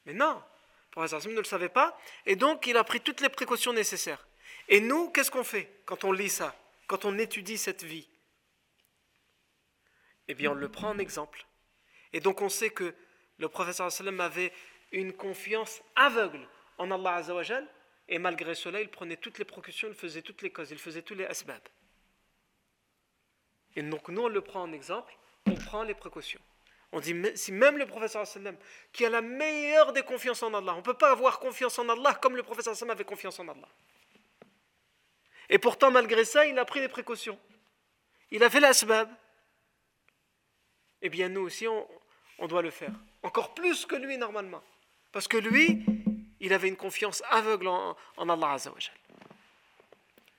Mais 0.05 0.13
non, 0.13 0.35
le 0.35 0.91
professeur 0.91 1.19
Hassim 1.19 1.31
ne 1.31 1.39
le 1.39 1.43
savait 1.43 1.69
pas, 1.69 1.99
et 2.25 2.35
donc 2.35 2.67
il 2.67 2.77
a 2.77 2.83
pris 2.83 3.01
toutes 3.01 3.21
les 3.21 3.29
précautions 3.29 3.73
nécessaires. 3.73 4.27
Et 4.67 4.79
nous, 4.79 5.09
qu'est-ce 5.09 5.31
qu'on 5.31 5.43
fait 5.43 5.69
quand 5.85 6.03
on 6.03 6.11
lit 6.11 6.29
ça, 6.29 6.55
quand 6.87 7.05
on 7.05 7.17
étudie 7.17 7.57
cette 7.57 7.83
vie? 7.83 8.07
Eh 10.27 10.33
bien 10.33 10.51
on 10.51 10.55
le 10.55 10.69
prend 10.69 10.89
en 10.89 10.97
exemple. 10.97 11.45
Et 12.13 12.19
donc 12.19 12.41
on 12.41 12.49
sait 12.49 12.71
que 12.71 12.95
le 13.37 13.49
professeur 13.49 13.91
sallam 13.91 14.19
avait 14.19 14.51
une 14.91 15.13
confiance 15.13 15.81
aveugle 15.95 16.47
en 16.77 16.89
Allah 16.91 17.15
Azzawajal, 17.15 17.67
et 18.07 18.19
malgré 18.19 18.53
cela, 18.53 18.81
il 18.81 18.89
prenait 18.89 19.17
toutes 19.17 19.39
les 19.39 19.45
précautions, 19.45 19.87
il 19.87 19.95
faisait 19.95 20.21
toutes 20.21 20.41
les 20.41 20.51
causes, 20.51 20.71
il 20.71 20.77
faisait 20.77 21.01
tous 21.01 21.15
les 21.15 21.25
asbab. 21.25 21.61
Et 23.75 23.81
donc 23.81 24.09
nous, 24.09 24.21
on 24.21 24.27
le 24.27 24.41
prend 24.41 24.61
en 24.61 24.71
exemple, 24.71 25.15
on 25.47 25.55
prend 25.55 25.83
les 25.83 25.95
précautions. 25.95 26.39
On 26.91 26.99
dit, 26.99 27.15
si 27.35 27.51
même 27.51 27.77
le 27.77 27.85
professeur 27.85 28.25
sallam, 28.25 28.55
qui 28.93 29.05
a 29.05 29.09
la 29.09 29.21
meilleure 29.21 29.91
des 29.91 30.03
confiances 30.03 30.43
en 30.43 30.53
Allah, 30.53 30.73
on 30.73 30.77
ne 30.77 30.81
peut 30.81 30.93
pas 30.93 31.11
avoir 31.11 31.39
confiance 31.39 31.77
en 31.79 31.89
Allah 31.89 32.13
comme 32.15 32.35
le 32.35 32.43
professeur 32.43 32.75
sallam 32.75 32.91
avait 32.91 33.03
confiance 33.03 33.39
en 33.39 33.47
Allah. 33.47 33.67
Et 35.49 35.57
pourtant, 35.59 35.91
malgré 35.91 36.25
ça, 36.25 36.45
il 36.45 36.57
a 36.57 36.65
pris 36.65 36.81
des 36.81 36.87
précautions. 36.87 37.39
Il 38.31 38.43
a 38.43 38.49
fait 38.49 38.59
l'asbab 38.59 39.09
eh 41.05 41.09
bien 41.09 41.29
nous 41.29 41.41
aussi, 41.41 41.67
on, 41.67 42.47
doit 42.47 42.63
le 42.63 42.71
faire. 42.71 42.91
Encore 43.21 43.53
plus 43.53 43.85
que 43.85 43.95
lui 43.95 44.17
normalement. 44.17 44.63
Parce 45.11 45.27
que 45.27 45.37
lui, 45.37 45.85
il 46.39 46.51
avait 46.51 46.67
une 46.67 46.75
confiance 46.75 47.21
aveugle 47.29 47.67
en, 47.67 47.95
Allah 48.17 48.53
Azzawajal. 48.53 48.95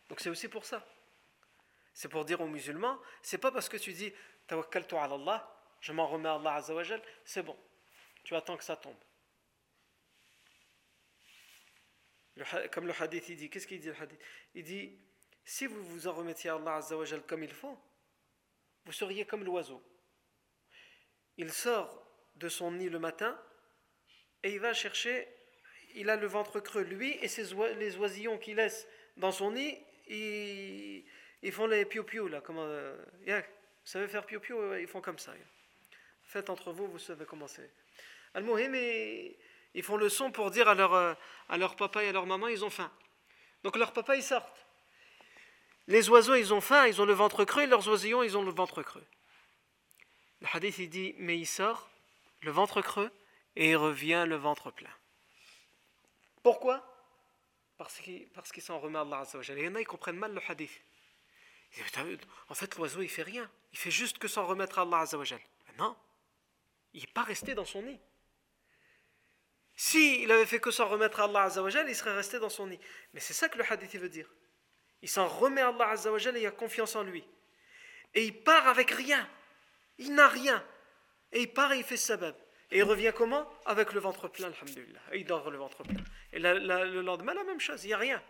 Donc 0.08 0.18
c'est 0.18 0.28
aussi 0.28 0.48
pour 0.48 0.64
ça. 0.64 0.84
C'est 1.94 2.08
pour 2.08 2.24
dire 2.24 2.40
aux 2.40 2.48
musulmans, 2.48 2.98
c'est 3.22 3.38
pas 3.38 3.52
parce 3.52 3.68
que 3.68 3.76
tu 3.76 3.92
dis 3.92 4.12
Tawakkaltu 4.48 4.96
ala 4.96 5.14
Allah, 5.14 5.48
je 5.80 5.92
m'en 5.92 6.08
remets 6.08 6.28
à 6.28 6.34
Allah 6.34 6.54
Azzawajal, 6.54 7.00
c'est 7.24 7.44
bon. 7.44 7.56
Tu 8.24 8.34
attends 8.34 8.56
que 8.56 8.64
ça 8.64 8.74
tombe. 8.74 8.96
Comme 12.72 12.86
le 12.86 12.92
hadith 12.98 13.28
il 13.28 13.36
dit, 13.36 13.50
qu'est-ce 13.50 13.66
qu'il 13.66 13.80
dit 13.80 13.88
le 13.88 13.96
hadith? 14.00 14.20
Il 14.54 14.64
dit 14.64 14.98
si 15.44 15.66
vous 15.66 15.82
vous 15.84 16.06
en 16.08 16.12
remettiez 16.12 16.50
à 16.50 16.56
Allah 16.56 16.76
Azzawajal 16.76 17.22
comme 17.22 17.42
il 17.44 17.52
faut, 17.52 17.78
vous 18.84 18.92
seriez 18.92 19.24
comme 19.24 19.44
l'oiseau 19.44 19.82
il 21.38 21.52
sort 21.52 22.02
de 22.36 22.48
son 22.48 22.72
nid 22.72 22.88
le 22.88 22.98
matin 22.98 23.38
et 24.42 24.52
il 24.52 24.60
va 24.60 24.74
chercher, 24.74 25.26
il 25.94 26.10
a 26.10 26.16
le 26.16 26.26
ventre 26.26 26.60
creux, 26.60 26.82
lui 26.82 27.12
et 27.22 27.28
ses 27.28 27.54
les 27.78 27.96
oisillons 27.96 28.38
qu'il 28.38 28.56
laisse 28.56 28.86
dans 29.16 29.32
son 29.32 29.52
nid, 29.52 29.78
ils, 30.08 31.04
font 31.52 31.66
les 31.66 31.84
piou-piou 31.84 32.28
là. 32.28 32.40
Comment, 32.40 32.64
euh, 32.64 32.96
vous 33.26 33.42
savez 33.84 34.08
faire 34.08 34.24
piou-piou? 34.26 34.74
Ils 34.74 34.86
font 34.86 35.00
comme 35.00 35.18
ça. 35.18 35.34
Faites 36.22 36.50
entre 36.50 36.72
vous, 36.72 36.86
vous 36.86 36.98
savez 36.98 37.24
comment 37.24 37.48
c'est. 37.48 37.70
al 38.34 38.44
ils 39.76 39.82
font 39.82 39.96
le 39.96 40.08
son 40.08 40.32
pour 40.32 40.50
dire 40.50 40.68
à 40.68 40.74
leur, 40.74 40.94
euh, 40.94 41.14
à 41.48 41.58
leur 41.58 41.76
papa 41.76 42.02
et 42.02 42.08
à 42.08 42.12
leur 42.12 42.26
maman, 42.26 42.48
ils 42.48 42.64
ont 42.64 42.70
faim. 42.70 42.90
Donc 43.62 43.76
leur 43.76 43.92
papa, 43.92 44.16
ils 44.16 44.22
sortent. 44.22 44.66
Les 45.86 46.08
oiseaux, 46.08 46.34
ils 46.34 46.52
ont 46.52 46.62
faim, 46.62 46.86
ils 46.88 47.00
ont 47.00 47.04
le 47.04 47.12
ventre 47.12 47.44
creux, 47.44 47.62
et 47.62 47.66
leurs 47.66 47.86
oisillons, 47.86 48.22
ils 48.22 48.36
ont 48.36 48.42
le 48.42 48.50
ventre 48.50 48.82
creux. 48.82 49.06
Le 50.40 50.48
hadith 50.52 50.78
il 50.78 50.90
dit 50.90 51.14
mais 51.18 51.38
il 51.38 51.46
sort 51.46 51.88
le 52.42 52.50
ventre 52.50 52.82
creux 52.82 53.10
et 53.54 53.70
il 53.70 53.76
revient 53.76 54.24
le 54.26 54.36
ventre 54.36 54.70
plein. 54.70 54.90
Pourquoi? 56.42 56.82
Parce 57.78 57.98
qu'il 58.00 58.28
parce 58.30 58.52
qu'il 58.52 58.62
s'en 58.62 58.78
remet 58.78 58.98
à 58.98 59.02
Allah 59.02 59.24
il 59.48 59.58
y 59.58 59.68
en 59.68 59.74
a, 59.74 59.80
ils 59.80 59.86
comprennent 59.86 60.18
mal 60.18 60.34
le 60.34 60.40
hadith. 60.48 60.82
En 62.48 62.54
fait, 62.54 62.74
l'oiseau, 62.76 63.02
il 63.02 63.08
fait 63.08 63.22
rien. 63.22 63.50
Il 63.72 63.78
fait 63.78 63.90
juste 63.90 64.18
que 64.18 64.28
s'en 64.28 64.46
remettre 64.46 64.78
à 64.78 64.82
Allah 64.82 65.00
Azzawajal. 65.00 65.40
Non, 65.78 65.94
il 66.94 67.00
n'est 67.00 67.06
pas 67.08 67.22
resté 67.22 67.54
dans 67.54 67.66
son 67.66 67.82
nid. 67.82 68.00
S'il 69.76 70.32
avait 70.32 70.46
fait 70.46 70.58
que 70.58 70.70
s'en 70.70 70.88
remettre 70.88 71.20
à 71.20 71.24
Allah 71.24 71.42
Azzawajal, 71.42 71.88
il 71.88 71.94
serait 71.94 72.14
resté 72.14 72.38
dans 72.38 72.48
son 72.48 72.66
nid. 72.66 72.80
Mais 73.12 73.20
c'est 73.20 73.34
ça 73.34 73.48
que 73.48 73.58
le 73.58 73.64
hadith 73.70 73.94
veut 73.96 74.08
dire. 74.08 74.28
Il 75.02 75.08
s'en 75.08 75.28
remet 75.28 75.60
à 75.60 75.68
Allah 75.68 75.90
Azzawajal 75.90 76.36
et 76.38 76.40
il 76.40 76.46
a 76.46 76.50
confiance 76.50 76.96
en 76.96 77.02
lui. 77.02 77.22
Et 78.14 78.24
il 78.24 78.42
part 78.42 78.66
avec 78.68 78.90
rien. 78.90 79.28
Il 79.98 80.14
n'a 80.14 80.28
rien. 80.28 80.64
Et 81.32 81.42
il 81.42 81.52
part 81.52 81.72
et 81.72 81.78
il 81.78 81.84
fait 81.84 81.98
sabab. 81.98 82.34
Et 82.70 82.78
il 82.78 82.84
revient 82.84 83.12
comment? 83.14 83.48
Avec 83.66 83.92
le 83.92 84.00
ventre 84.00 84.28
plein, 84.28 84.48
alhamdulillah. 84.48 85.00
Et 85.12 85.18
il 85.18 85.26
dort 85.26 85.50
le 85.50 85.58
ventre 85.58 85.82
plein. 85.82 86.02
Et 86.32 86.38
le 86.38 87.02
lendemain, 87.02 87.34
la 87.34 87.44
même 87.44 87.60
chose, 87.60 87.84
il 87.84 87.88
n'y 87.88 87.92
a 87.92 87.98
rien. 87.98 88.22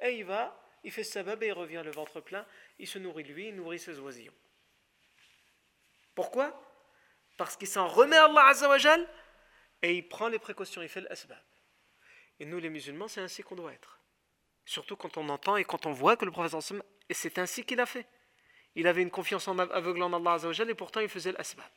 Et 0.00 0.12
il 0.18 0.24
va, 0.24 0.58
il 0.84 0.92
fait 0.92 1.04
sabab 1.04 1.42
et 1.42 1.48
il 1.48 1.52
revient 1.52 1.82
le 1.84 1.90
ventre 1.90 2.20
plein. 2.20 2.46
Il 2.78 2.86
se 2.86 2.98
nourrit 2.98 3.24
lui, 3.24 3.48
il 3.48 3.56
nourrit 3.56 3.80
ses 3.80 3.98
oisillons. 3.98 4.32
Pourquoi? 6.14 6.58
Parce 7.36 7.56
qu'il 7.56 7.68
s'en 7.68 7.88
remet 7.88 8.16
à 8.16 8.26
Allah 8.26 8.46
Azzawajal 8.46 9.08
et 9.84 9.96
il 9.96 10.08
prend 10.08 10.28
les 10.28 10.38
précautions, 10.38 10.80
il 10.80 10.88
fait 10.88 11.02
l'asbab. 11.02 11.38
Et 12.40 12.46
nous, 12.46 12.58
les 12.58 12.70
musulmans, 12.70 13.06
c'est 13.06 13.20
ainsi 13.20 13.42
qu'on 13.42 13.54
doit 13.54 13.72
être. 13.72 14.00
Surtout 14.64 14.96
quand 14.96 15.18
on 15.18 15.28
entend 15.28 15.58
et 15.58 15.64
quand 15.64 15.84
on 15.84 15.92
voit 15.92 16.16
que 16.16 16.24
le 16.24 16.30
prophète 16.30 16.54
et 17.10 17.14
c'est 17.14 17.38
ainsi 17.38 17.66
qu'il 17.66 17.78
a 17.80 17.84
fait. 17.84 18.06
Il 18.76 18.86
avait 18.86 19.02
une 19.02 19.10
confiance 19.10 19.46
en 19.46 19.58
aveugle 19.58 20.02
en 20.02 20.12
Allah 20.14 20.32
Azzawajal 20.32 20.70
et 20.70 20.74
pourtant 20.74 21.00
il 21.00 21.10
faisait 21.10 21.32
l'asbab. 21.32 21.68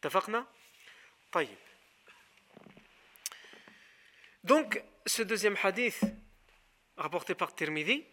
Tafakna 0.00 0.50
Donc, 4.42 4.82
ce 5.04 5.20
deuxième 5.20 5.56
hadith, 5.62 6.02
rapporté 6.96 7.34
par 7.34 7.54
Tirmidhi, 7.54 8.06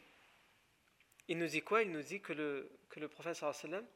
il 1.30 1.38
nous 1.38 1.47
dit 1.47 1.62
quoi? 1.62 1.84
Il 1.84 1.91
nous 1.91 2.03
dit 2.03 2.20
que 2.20 2.34
le, 2.34 2.70
que 2.89 2.99
le 2.99 3.08
prophète 3.08 3.36
sallam 3.36 3.88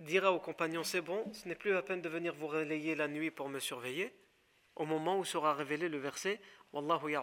dira 0.00 0.32
aux 0.32 0.40
compagnons 0.40 0.84
C'est 0.84 1.00
bon, 1.00 1.32
ce 1.32 1.48
n'est 1.48 1.54
plus 1.54 1.72
la 1.72 1.82
peine 1.82 2.02
de 2.02 2.08
venir 2.08 2.34
vous 2.34 2.46
relayer 2.46 2.94
la 2.94 3.08
nuit 3.08 3.30
pour 3.30 3.48
me 3.48 3.58
surveiller, 3.58 4.14
au 4.76 4.84
moment 4.84 5.18
où 5.18 5.24
sera 5.24 5.54
révélé 5.54 5.88
le 5.88 5.98
verset 5.98 6.40
Wallahu. 6.72 7.16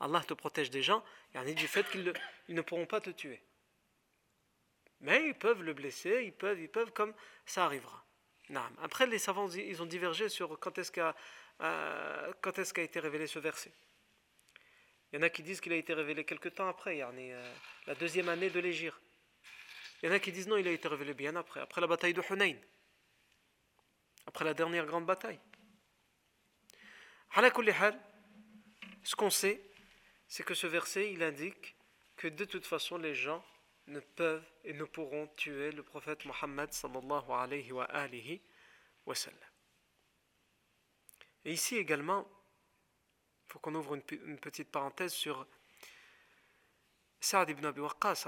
Allah 0.00 0.20
te 0.26 0.34
protège 0.34 0.70
des 0.70 0.82
gens, 0.82 1.04
et 1.34 1.54
du 1.54 1.68
fait 1.68 1.88
qu'ils 1.90 2.12
ne 2.48 2.60
pourront 2.62 2.86
pas 2.86 3.00
te 3.00 3.10
tuer. 3.10 3.42
Mais 5.00 5.28
ils 5.28 5.34
peuvent 5.34 5.62
le 5.62 5.74
blesser, 5.74 6.22
ils 6.24 6.32
peuvent, 6.32 6.60
ils 6.60 6.68
peuvent 6.68 6.92
comme 6.92 7.14
ça 7.44 7.64
arrivera. 7.64 8.04
Après, 8.82 9.06
les 9.06 9.18
savants 9.18 9.48
ils 9.48 9.82
ont 9.82 9.86
divergé 9.86 10.28
sur 10.28 10.58
quand 10.58 10.78
est-ce 10.78 10.92
qu'a 10.92 11.14
euh, 11.60 12.32
été 12.76 13.00
révélé 13.00 13.26
ce 13.26 13.38
verset. 13.38 13.72
Il 15.12 15.16
y 15.16 15.18
en 15.18 15.22
a 15.22 15.30
qui 15.30 15.42
disent 15.42 15.60
qu'il 15.60 15.72
a 15.72 15.76
été 15.76 15.92
révélé 15.92 16.24
quelque 16.24 16.48
temps 16.48 16.68
après, 16.68 17.02
euh, 17.02 17.54
la 17.86 17.94
deuxième 17.94 18.30
année 18.30 18.48
de 18.48 18.60
l'Égir. 18.60 18.98
Il 20.02 20.08
y 20.08 20.12
en 20.12 20.14
a 20.14 20.18
qui 20.18 20.32
disent 20.32 20.48
non, 20.48 20.56
il 20.56 20.66
a 20.66 20.70
été 20.70 20.88
révélé 20.88 21.12
bien 21.12 21.36
après, 21.36 21.60
après 21.60 21.80
la 21.82 21.86
bataille 21.86 22.14
de 22.14 22.22
Hunayn, 22.30 22.56
après 24.26 24.44
la 24.44 24.54
dernière 24.54 24.86
grande 24.86 25.04
bataille. 25.04 25.38
Ce 29.04 29.14
qu'on 29.14 29.30
sait, 29.30 29.60
c'est 30.28 30.44
que 30.44 30.54
ce 30.54 30.66
verset, 30.66 31.12
il 31.12 31.22
indique 31.22 31.76
que 32.16 32.28
de 32.28 32.44
toute 32.44 32.66
façon, 32.66 32.96
les 32.96 33.14
gens 33.14 33.44
ne 33.88 34.00
peuvent 34.00 34.44
et 34.64 34.72
ne 34.72 34.84
pourront 34.84 35.26
tuer 35.36 35.72
le 35.72 35.82
prophète 35.82 36.24
Mohammed 36.24 36.72
sallallahu 36.72 37.30
alayhi 37.30 37.72
wa 37.72 37.84
alihi 37.84 38.40
wa. 39.04 39.14
Et 41.44 41.52
ici 41.52 41.76
également, 41.76 42.26
faut 43.52 43.58
qu'on 43.58 43.74
ouvre 43.74 43.94
une, 43.94 44.38
petite 44.38 44.70
parenthèse 44.70 45.12
sur 45.12 45.46
Saad 47.20 47.50
ibn 47.50 47.66
Abi 47.66 47.80
Waqqas 47.80 48.26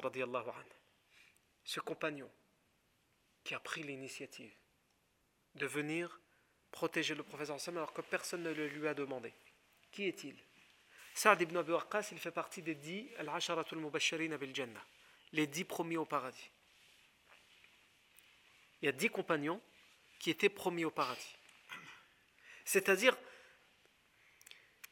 ce 1.64 1.80
compagnon 1.80 2.30
qui 3.42 3.54
a 3.54 3.58
pris 3.58 3.82
l'initiative 3.82 4.52
de 5.54 5.66
venir 5.66 6.20
protéger 6.70 7.14
le 7.14 7.22
prophète 7.22 7.48
alors 7.68 7.94
que 7.94 8.02
personne 8.02 8.42
ne 8.42 8.50
le 8.50 8.68
lui 8.68 8.86
a 8.86 8.92
demandé. 8.92 9.32
Qui 9.92 10.08
est-il? 10.08 10.36
Saad 11.14 11.40
ibn 11.40 11.56
Abi 11.56 11.72
Waqqas, 11.72 12.08
il 12.12 12.18
fait 12.18 12.30
partie 12.30 12.60
des 12.60 12.74
dix 12.74 13.08
al-asharatul 13.16 13.78
mubashirin 13.78 14.36
bil 14.36 14.54
jannah, 14.54 14.84
les 15.32 15.46
dix 15.46 15.64
premiers 15.64 15.96
au 15.96 16.04
paradis. 16.04 16.50
Il 18.82 18.86
y 18.86 18.88
a 18.88 18.92
dix 18.92 19.08
compagnons 19.08 19.62
qui 20.18 20.28
étaient 20.28 20.50
promis 20.50 20.84
au 20.84 20.90
paradis. 20.90 21.36
C'est-à-dire, 22.66 23.16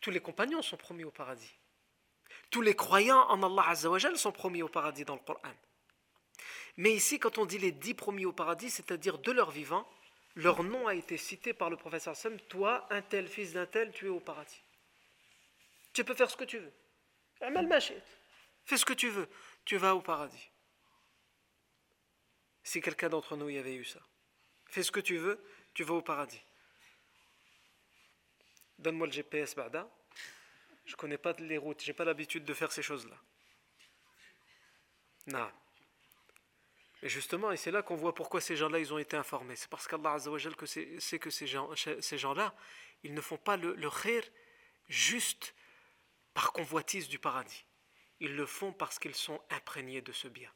tous 0.02 0.10
les 0.10 0.20
compagnons 0.20 0.60
sont 0.60 0.76
promis 0.76 1.04
au 1.04 1.10
paradis. 1.10 1.54
Tous 2.50 2.60
les 2.60 2.74
croyants 2.74 3.22
en 3.30 3.42
Allah 3.42 3.70
Azzawajal 3.70 4.18
sont 4.18 4.32
promis 4.32 4.62
au 4.62 4.68
paradis 4.68 5.04
dans 5.04 5.14
le 5.14 5.20
Coran. 5.20 5.54
Mais 6.76 6.92
ici, 6.92 7.18
quand 7.18 7.38
on 7.38 7.46
dit 7.46 7.58
les 7.58 7.72
dix 7.72 7.94
promis 7.94 8.26
au 8.26 8.32
paradis, 8.32 8.68
c'est-à-dire 8.68 9.18
de 9.18 9.32
leur 9.32 9.50
vivant, 9.50 9.88
leur 10.34 10.62
nom 10.64 10.86
a 10.86 10.94
été 10.94 11.16
cité 11.16 11.54
par 11.54 11.70
le 11.70 11.76
professeur 11.76 12.16
Sam, 12.16 12.38
toi, 12.40 12.86
un 12.90 13.00
tel 13.00 13.28
fils 13.28 13.52
d'un 13.52 13.66
tel, 13.66 13.92
tu 13.92 14.06
es 14.06 14.10
au 14.10 14.20
paradis. 14.20 14.62
Tu 15.92 16.04
peux 16.04 16.14
faire 16.14 16.30
ce 16.30 16.36
que 16.36 16.44
tu 16.44 16.58
veux. 16.58 16.72
Fais 18.64 18.76
ce 18.76 18.84
que 18.84 18.92
tu 18.92 19.08
veux. 19.08 19.28
Tu 19.64 19.76
vas 19.76 19.94
au 19.94 20.00
paradis. 20.00 20.50
Si 22.64 22.80
quelqu'un 22.80 23.08
d'entre 23.08 23.36
nous 23.36 23.50
y 23.50 23.58
avait 23.58 23.74
eu 23.74 23.84
ça. 23.84 24.00
Fais 24.66 24.82
ce 24.82 24.90
que 24.90 25.00
tu 25.00 25.16
veux, 25.18 25.44
tu 25.74 25.84
vas 25.84 25.94
au 25.94 26.02
paradis. 26.02 26.42
Donne-moi 28.82 29.06
le 29.06 29.12
GPS, 29.12 29.54
Bada. 29.54 29.88
Je 30.84 30.92
ne 30.92 30.96
connais 30.96 31.18
pas 31.18 31.32
les 31.38 31.56
routes, 31.56 31.80
j'ai 31.82 31.92
pas 31.92 32.04
l'habitude 32.04 32.44
de 32.44 32.52
faire 32.52 32.72
ces 32.72 32.82
choses-là. 32.82 33.16
Non. 35.28 35.50
Et 37.02 37.08
justement, 37.08 37.52
et 37.52 37.56
c'est 37.56 37.70
là 37.70 37.82
qu'on 37.82 37.94
voit 37.94 38.14
pourquoi 38.14 38.40
ces 38.40 38.56
gens-là, 38.56 38.80
ils 38.80 38.92
ont 38.92 38.98
été 38.98 39.16
informés. 39.16 39.54
C'est 39.54 39.70
parce 39.70 39.86
qu'Allah 39.86 40.14
Azzawajal 40.14 40.56
que 40.56 40.66
c'est 40.66 41.18
que 41.20 41.30
ces 41.30 41.46
gens-là, 41.46 42.54
ils 43.04 43.14
ne 43.14 43.20
font 43.20 43.36
pas 43.36 43.56
le, 43.56 43.74
le 43.74 43.90
khir 43.90 44.24
juste 44.88 45.54
par 46.34 46.52
convoitise 46.52 47.08
du 47.08 47.20
paradis. 47.20 47.64
Ils 48.18 48.34
le 48.34 48.46
font 48.46 48.72
parce 48.72 48.98
qu'ils 48.98 49.14
sont 49.14 49.40
imprégnés 49.50 50.00
de 50.00 50.12
ce 50.12 50.26
bien. 50.26 50.50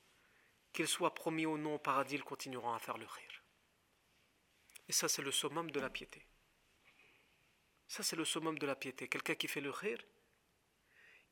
Qu'ils 0.73 0.89
soient 0.89 1.15
promis 1.15 1.47
ou 1.47 1.59
non 1.59 1.77
au 1.77 1.79
paradis, 1.79 2.17
ils 2.17 2.25
continueront 2.25 2.73
à 2.73 2.79
faire 2.81 2.99
le 2.99 3.07
rire. 3.07 3.43
Et 4.89 4.93
ça, 4.93 5.09
c'est 5.09 5.23
le 5.23 5.33
summum 5.33 5.71
de 5.71 5.81
la 5.81 5.91
piété. 5.91 6.27
Ça, 7.89 8.03
c'est 8.03 8.17
le 8.17 8.25
summum 8.25 8.59
de 8.59 8.67
la 8.67 8.75
piété. 8.75 9.09
Quelqu'un 9.09 9.35
qui 9.35 9.49
fait 9.49 9.61
le 9.61 9.71
rire, 9.71 10.03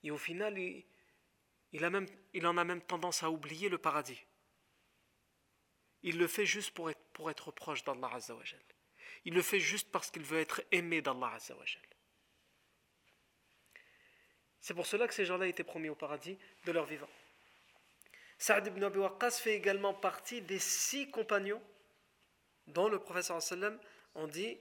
et 0.02 0.10
au 0.10 0.18
final, 0.18 0.58
il, 0.58 1.84
a 1.84 1.90
même, 1.90 2.06
il 2.32 2.46
en 2.46 2.56
a 2.56 2.64
même 2.64 2.82
tendance 2.82 3.22
à 3.22 3.30
oublier 3.30 3.68
le 3.68 3.78
paradis. 3.78 4.22
Il 6.02 6.18
le 6.18 6.26
fait 6.26 6.46
juste 6.46 6.72
pour 6.72 6.90
être, 6.90 7.02
pour 7.14 7.30
être 7.30 7.50
proche 7.50 7.82
d'Allah. 7.84 8.18
Il 9.24 9.32
le 9.32 9.42
fait 9.42 9.60
juste 9.60 9.90
parce 9.90 10.10
qu'il 10.10 10.22
veut 10.22 10.38
être 10.38 10.62
aimé 10.70 11.00
d'Allah 11.00 11.32
Azzawajal. 11.34 11.82
C'est 14.60 14.74
pour 14.74 14.86
cela 14.86 15.08
que 15.08 15.14
ces 15.14 15.24
gens-là 15.24 15.46
étaient 15.46 15.64
promis 15.64 15.88
au 15.88 15.94
paradis 15.94 16.38
de 16.64 16.72
leur 16.72 16.84
vivant. 16.84 17.08
Saad 18.38 18.66
ibn 18.66 18.82
Abi 18.84 18.98
Waqqas 18.98 19.32
fait 19.32 19.54
également 19.54 19.94
partie 19.94 20.42
des 20.42 20.58
six 20.58 21.10
compagnons 21.10 21.62
dont 22.66 22.88
le 22.88 22.98
professeur 22.98 23.40
sallam 23.42 23.78
on 24.14 24.26
dit 24.26 24.58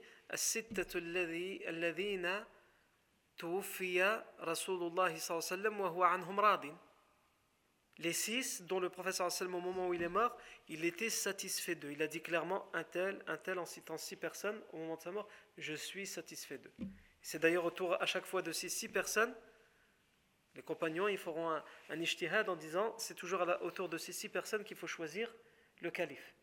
les 7.98 8.12
six 8.12 8.62
dont 8.62 8.80
le 8.80 8.88
professeur 8.88 9.30
sallam 9.30 9.54
au 9.54 9.60
moment 9.60 9.88
où 9.88 9.94
il 9.94 10.02
est 10.02 10.08
mort 10.08 10.36
il 10.68 10.84
était 10.84 11.10
satisfait 11.10 11.74
d'eux. 11.74 11.92
Il 11.92 12.02
a 12.02 12.08
dit 12.08 12.20
clairement 12.20 12.68
un 12.72 12.84
tel 12.84 13.22
un 13.26 13.36
tel 13.36 13.58
en 13.58 13.66
citant 13.66 13.96
six 13.96 14.16
personnes 14.16 14.60
au 14.72 14.78
moment 14.78 14.96
de 14.96 15.02
sa 15.02 15.12
mort 15.12 15.28
je 15.58 15.74
suis 15.74 16.06
satisfait 16.06 16.58
d'eux. 16.58 16.72
C'est 17.22 17.38
d'ailleurs 17.38 17.64
autour 17.64 18.00
à 18.02 18.06
chaque 18.06 18.26
fois 18.26 18.42
de 18.42 18.52
ces 18.52 18.68
six 18.68 18.88
personnes 18.88 19.34
les 20.54 20.62
compagnons, 20.62 21.08
ils 21.08 21.18
feront 21.18 21.50
un, 21.50 21.64
un 21.90 22.48
en 22.48 22.56
disant 22.56 22.94
c'est 22.98 23.14
toujours 23.14 23.44
autour 23.62 23.88
de 23.88 23.98
ces 23.98 24.12
six 24.12 24.28
personnes 24.28 24.64
qu'il 24.64 24.76
faut 24.76 24.86
choisir 24.86 25.34
le 25.80 25.90
calife. 25.90 26.34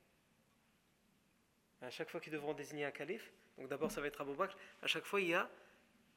À 1.81 1.89
chaque 1.89 2.09
fois 2.09 2.19
qu'ils 2.19 2.33
devront 2.33 2.53
désigner 2.53 2.85
un 2.85 2.91
calife, 2.91 3.31
donc 3.57 3.67
d'abord 3.67 3.91
ça 3.91 4.01
va 4.01 4.07
être 4.07 4.21
Abu 4.21 4.33
Bakr, 4.33 4.55
à 4.81 4.87
chaque 4.87 5.05
fois 5.05 5.21
il 5.21 5.29
y 5.29 5.33
a, 5.33 5.49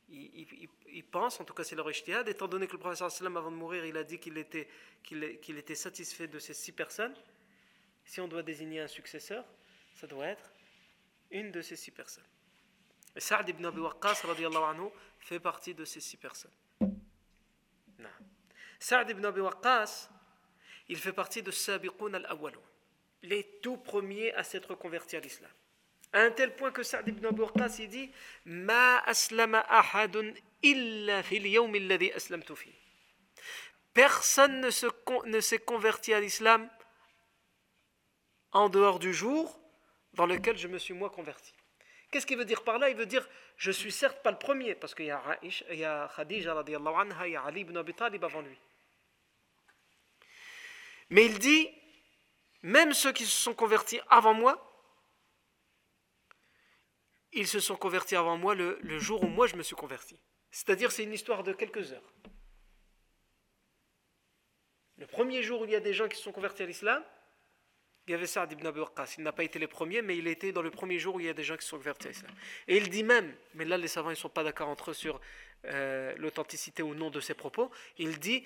ils, 0.09 1.05
pensent, 1.11 1.41
en 1.41 1.45
tout 1.45 1.55
cas 1.55 1.65
c'est 1.65 1.77
leur 1.77 1.91
ijtihad, 1.91 2.29
étant 2.29 2.49
donné 2.49 2.67
que 2.67 2.73
le 2.73 2.79
professeur 2.79 3.11
sallam 3.11 3.37
avant 3.37 3.51
de 3.51 3.57
mourir, 3.57 3.85
il 3.85 3.97
a 3.97 4.05
dit 4.05 4.19
qu'il 4.19 4.37
était, 4.39 4.69
qu'il 5.03 5.59
était 5.59 5.75
satisfait 5.75 6.29
de 6.29 6.39
ces 6.39 6.55
six 6.55 6.73
personnes, 6.73 7.15
si 8.05 8.21
on 8.21 8.29
doit 8.29 8.43
désigner 8.43 8.81
un 8.81 8.89
successeur, 8.89 9.45
ça 9.95 10.07
doit 10.07 10.27
être 10.27 10.53
une 11.31 11.51
de 11.51 11.63
ces 11.63 11.77
six 11.77 11.91
personnes. 11.91 12.25
Et 13.17 13.21
Saad 13.21 13.49
ibn 13.49 13.65
Abi 13.65 13.81
Waqqas 13.81 14.23
anhu, 14.25 14.89
fait 15.19 15.41
partie 15.41 15.75
de 15.75 15.85
ces 15.85 16.01
six 16.01 16.17
personnes. 16.17 16.53
Saad 18.79 19.09
ibn 19.09 19.25
Abi 19.25 19.41
Waqqas, 19.41 20.11
il 20.89 20.99
fait 20.99 21.13
partie 21.13 21.43
de 21.43 21.51
Sabiqun 21.51 22.13
al-Awwalun, 22.13 22.61
les 23.23 23.59
tout 23.63 23.79
premiers 23.79 24.35
à 24.35 24.45
s'être 24.45 24.75
convertis 24.75 25.17
à 25.17 25.21
l'islam. 25.21 25.51
À 26.15 26.21
un 26.21 26.31
tel 26.31 26.55
point 26.55 26.71
que 26.71 26.85
Sa'd 26.85 27.09
ibn 27.09 27.27
Abu 27.27 27.43
Waqqas 27.43 27.77
il 27.81 27.89
dit 27.89 28.11
Ma 28.45 28.99
aslama 29.01 29.59
ahadun 29.69 30.33
illa 30.63 31.25
fil. 31.25 31.43
Personne 33.93 34.61
ne, 34.61 34.71
se, 34.71 34.87
ne 35.27 35.41
s'est 35.41 35.59
converti 35.59 36.15
à 36.15 36.21
l'islam 36.21 36.71
en 38.53 38.69
dehors 38.69 39.01
du 39.01 39.13
jour 39.13 39.61
dans 40.13 40.27
lequel 40.27 40.57
je 40.57 40.69
me 40.69 40.79
suis 40.79 40.95
moi 40.95 41.11
converti. 41.11 41.53
Qu'est-ce 42.13 42.27
qu'il 42.27 42.39
veut 42.39 42.45
dire 42.45 42.63
par 42.63 42.79
là? 42.79 42.91
Il 42.91 42.97
veut 42.97 43.07
dire 43.07 43.29
je 43.57 43.73
suis 43.73 43.91
certes 43.91 44.23
pas 44.23 44.31
le 44.31 44.39
premier 44.39 44.77
parce 44.77 44.95
qu'il 44.95 45.07
y 45.07 45.11
a, 45.11 45.21
il 45.43 45.79
y 45.79 45.85
a 45.85 46.09
Khadija 46.15 46.63
il 46.67 46.73
y 47.33 47.37
a 47.37 47.43
Ali 47.43 47.63
ibn 47.63 47.77
Abi 47.77 47.93
Talib 47.93 48.25
avant 48.25 48.41
lui. 48.41 48.57
Mais 51.11 51.27
il 51.27 51.41
dit 51.41 51.69
même 52.63 52.93
ceux 52.93 53.13
qui 53.13 53.25
se 53.25 53.37
sont 53.37 53.55
convertis 53.55 54.01
avant 54.09 54.33
moi, 54.33 54.74
ils 57.35 57.49
se 57.49 57.61
sont 57.61 57.77
convertis 57.77 58.17
avant 58.17 58.39
moi 58.39 58.55
le, 58.55 58.99
jour 58.99 59.23
où 59.23 59.27
moi 59.27 59.47
je 59.47 59.57
me 59.57 59.63
suis 59.63 59.77
converti. 59.77 60.19
C'est-à-dire 60.51 60.93
c'est 60.93 61.03
une 61.03 61.13
histoire 61.13 61.43
de 61.43 61.53
quelques 61.53 61.93
heures. 61.93 62.15
Le 64.97 65.07
premier 65.07 65.43
jour 65.43 65.63
où 65.63 65.65
il 65.65 65.73
y 65.73 65.77
a 65.77 65.81
des 65.81 65.93
gens 65.93 66.09
qui 66.09 66.17
se 66.17 66.23
sont 66.23 66.33
convertis 66.33 66.63
à 66.63 66.67
l'islam, 66.67 67.03
il 68.07 68.13
y 68.13 68.15
avait 68.15 68.27
Saad 68.27 68.53
ibn 68.53 68.67
Abi 68.67 68.81
Waqqas. 68.81 69.15
Il 69.19 69.25
n'a 69.25 69.33
pas 69.33 69.45
été 69.45 69.59
le 69.59 69.67
premier, 69.67 70.03
mais 70.03 70.17
il 70.17 70.29
était 70.29 70.53
dans 70.53 70.63
le 70.63 70.71
premier 70.71 70.99
jour 70.99 71.17
où 71.17 71.21
il 71.21 71.27
y 71.27 71.29
a 71.29 71.35
des 71.35 71.43
gens 71.43 71.57
qui 71.57 71.65
se 71.65 71.71
sont 71.71 71.79
convertis 71.79 72.07
à 72.07 72.11
l'islam. 72.11 72.31
Et 72.69 72.77
il 72.77 72.89
dit 72.91 73.03
même, 73.03 73.35
mais 73.55 73.65
là 73.65 73.77
les 73.77 73.89
savants 73.89 74.11
ne 74.11 74.15
sont 74.15 74.29
pas 74.29 74.45
d'accord 74.45 74.69
entre 74.69 74.91
eux 74.91 74.95
sur 74.95 75.21
euh, 75.67 76.15
l'authenticité 76.19 76.83
ou 76.83 76.95
non 76.95 77.09
de 77.11 77.21
ses 77.21 77.33
propos, 77.33 77.71
il 77.97 78.19
dit 78.19 78.45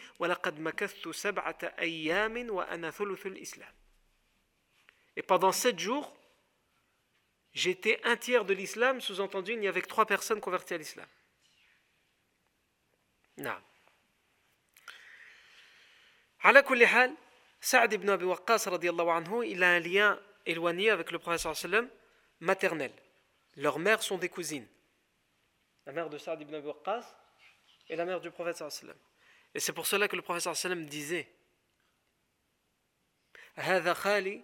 Et 5.17 5.23
pendant 5.23 5.51
sept 5.51 5.79
jours, 5.81 6.17
J'étais 7.54 8.00
un 8.04 8.18
tiers 8.18 8.46
de 8.46 8.54
l'islam, 8.54 9.00
sous-entendu, 9.00 9.54
il 9.54 9.60
n'y 9.60 9.68
avait 9.68 9.82
que 9.82 9.88
trois 9.88 10.06
personnes 10.06 10.42
converties 10.42 10.74
à 10.74 10.78
l'islam. 10.78 11.08
Non. 13.38 13.62
على 16.44 16.62
كل 16.62 16.86
حال 16.86 17.16
Saad 17.64 17.94
ibn 17.94 18.10
Abi 18.10 18.26
Waqqas 18.26 18.68
anhu, 18.68 19.48
il 19.48 19.64
a 19.64 19.72
un 19.72 19.80
lien 19.80 20.20
éloigné 20.46 20.90
avec 20.90 21.12
le 21.12 21.20
prophète 21.20 21.40
sallam 21.40 21.88
maternel. 22.42 22.92
Leurs 23.56 23.80
mères 23.80 24.04
sont 24.04 24.18
des 24.18 24.28
cousines. 24.28 24.68
La 25.86 25.94
mère 25.94 26.10
de 26.10 26.18
Saad 26.18 26.42
ibn 26.42 26.54
Abi 26.56 26.68
Waqqas 26.68 27.06
et 27.88 27.96
la 27.96 28.04
mère 28.04 28.20
du 28.20 28.32
prophète 28.32 28.58
sallam. 28.58 28.98
Et 29.56 29.62
c'est 29.62 29.72
pour 29.72 29.88
cela 29.88 30.10
que 30.10 30.18
le 30.18 30.22
prophète 30.22 30.54
sallam 30.54 30.86
disait 30.88 31.28
هذا 33.56 33.94
خالي 33.94 34.44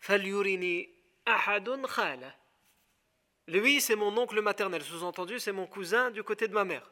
فليرني 0.00 0.90
أحد 1.28 1.86
خاله 1.86 2.34
lui, 3.49 3.81
c'est 3.81 3.95
mon 3.95 4.15
oncle 4.17 4.39
maternel, 4.41 4.83
sous-entendu, 4.83 5.39
c'est 5.39 5.51
mon 5.51 5.67
cousin 5.67 6.11
du 6.11 6.23
côté 6.23 6.47
de 6.47 6.53
ma 6.53 6.63
mère. 6.63 6.89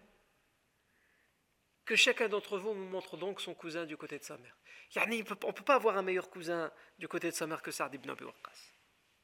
Que 1.85 1.95
chacun 1.95 2.27
d'entre 2.27 2.57
vous 2.57 2.73
me 2.73 2.89
montre 2.89 3.15
donc 3.17 3.39
son 3.39 3.53
cousin 3.53 3.85
du 3.85 3.95
côté 3.95 4.19
de 4.19 4.23
sa 4.23 4.37
mère. 4.37 4.57
On 4.95 5.07
ne 5.07 5.21
peut 5.23 5.63
pas 5.63 5.75
avoir 5.75 5.97
un 5.97 6.01
meilleur 6.01 6.29
cousin 6.29 6.71
du 6.97 7.07
côté 7.07 7.29
de 7.29 7.35
sa 7.35 7.47
mère 7.47 7.61
que 7.61 7.71
Saad 7.71 7.93
ibn 7.93 8.09
Abi 8.09 8.23
Waqqas. 8.23 8.71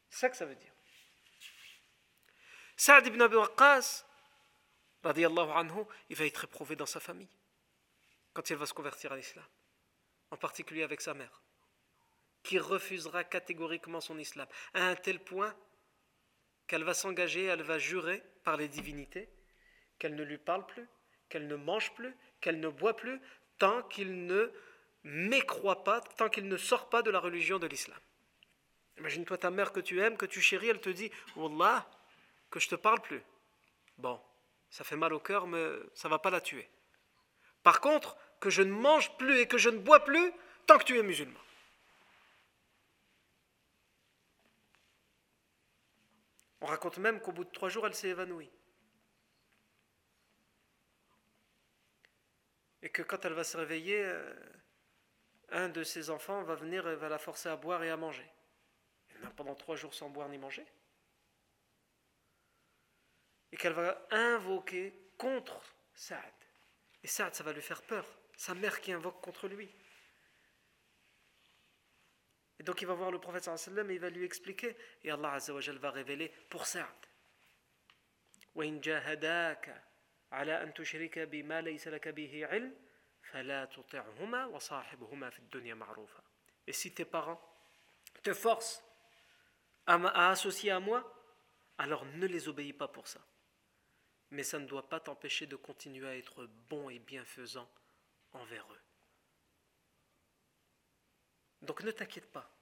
C'est 0.10 0.20
ça 0.20 0.30
que 0.30 0.38
ça 0.38 0.46
veut 0.46 0.56
dire. 0.56 0.74
Saad 2.78 3.08
ibn 3.08 3.22
Abi 3.22 3.36
Waqqas, 3.36 4.06
anhu, 5.04 5.84
il 6.10 6.16
va 6.16 6.26
être 6.26 6.44
éprouvé 6.46 6.76
dans 6.76 6.86
sa 6.86 7.00
famille 7.00 7.36
quand 8.34 8.50
il 8.50 8.56
va 8.56 8.66
se 8.66 8.74
convertir 8.74 9.12
à 9.12 9.18
l'islam, 9.18 9.46
en 10.32 10.38
particulier 10.38 10.84
avec 10.84 11.02
sa 11.02 11.14
mère, 11.14 11.44
qui 12.42 12.60
refusera 12.60 13.24
catégoriquement 13.24 14.02
son 14.02 14.18
islam, 14.18 14.48
à 14.74 14.88
un 14.88 14.96
tel 14.96 15.20
point 15.24 15.56
qu'elle 16.68 16.84
va 16.84 16.94
s'engager, 16.94 17.46
elle 17.46 17.64
va 17.64 17.78
jurer 17.78 18.24
par 18.44 18.58
les 18.58 18.68
divinités 18.68 19.30
qu'elle 20.00 20.16
ne 20.16 20.24
lui 20.24 20.38
parle 20.38 20.66
plus, 20.66 20.88
qu'elle 21.30 21.48
ne 21.48 21.56
mange 21.56 21.94
plus, 21.94 22.14
qu'elle 22.42 22.60
ne 22.60 22.70
boit 22.70 22.96
plus, 22.96 23.22
tant 23.58 23.82
qu'il 23.84 24.26
ne 24.26 24.52
mécroit 25.04 25.84
pas, 25.84 26.02
tant 26.02 26.30
qu'il 26.30 26.48
ne 26.48 26.58
sort 26.58 26.90
pas 26.90 27.02
de 27.02 27.12
la 27.12 27.20
religion 27.20 27.60
de 27.60 27.68
l'islam. 27.68 28.00
Imagine-toi 28.98 29.38
ta 29.38 29.50
mère 29.50 29.72
que 29.72 29.80
tu 29.80 30.02
aimes, 30.02 30.18
que 30.18 30.26
tu 30.26 30.42
chéris, 30.42 30.70
elle 30.70 30.82
te 30.82 30.90
dit 30.90 31.12
Wallah, 31.36 31.90
que 32.50 32.60
je 32.60 32.70
te 32.70 32.76
parle 32.76 33.02
plus. 33.02 33.22
Bon, 33.98 34.20
ça 34.70 34.84
fait 34.84 34.96
mal 34.96 35.14
au 35.14 35.20
cœur, 35.20 35.48
mais 35.48 35.66
ça 35.94 36.10
va 36.10 36.20
pas 36.20 36.30
la 36.30 36.42
tuer. 36.42 36.70
Par 37.64 37.80
contre, 37.80 38.18
que 38.40 38.50
je 38.50 38.62
ne 38.62 38.72
mange 38.72 39.16
plus 39.18 39.40
et 39.40 39.48
que 39.48 39.58
je 39.58 39.70
ne 39.70 39.78
bois 39.78 40.04
plus 40.04 40.32
tant 40.68 40.78
que 40.78 40.84
tu 40.84 40.98
es 40.98 41.04
musulman. 41.04 41.40
On 46.64 46.68
raconte 46.68 46.98
même 46.98 47.20
qu'au 47.20 47.34
bout 47.34 47.44
de 47.44 47.52
trois 47.52 47.68
jours, 47.68 47.86
elle 47.86 47.94
s'est 47.94 48.08
évanouie. 48.08 48.50
Et 52.82 52.90
que 52.90 53.02
quand 53.02 53.26
elle 53.26 53.34
va 53.34 53.44
se 53.44 53.58
réveiller, 53.58 54.02
euh, 54.02 54.34
un 55.50 55.68
de 55.68 55.84
ses 55.84 56.10
enfants 56.10 56.42
va 56.44 56.56
venir 56.56 56.88
et 56.88 56.96
va 56.96 57.10
la 57.10 57.20
forcer 57.20 57.50
à 57.50 57.58
boire 57.58 57.84
et 57.84 57.90
à 57.90 57.98
manger. 57.98 58.26
Elle 59.10 59.30
pendant 59.32 59.56
trois 59.56 59.76
jours 59.76 59.94
sans 59.94 60.10
boire 60.10 60.30
ni 60.30 60.38
manger. 60.38 60.66
Et 63.52 63.58
qu'elle 63.58 63.74
va 63.74 64.08
invoquer 64.12 65.12
contre 65.18 65.62
Saad. 65.94 66.34
Et 67.04 67.08
Saad, 67.08 67.36
ça 67.36 67.44
va 67.44 67.52
lui 67.52 67.62
faire 67.62 67.82
peur. 67.82 68.08
Sa 68.38 68.56
mère 68.56 68.80
qui 68.80 68.94
invoque 68.94 69.22
contre 69.22 69.50
lui. 69.50 69.70
Donc 72.64 72.82
il 72.82 72.88
va 72.88 72.94
voir 72.94 73.12
le 73.12 73.20
prophète 73.20 73.48
et 73.48 73.94
il 73.94 74.00
va 74.00 74.10
lui 74.10 74.24
expliquer. 74.24 74.76
Et 75.04 75.12
Allah 75.12 75.38
va 75.38 75.92
révéler 75.92 76.30
pour 76.50 76.66
Saad. 76.66 76.88
Et 86.66 86.74
si 86.74 86.94
tes 86.94 87.06
parents 87.06 87.42
te 88.22 88.34
forcent 88.34 88.84
à, 89.86 90.30
associer 90.30 90.72
à 90.72 90.80
moi, 90.80 91.10
alors 91.78 92.06
ne 92.06 92.28
les 92.28 92.48
obéis 92.48 92.74
pas 92.74 92.88
pour 92.88 93.08
ça. 93.08 93.20
Mais 94.32 94.44
ça 94.44 94.60
ne 94.60 94.66
doit 94.66 94.88
pas 94.88 95.00
t'empêcher 95.00 95.48
de 95.48 95.56
continuer 95.56 96.08
à 96.08 96.18
être 96.18 96.46
bon 96.70 96.90
et 96.90 97.00
bienfaisant 97.00 97.70
envers 98.32 98.72
eux. 98.72 98.82
Donc 101.62 101.84
ne 101.84 101.92
t'inquiète 101.92 102.32
pas. 102.32 102.53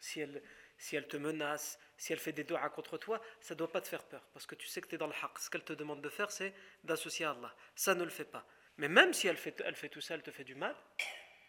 Si 0.00 0.20
elle, 0.20 1.08
te 1.08 1.16
menace, 1.18 1.78
si 1.96 2.12
elle 2.12 2.18
fait 2.18 2.32
des 2.32 2.44
doigts 2.44 2.68
contre 2.70 2.96
toi, 2.96 3.20
ça 3.40 3.54
ne 3.54 3.58
doit 3.58 3.70
pas 3.70 3.80
te 3.80 3.88
faire 3.88 4.02
peur. 4.04 4.26
Parce 4.32 4.46
que 4.46 4.54
tu 4.54 4.66
sais 4.66 4.80
que 4.80 4.88
tu 4.88 4.94
es 4.94 4.98
dans 4.98 5.06
le 5.06 5.12
haq. 5.12 5.38
Ce 5.38 5.50
qu'elle 5.50 5.62
te 5.62 5.74
demande 5.74 6.00
de 6.00 6.08
faire, 6.08 6.30
c'est 6.30 6.54
d'associer 6.84 7.26
à 7.26 7.32
Allah. 7.32 7.54
Ça 7.76 7.94
ne 7.94 8.02
le 8.02 8.10
fait 8.10 8.24
pas. 8.24 8.46
Mais 8.78 8.88
même 8.88 9.12
si 9.12 9.28
elle 9.28 9.36
fait, 9.36 9.62
elle 9.64 9.76
fait 9.76 9.90
tout 9.90 10.00
ça, 10.00 10.14
elle 10.14 10.22
te 10.22 10.30
fait 10.30 10.44
du 10.44 10.54
mal, 10.54 10.74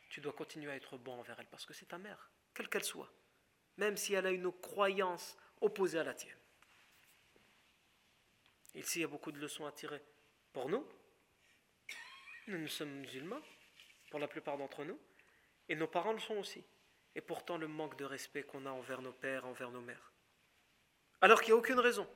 tu 0.10 0.20
dois 0.20 0.34
continuer 0.34 0.70
à 0.70 0.76
être 0.76 0.98
bon 0.98 1.14
envers 1.14 1.40
elle. 1.40 1.48
Parce 1.48 1.66
que 1.66 1.74
c'est 1.74 1.86
ta 1.86 1.98
mère, 1.98 2.30
quelle 2.54 2.68
qu'elle 2.68 2.84
soit. 2.84 3.12
Même 3.78 3.96
si 3.96 4.14
elle 4.14 4.26
a 4.26 4.32
une 4.32 4.52
croyance 4.52 5.38
opposée 5.62 6.00
à 6.00 6.04
la 6.04 6.14
tienne. 6.14 6.38
Ici, 8.76 9.00
il 9.00 9.02
y 9.04 9.06
a 9.06 9.08
beaucoup 9.08 9.32
de 9.32 9.40
leçons 9.40 9.66
à 9.66 9.72
tirer. 9.72 10.02
Pour 10.52 10.68
nous, 10.68 10.86
nous 12.48 12.68
sommes 12.68 12.92
musulmans, 13.00 13.42
pour 14.10 14.20
la 14.20 14.28
plupart 14.28 14.58
d'entre 14.58 14.84
nous. 14.84 15.00
Et 15.70 15.76
nos 15.76 15.88
parents 15.88 16.14
le 16.14 16.20
sont 16.20 16.36
aussi. 16.36 16.66
Et 17.16 17.22
pourtant 17.22 17.58
le 17.58 17.68
manque 17.68 17.98
de 17.98 18.06
respect 18.06 18.44
qu'on 18.44 18.66
a 18.66 18.72
envers 18.72 19.02
nos 19.02 19.12
pères, 19.12 19.46
envers 19.46 19.72
nos 19.72 19.82
mères. 19.82 20.12
Alors 21.22 21.42
qu'il 21.42 21.54
n'y 21.54 21.58
a 21.58 21.60
aucune 21.60 21.80
raison. 21.80 22.08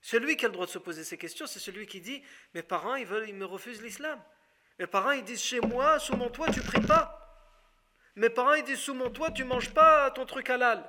Celui 0.00 0.36
qui 0.36 0.44
a 0.44 0.48
le 0.48 0.52
droit 0.52 0.66
de 0.66 0.70
se 0.70 0.78
poser 0.78 1.02
ces 1.02 1.18
questions, 1.18 1.46
c'est 1.46 1.58
celui 1.58 1.86
qui 1.86 2.00
dit 2.00 2.22
Mes 2.54 2.62
parents, 2.62 2.94
ils, 2.94 3.06
me 3.34 3.44
refusent 3.44 3.82
l'islam. 3.82 4.22
Mes 4.78 4.86
parents, 4.86 5.10
ils 5.10 5.24
disent 5.24 5.42
Chez 5.42 5.60
moi, 5.60 5.98
sous 5.98 6.16
mon 6.16 6.28
toit, 6.28 6.50
tu 6.50 6.60
pries 6.60 6.86
pas. 6.86 7.14
Mes 8.14 8.30
parents, 8.30 8.54
ils 8.54 8.64
disent 8.64 8.80
Sous 8.80 8.94
mon 8.94 9.10
toit, 9.10 9.30
tu 9.30 9.44
manges 9.44 9.72
pas 9.72 10.10
ton 10.10 10.24
truc 10.26 10.50
halal. 10.50 10.88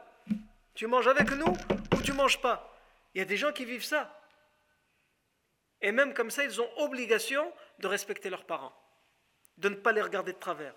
Tu 0.75 0.85
manges 0.85 1.07
avec 1.07 1.31
nous 1.31 1.53
ou 1.95 2.01
tu 2.01 2.13
manges 2.13 2.39
pas. 2.41 2.77
Il 3.13 3.19
y 3.19 3.21
a 3.21 3.25
des 3.25 3.37
gens 3.37 3.51
qui 3.51 3.65
vivent 3.65 3.83
ça. 3.83 4.15
Et 5.81 5.91
même 5.91 6.13
comme 6.13 6.29
ça, 6.29 6.43
ils 6.43 6.61
ont 6.61 6.69
obligation 6.77 7.51
de 7.79 7.87
respecter 7.87 8.29
leurs 8.29 8.45
parents, 8.45 8.73
de 9.57 9.69
ne 9.69 9.75
pas 9.75 9.91
les 9.91 10.01
regarder 10.01 10.33
de 10.33 10.37
travers 10.37 10.75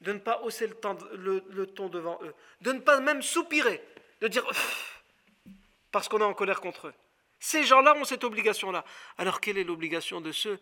de 0.00 0.12
ne 0.12 0.18
pas 0.18 0.42
hausser 0.42 0.66
le, 0.66 1.66
ton 1.66 1.88
devant 1.88 2.18
eux, 2.22 2.34
de 2.60 2.72
ne 2.72 2.80
pas 2.80 3.00
même 3.00 3.22
soupirer, 3.22 3.82
de 4.20 4.28
dire 4.28 4.44
parce 5.90 6.08
qu'on 6.08 6.20
est 6.20 6.24
en 6.24 6.34
colère 6.34 6.60
contre 6.60 6.88
eux. 6.88 6.94
Ces 7.38 7.64
gens-là 7.64 7.94
ont 7.94 8.04
cette 8.04 8.24
obligation-là. 8.24 8.84
Alors 9.18 9.40
quelle 9.40 9.58
est 9.58 9.64
l'obligation 9.64 10.20
de 10.20 10.32
ceux 10.32 10.58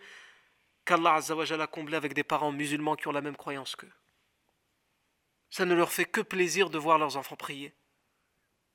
qu'Allah 0.85 1.21
a 1.31 1.67
comblé 1.67 1.97
avec 1.97 2.13
des 2.13 2.25
parents 2.25 2.53
musulmans 2.53 2.97
qui 2.97 3.09
ont 3.09 3.13
la 3.13 3.21
même 3.21 3.37
croyance 3.37 3.77
qu'eux? 3.77 3.93
Ça 5.51 5.65
ne 5.65 5.75
leur 5.75 5.93
fait 5.93 6.05
que 6.05 6.21
plaisir 6.21 6.71
de 6.71 6.79
voir 6.79 6.99
leurs 6.99 7.17
enfants 7.17 7.37
prier, 7.37 7.75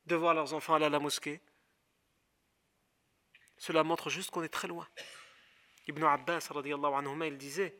de 0.05 0.15
voir 0.15 0.33
leurs 0.33 0.53
enfants 0.53 0.75
aller 0.75 0.85
à 0.85 0.89
la 0.89 0.99
mosquée. 0.99 1.41
Cela 3.57 3.83
montre 3.83 4.09
juste 4.09 4.29
qu'on 4.29 4.43
est 4.43 4.49
très 4.49 4.67
loin. 4.67 4.87
Ibn 5.87 6.03
Abbas, 6.03 6.49
il 7.25 7.37
disait 7.37 7.77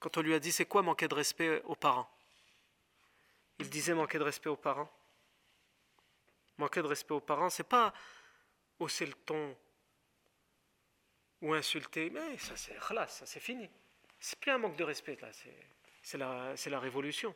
quand 0.00 0.16
on 0.16 0.22
lui 0.22 0.34
a 0.34 0.40
dit 0.40 0.50
c'est 0.50 0.64
quoi 0.64 0.82
manquer 0.82 1.06
de 1.06 1.14
respect 1.14 1.62
aux 1.66 1.76
parents? 1.76 2.10
Il 3.58 3.68
disait 3.68 3.94
manquer 3.94 4.18
de 4.18 4.24
respect 4.24 4.48
aux 4.48 4.56
parents. 4.56 4.90
Manquer 6.56 6.82
de 6.82 6.86
respect 6.86 7.14
aux 7.14 7.20
parents, 7.20 7.50
c'est 7.50 7.68
pas 7.68 7.92
hausser 8.78 9.06
le 9.06 9.12
ton 9.12 9.56
ou 11.42 11.54
insulter, 11.54 12.10
mais 12.10 12.36
ça 12.38 12.56
c'est 12.56 12.78
ça 12.80 13.26
c'est 13.26 13.40
fini. 13.40 13.68
C'est 14.18 14.38
plus 14.38 14.50
un 14.50 14.58
manque 14.58 14.76
de 14.76 14.84
respect 14.84 15.18
là, 15.20 15.30
c'est 16.02 16.18
la, 16.18 16.54
la 16.66 16.80
révolution. 16.80 17.34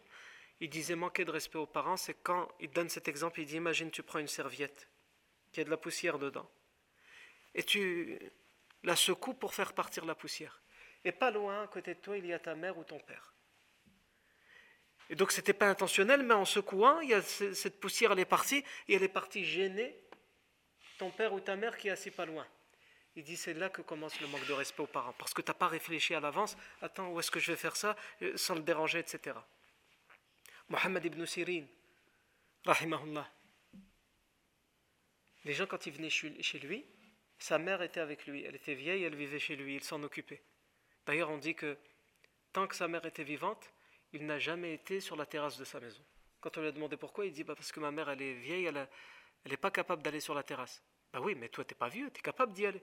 Il 0.61 0.71
disait 0.71 0.95
manquer 0.95 1.25
de 1.25 1.31
respect 1.31 1.59
aux 1.59 1.67
parents, 1.67 1.97
c'est 1.97 2.15
quand 2.23 2.49
il 2.61 2.71
donne 2.71 2.89
cet 2.89 3.09
exemple, 3.09 3.41
il 3.41 3.47
dit 3.47 3.57
imagine 3.57 3.91
tu 3.91 4.03
prends 4.03 4.19
une 4.19 4.29
serviette 4.29 4.89
qui 5.53 5.61
a 5.61 5.65
de 5.65 5.71
la 5.71 5.77
poussière 5.77 6.19
dedans 6.19 6.49
et 7.55 7.63
tu 7.63 8.19
la 8.83 8.97
secoues 8.97 9.35
pour 9.35 9.55
faire 9.55 9.73
partir 9.73 10.05
la 10.05 10.15
poussière. 10.15 10.61
Et 11.05 11.13
pas 11.13 11.31
loin, 11.31 11.63
à 11.63 11.67
côté 11.67 11.95
de 11.95 12.01
toi, 12.01 12.17
il 12.17 12.27
y 12.27 12.33
a 12.33 12.39
ta 12.39 12.55
mère 12.55 12.79
ou 12.79 12.85
ton 12.85 12.99
père. 12.99 13.35
Et 15.11 15.15
donc 15.15 15.33
c'était 15.33 15.53
pas 15.53 15.69
intentionnel, 15.69 16.23
mais 16.23 16.35
en 16.35 16.45
secouant, 16.45 17.01
il 17.01 17.11
y 17.11 17.15
a 17.15 17.21
cette 17.21 17.79
poussière, 17.79 18.13
elle 18.13 18.21
est 18.21 18.25
partie, 18.25 18.65
et 18.89 18.95
elle 18.95 19.03
est 19.03 19.09
partie 19.09 19.45
gêner 19.45 20.01
ton 20.99 21.11
père 21.11 21.33
ou 21.35 21.41
ta 21.41 21.57
mère 21.57 21.77
qui 21.77 21.89
est 21.89 21.91
assis 21.91 22.11
pas 22.11 22.25
loin. 22.25 22.47
Il 23.17 23.23
dit 23.23 23.37
c'est 23.37 23.55
là 23.55 23.69
que 23.69 23.83
commence 23.83 24.19
le 24.21 24.27
manque 24.29 24.47
de 24.47 24.53
respect 24.53 24.83
aux 24.83 24.87
parents, 24.87 25.15
parce 25.19 25.35
que 25.35 25.43
tu 25.43 25.51
n'as 25.51 25.55
pas 25.55 25.69
réfléchi 25.69 26.15
à 26.15 26.21
l'avance, 26.21 26.57
attends, 26.81 27.11
où 27.11 27.21
est-ce 27.21 27.31
que 27.31 27.39
je 27.39 27.53
vais 27.53 27.59
faire 27.59 27.77
ça, 27.77 27.97
euh, 28.23 28.37
sans 28.37 28.55
le 28.55 28.63
déranger, 28.63 28.99
etc. 28.99 29.37
Mohammed 30.69 31.05
ibn 31.05 31.27
Sirin, 31.27 31.67
rahimahullah. 32.65 33.31
Les 35.45 35.53
gens, 35.53 35.67
quand 35.67 35.85
ils 35.87 35.93
venaient 35.93 36.09
chez 36.09 36.59
lui, 36.61 36.87
sa 37.39 37.59
mère 37.59 37.83
était 37.83 38.01
avec 38.01 38.27
lui, 38.27 38.43
elle 38.45 38.57
était 38.57 38.75
vieille, 38.75 39.05
elle 39.05 39.15
vivait 39.15 39.39
chez 39.39 39.55
lui, 39.55 39.77
il 39.77 39.85
s'en 39.85 40.03
occupait. 40.03 40.43
D'ailleurs, 41.07 41.31
on 41.31 41.39
dit 41.39 41.55
que 41.55 41.77
tant 42.53 42.67
que 42.67 42.75
sa 42.75 42.89
mère 42.89 43.05
était 43.05 43.25
vivante, 43.25 43.71
il 44.13 44.27
n'a 44.27 44.39
jamais 44.39 44.73
été 44.73 45.01
sur 45.01 45.17
la 45.17 45.27
terrasse 45.27 45.59
de 45.59 45.65
sa 45.65 45.81
maison. 45.81 46.03
Quand 46.41 46.57
on 46.57 46.61
lui 46.61 46.69
a 46.69 46.73
demandé 46.73 46.97
pourquoi, 46.97 47.27
il 47.27 47.33
dit 47.33 47.45
bah 47.45 47.55
parce 47.55 47.73
que 47.73 47.81
ma 47.81 47.91
mère 47.91 48.09
elle 48.09 48.23
est 48.23 48.35
vieille, 48.35 48.67
elle 48.67 48.89
n'est 49.47 49.57
pas 49.57 49.71
capable 49.71 50.03
d'aller 50.03 50.21
sur 50.21 50.35
la 50.35 50.43
terrasse. 50.43 50.83
Bah 51.13 51.21
oui, 51.21 51.35
mais 51.35 51.49
toi 51.49 51.65
tu 51.65 51.75
n'es 51.75 51.79
pas 51.79 51.89
vieux, 51.89 52.11
tu 52.11 52.23
capable 52.23 52.53
d'y 52.53 52.67
aller. 52.67 52.83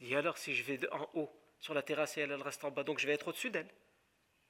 Il 0.00 0.08
dit 0.08 0.16
alors 0.16 0.36
si 0.38 0.54
je 0.54 0.62
vais 0.64 0.92
en 0.92 1.08
haut 1.14 1.30
sur 1.60 1.72
la 1.72 1.82
terrasse 1.82 2.18
et 2.18 2.22
elle, 2.22 2.32
reste 2.34 2.64
en 2.64 2.70
bas, 2.70 2.84
donc 2.84 2.98
je 2.98 3.06
vais 3.06 3.14
être 3.14 3.28
au-dessus 3.28 3.50
d'elle. 3.50 3.68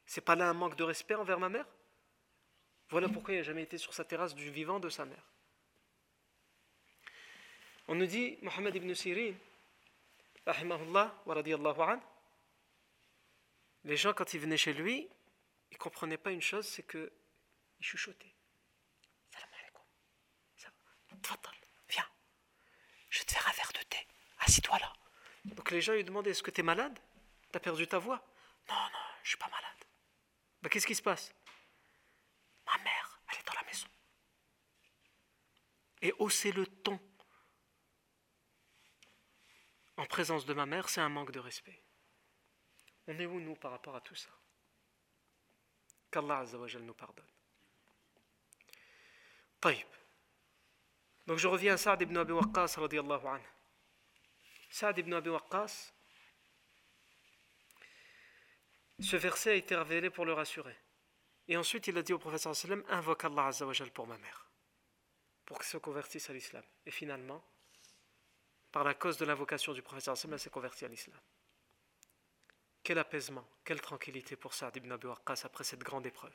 C'est 0.07 0.21
pas 0.21 0.37
là 0.37 0.49
un 0.49 0.55
manque 0.55 0.77
de 0.77 0.85
respect 0.85 1.15
envers 1.15 1.39
ma 1.39 1.49
mère? 1.49 1.67
Voilà 2.89 3.09
pourquoi 3.09 3.35
il 3.35 3.39
n'a 3.39 3.43
jamais 3.43 3.65
été 3.65 3.79
sur 3.79 3.93
sa 3.93 4.05
terrasse 4.05 4.35
du 4.35 4.51
vivant 4.51 4.79
de 4.79 4.89
sa 4.89 5.05
mère. 5.05 5.23
On 7.89 7.95
nous 7.95 8.07
dit, 8.07 8.39
Mohammed 8.43 8.75
ibn 8.75 8.95
Sirin, 8.95 9.35
rahimahullah 10.47 11.23
wa 11.27 11.35
radiyallahu 11.35 12.01
les 13.87 13.97
gens 13.97 14.13
quand 14.13 14.35
ils 14.35 14.41
venaient 14.41 14.57
chez 14.57 14.73
lui, 14.73 15.09
ils 15.71 15.75
ne 15.75 15.79
comprenaient 15.79 16.19
pas 16.19 16.33
une 16.33 16.43
chose, 16.43 16.67
c'est 16.67 16.83
qu'ils 16.83 17.11
chuchotaient. 17.81 18.35
Salam 19.33 19.49
alaikum. 19.55 19.83
Viens, 21.89 22.09
je 23.09 23.23
te 23.23 23.33
faire 23.33 23.49
un 23.49 23.53
verre 23.53 23.73
de 23.73 23.83
thé. 23.89 24.07
Assis-toi 24.41 24.79
là. 24.79 24.93
Donc 25.45 25.71
les 25.71 25.81
gens 25.81 25.93
lui 25.93 26.03
demandaient 26.03 26.31
Est-ce 26.31 26.43
que 26.43 26.51
tu 26.51 26.61
es 26.61 26.65
malade? 26.65 26.99
Tu 27.53 27.57
as 27.57 27.61
perdu 27.61 27.87
ta 27.87 27.99
voix? 27.99 28.27
Non, 28.69 28.75
non, 28.75 28.99
je 29.23 29.27
ne 29.27 29.29
suis 29.29 29.37
pas 29.39 29.49
malade. 29.49 29.85
Ben, 30.63 30.69
Qu'est-ce 30.69 30.87
qui 30.87 30.97
se 30.97 31.03
passe? 31.03 31.33
Ma 32.67 32.83
mère, 32.83 33.21
elle 33.31 33.39
est 33.39 33.47
dans 33.47 33.55
la 33.55 33.63
maison. 33.63 33.87
Et 36.03 36.13
hausser 36.19 36.51
le 36.51 36.67
ton 36.67 36.99
en 39.97 40.07
présence 40.07 40.45
de 40.45 40.55
ma 40.55 40.67
mère, 40.67 40.89
c'est 40.89 41.01
un 41.01 41.09
manque 41.09 41.31
de 41.31 41.39
respect. 41.39 41.83
On 43.09 43.19
est 43.19 43.27
où 43.27 43.41
nous 43.41 43.55
par 43.55 43.71
rapport 43.71 43.97
à 43.97 44.01
tout 44.01 44.15
ça? 44.15 44.31
Qu'Allah 46.11 46.45
nous 46.81 46.95
pardonne. 46.95 47.25
Taïb. 49.61 49.87
Donc 51.27 51.39
je 51.39 51.49
reviens 51.49 51.75
à 51.75 51.77
Saad 51.77 52.03
ibn 52.03 52.17
Abi 52.17 52.33
Waqqas 52.33 52.77
radiallahu 52.77 53.27
anhu. 53.27 53.49
Saad 54.71 54.99
ibn 54.99 55.13
Abi 55.15 55.31
Waqqas, 55.31 55.93
ce 59.01 59.17
verset 59.17 59.51
a 59.51 59.55
été 59.55 59.75
révélé 59.75 60.11
pour 60.11 60.25
le 60.25 60.33
rassurer. 60.33 60.77
Et 61.49 61.57
ensuite 61.57 61.87
il 61.87 61.99
a 61.99 62.03
dit 62.03 62.13
au 62.13 62.19
prophète 62.19 62.41
sallam 62.41 62.85
invoque 62.89 63.25
Allah 63.25 63.47
Azzawajal 63.47 63.91
pour 63.91 64.07
ma 64.07 64.19
mère, 64.19 64.51
pour 65.45 65.59
qu'il 65.59 65.69
se 65.69 65.77
convertisse 65.79 66.31
à 66.31 66.33
l'islam. 66.33 66.65
Et 66.85 66.91
finalement, 66.91 67.45
par 68.73 68.85
la 68.85 68.95
cause 68.95 69.17
de 69.17 69.25
l'invocation 69.25 69.73
du 69.73 69.83
prophète 69.83 70.05
sallam, 70.05 70.35
elle 70.35 70.41
s'est 70.41 70.51
convertie 70.51 70.85
à 70.85 70.89
l'islam. 70.89 71.21
Quel 72.87 72.99
apaisement, 72.99 73.45
quelle 73.65 73.81
tranquillité 73.81 74.37
pour 74.37 74.55
Saad 74.55 74.77
ibn 74.77 74.93
Abi 74.93 75.09
Waqqas 75.09 75.41
après 75.43 75.65
cette 75.65 75.81
grande 75.81 76.07
épreuve. 76.07 76.33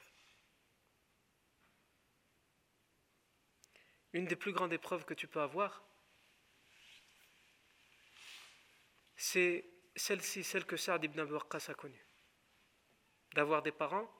Une 4.11 4.25
des 4.25 4.35
plus 4.35 4.51
grandes 4.51 4.73
épreuves 4.73 5.05
que 5.05 5.13
tu 5.13 5.27
peux 5.27 5.39
avoir, 5.39 5.81
c'est 9.15 9.63
celle-ci, 9.95 10.43
celle 10.43 10.65
que 10.65 10.75
Saad 10.75 11.01
ibn 11.05 11.21
Abi 11.21 11.33
a 11.33 11.73
connue. 11.73 12.05
D'avoir 13.33 13.61
des 13.61 13.71
parents 13.71 14.11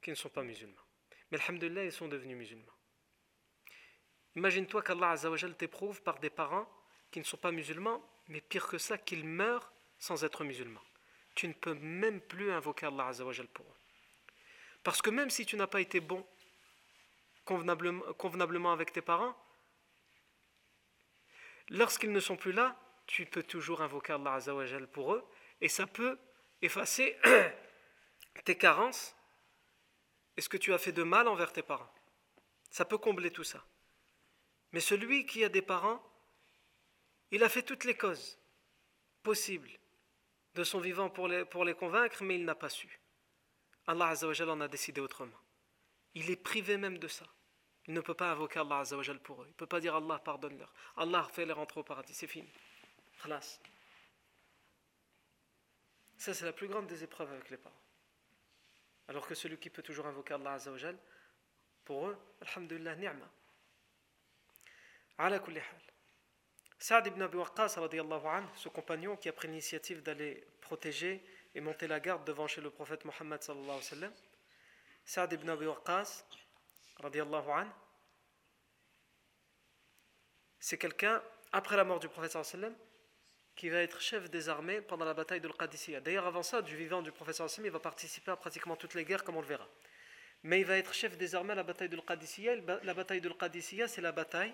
qui 0.00 0.10
ne 0.10 0.14
sont 0.14 0.28
pas 0.28 0.44
musulmans. 0.44 0.86
Mais 1.32 1.40
alhamdulillah, 1.42 1.86
ils 1.86 1.90
sont 1.90 2.06
devenus 2.06 2.36
musulmans. 2.36 2.78
Imagine-toi 4.36 4.80
qu'Allah 4.80 5.16
t'éprouve 5.58 6.02
par 6.02 6.20
des 6.20 6.30
parents 6.30 6.70
qui 7.10 7.18
ne 7.18 7.24
sont 7.24 7.36
pas 7.36 7.50
musulmans, 7.50 8.00
mais 8.28 8.40
pire 8.40 8.68
que 8.68 8.78
ça, 8.78 8.96
qu'ils 8.96 9.24
meurent 9.24 9.72
sans 9.98 10.22
être 10.22 10.44
musulmans 10.44 10.84
tu 11.36 11.46
ne 11.46 11.52
peux 11.52 11.74
même 11.74 12.20
plus 12.20 12.50
invoquer 12.50 12.86
Allah 12.86 13.12
pour 13.52 13.66
eux. 13.66 13.76
Parce 14.82 15.02
que 15.02 15.10
même 15.10 15.30
si 15.30 15.46
tu 15.46 15.56
n'as 15.56 15.66
pas 15.68 15.80
été 15.80 16.00
bon 16.00 16.26
convenablement, 17.44 18.72
avec 18.72 18.92
tes 18.92 19.02
parents, 19.02 19.36
lorsqu'ils 21.68 22.10
ne 22.10 22.18
sont 22.18 22.36
plus 22.36 22.50
là, 22.50 22.76
tu 23.06 23.24
peux 23.26 23.44
toujours 23.44 23.82
invoquer 23.82 24.14
Allah 24.14 24.38
pour 24.92 25.14
eux, 25.14 25.24
et 25.60 25.68
ça 25.68 25.86
peut 25.86 26.18
effacer 26.62 27.16
tes 28.44 28.56
carences 28.56 29.14
et 30.36 30.40
ce 30.40 30.48
que 30.48 30.56
tu 30.56 30.72
as 30.74 30.78
fait 30.78 30.92
de 30.92 31.04
mal 31.04 31.28
envers 31.28 31.52
tes 31.52 31.62
parents. 31.62 31.92
Ça 32.70 32.84
peut 32.84 32.98
combler 32.98 33.30
tout 33.30 33.44
ça. 33.44 33.64
Mais 34.72 34.80
celui 34.80 35.24
qui 35.26 35.44
a 35.44 35.48
des 35.48 35.62
parents, 35.62 36.02
il 37.30 37.44
a 37.44 37.48
fait 37.48 37.62
toutes 37.62 37.84
les 37.84 37.96
causes 37.96 38.38
possibles 39.22 39.70
de 40.56 40.64
son 40.64 40.80
vivant 40.80 41.10
pour 41.10 41.28
les, 41.28 41.44
pour 41.44 41.64
les 41.64 41.74
convaincre, 41.74 42.24
mais 42.24 42.36
il 42.36 42.44
n'a 42.44 42.54
pas 42.54 42.70
su. 42.70 42.88
Allah 43.86 44.08
Azzawajal 44.08 44.50
en 44.50 44.60
a 44.62 44.68
décidé 44.68 45.00
autrement. 45.00 45.38
Il 46.14 46.30
est 46.30 46.42
privé 46.42 46.78
même 46.78 46.98
de 46.98 47.08
ça. 47.08 47.26
Il 47.86 47.94
ne 47.94 48.00
peut 48.00 48.14
pas 48.14 48.32
invoquer 48.32 48.60
Allah 48.60 48.78
Azzawajal 48.78 49.20
pour 49.20 49.42
eux. 49.42 49.46
Il 49.46 49.50
ne 49.50 49.54
peut 49.54 49.66
pas 49.66 49.80
dire 49.80 49.94
Allah 49.94 50.18
pardonne-leur. 50.18 50.72
Allah 50.96 51.28
fait 51.30 51.44
les 51.44 51.52
rentrer 51.52 51.78
au 51.80 51.84
paradis. 51.84 52.14
C'est 52.14 52.26
fini. 52.26 52.50
Khalas. 53.22 53.60
Ça, 56.16 56.32
c'est 56.32 56.46
la 56.46 56.54
plus 56.54 56.68
grande 56.68 56.86
des 56.86 57.04
épreuves 57.04 57.30
avec 57.30 57.50
les 57.50 57.58
parents. 57.58 57.82
Alors 59.08 59.26
que 59.26 59.34
celui 59.34 59.58
qui 59.58 59.68
peut 59.68 59.82
toujours 59.82 60.06
invoquer 60.06 60.34
Allah 60.34 60.54
Azzawajal, 60.54 60.98
pour 61.84 62.08
eux, 62.08 62.18
Alhamdulillah, 62.40 62.96
ni'ma. 62.96 63.30
Ala 65.18 65.38
kulli. 65.38 65.60
Saad 66.78 67.06
ibn 67.06 67.22
Abi 67.22 67.36
Waqqas, 67.38 67.78
ce 68.54 68.68
compagnon 68.68 69.16
qui 69.16 69.28
a 69.28 69.32
pris 69.32 69.48
l'initiative 69.48 70.02
d'aller 70.02 70.46
protéger 70.60 71.24
et 71.54 71.60
monter 71.60 71.86
la 71.86 72.00
garde 72.00 72.24
devant 72.24 72.46
chez 72.46 72.60
le 72.60 72.70
prophète 72.70 73.04
Mohammed 73.04 73.42
sallallahu 73.42 74.10
Saad 75.04 75.32
ibn 75.32 75.48
Abi 75.48 75.66
Waqqas, 75.66 76.24
c'est 80.58 80.78
quelqu'un, 80.78 81.22
après 81.52 81.76
la 81.76 81.84
mort 81.84 82.00
du 82.00 82.08
prophète 82.08 82.32
sallallahu 82.32 82.50
alayhi 82.54 82.64
wa 82.64 82.68
sallam, 82.68 82.86
qui 83.54 83.70
va 83.70 83.78
être 83.78 84.00
chef 84.00 84.28
des 84.30 84.48
armées 84.50 84.82
pendant 84.82 85.06
la 85.06 85.14
bataille 85.14 85.40
de 85.40 85.48
l'Qadisiyah. 85.48 86.00
D'ailleurs, 86.00 86.26
avant 86.26 86.42
ça, 86.42 86.60
du 86.60 86.76
vivant 86.76 87.00
du 87.00 87.10
prophète 87.10 87.36
sallallahu 87.36 87.52
alayhi 87.52 87.52
wa 87.52 87.56
sallam, 87.56 87.66
il 87.66 87.72
va 87.72 87.80
participer 87.80 88.30
à 88.32 88.36
pratiquement 88.36 88.76
toutes 88.76 88.94
les 88.94 89.04
guerres, 89.04 89.24
comme 89.24 89.36
on 89.36 89.40
le 89.40 89.46
verra. 89.46 89.66
Mais 90.42 90.60
il 90.60 90.66
va 90.66 90.76
être 90.76 90.92
chef 90.92 91.16
des 91.16 91.34
armées 91.34 91.52
à 91.52 91.56
la 91.56 91.62
bataille 91.62 91.88
de 91.88 91.96
l'Qadisiyah. 91.96 92.56
La 92.82 92.92
bataille 92.94 93.22
de 93.22 93.28
l'Qadisiyah, 93.28 93.88
c'est 93.88 94.02
la 94.02 94.12
bataille 94.12 94.52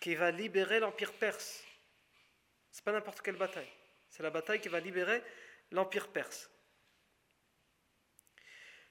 qui 0.00 0.14
va 0.14 0.30
libérer 0.30 0.80
l'empire 0.80 1.12
perse. 1.12 1.62
C'est 2.70 2.84
pas 2.84 2.92
n'importe 2.92 3.20
quelle 3.20 3.36
bataille. 3.36 3.70
C'est 4.08 4.22
la 4.22 4.30
bataille 4.30 4.60
qui 4.60 4.68
va 4.68 4.80
libérer 4.80 5.22
l'empire 5.70 6.08
perse. 6.08 6.50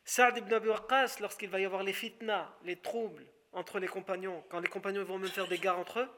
Saad 0.05 0.38
ibn 0.38 0.53
Abi 0.53 0.70
Waqqas, 0.70 1.18
lorsqu'il 1.20 1.49
va 1.49 1.60
y 1.60 1.66
avoir 1.66 1.84
les 1.84 1.93
fitnas, 1.93 2.49
les 2.64 2.80
troubles 2.80 3.26
entre 3.51 3.80
les 3.80 3.88
compagnons, 3.88 4.43
quand 4.49 4.60
les 4.60 4.68
compagnons 4.68 5.03
vont 5.03 5.18
même 5.18 5.30
faire 5.30 5.47
des 5.47 5.57
guerres 5.57 5.78
entre 5.78 5.99
eux, 5.99 6.10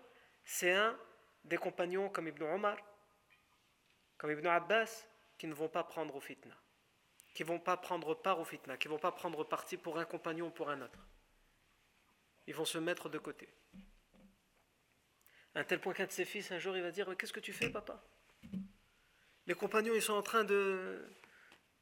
c'est 0.43 0.71
un 0.71 0.97
des 1.43 1.57
compagnons 1.57 2.09
comme 2.09 2.27
Ibn 2.27 2.43
Omar, 2.43 2.77
comme 4.17 4.31
Ibn 4.31 4.47
Abbas, 4.47 5.07
qui 5.37 5.47
ne 5.47 5.53
vont 5.53 5.69
pas 5.69 5.83
prendre 5.83 6.15
au 6.15 6.19
fitna, 6.19 6.55
qui 7.33 7.43
ne 7.43 7.47
vont 7.47 7.59
pas 7.59 7.77
prendre 7.77 8.13
part 8.13 8.39
au 8.39 8.45
fitna, 8.45 8.77
qui 8.77 8.87
ne 8.87 8.93
vont 8.93 8.99
pas 8.99 9.11
prendre 9.11 9.43
parti 9.43 9.77
pour 9.77 9.97
un 9.97 10.05
compagnon 10.05 10.47
ou 10.47 10.51
pour 10.51 10.69
un 10.69 10.81
autre. 10.81 10.99
Ils 12.47 12.55
vont 12.55 12.65
se 12.65 12.77
mettre 12.77 13.09
de 13.09 13.17
côté. 13.17 13.49
Un 15.55 15.63
tel 15.63 15.79
point 15.79 15.93
qu'un 15.93 16.05
de 16.05 16.11
ses 16.11 16.25
fils, 16.25 16.51
un 16.51 16.59
jour, 16.59 16.75
il 16.77 16.83
va 16.83 16.91
dire 16.91 17.13
Qu'est-ce 17.17 17.33
que 17.33 17.39
tu 17.39 17.53
fais, 17.53 17.69
papa? 17.69 18.01
Les 19.47 19.53
compagnons, 19.53 19.93
ils 19.93 20.01
sont 20.01 20.13
en 20.13 20.21
train 20.21 20.43
de, 20.43 21.03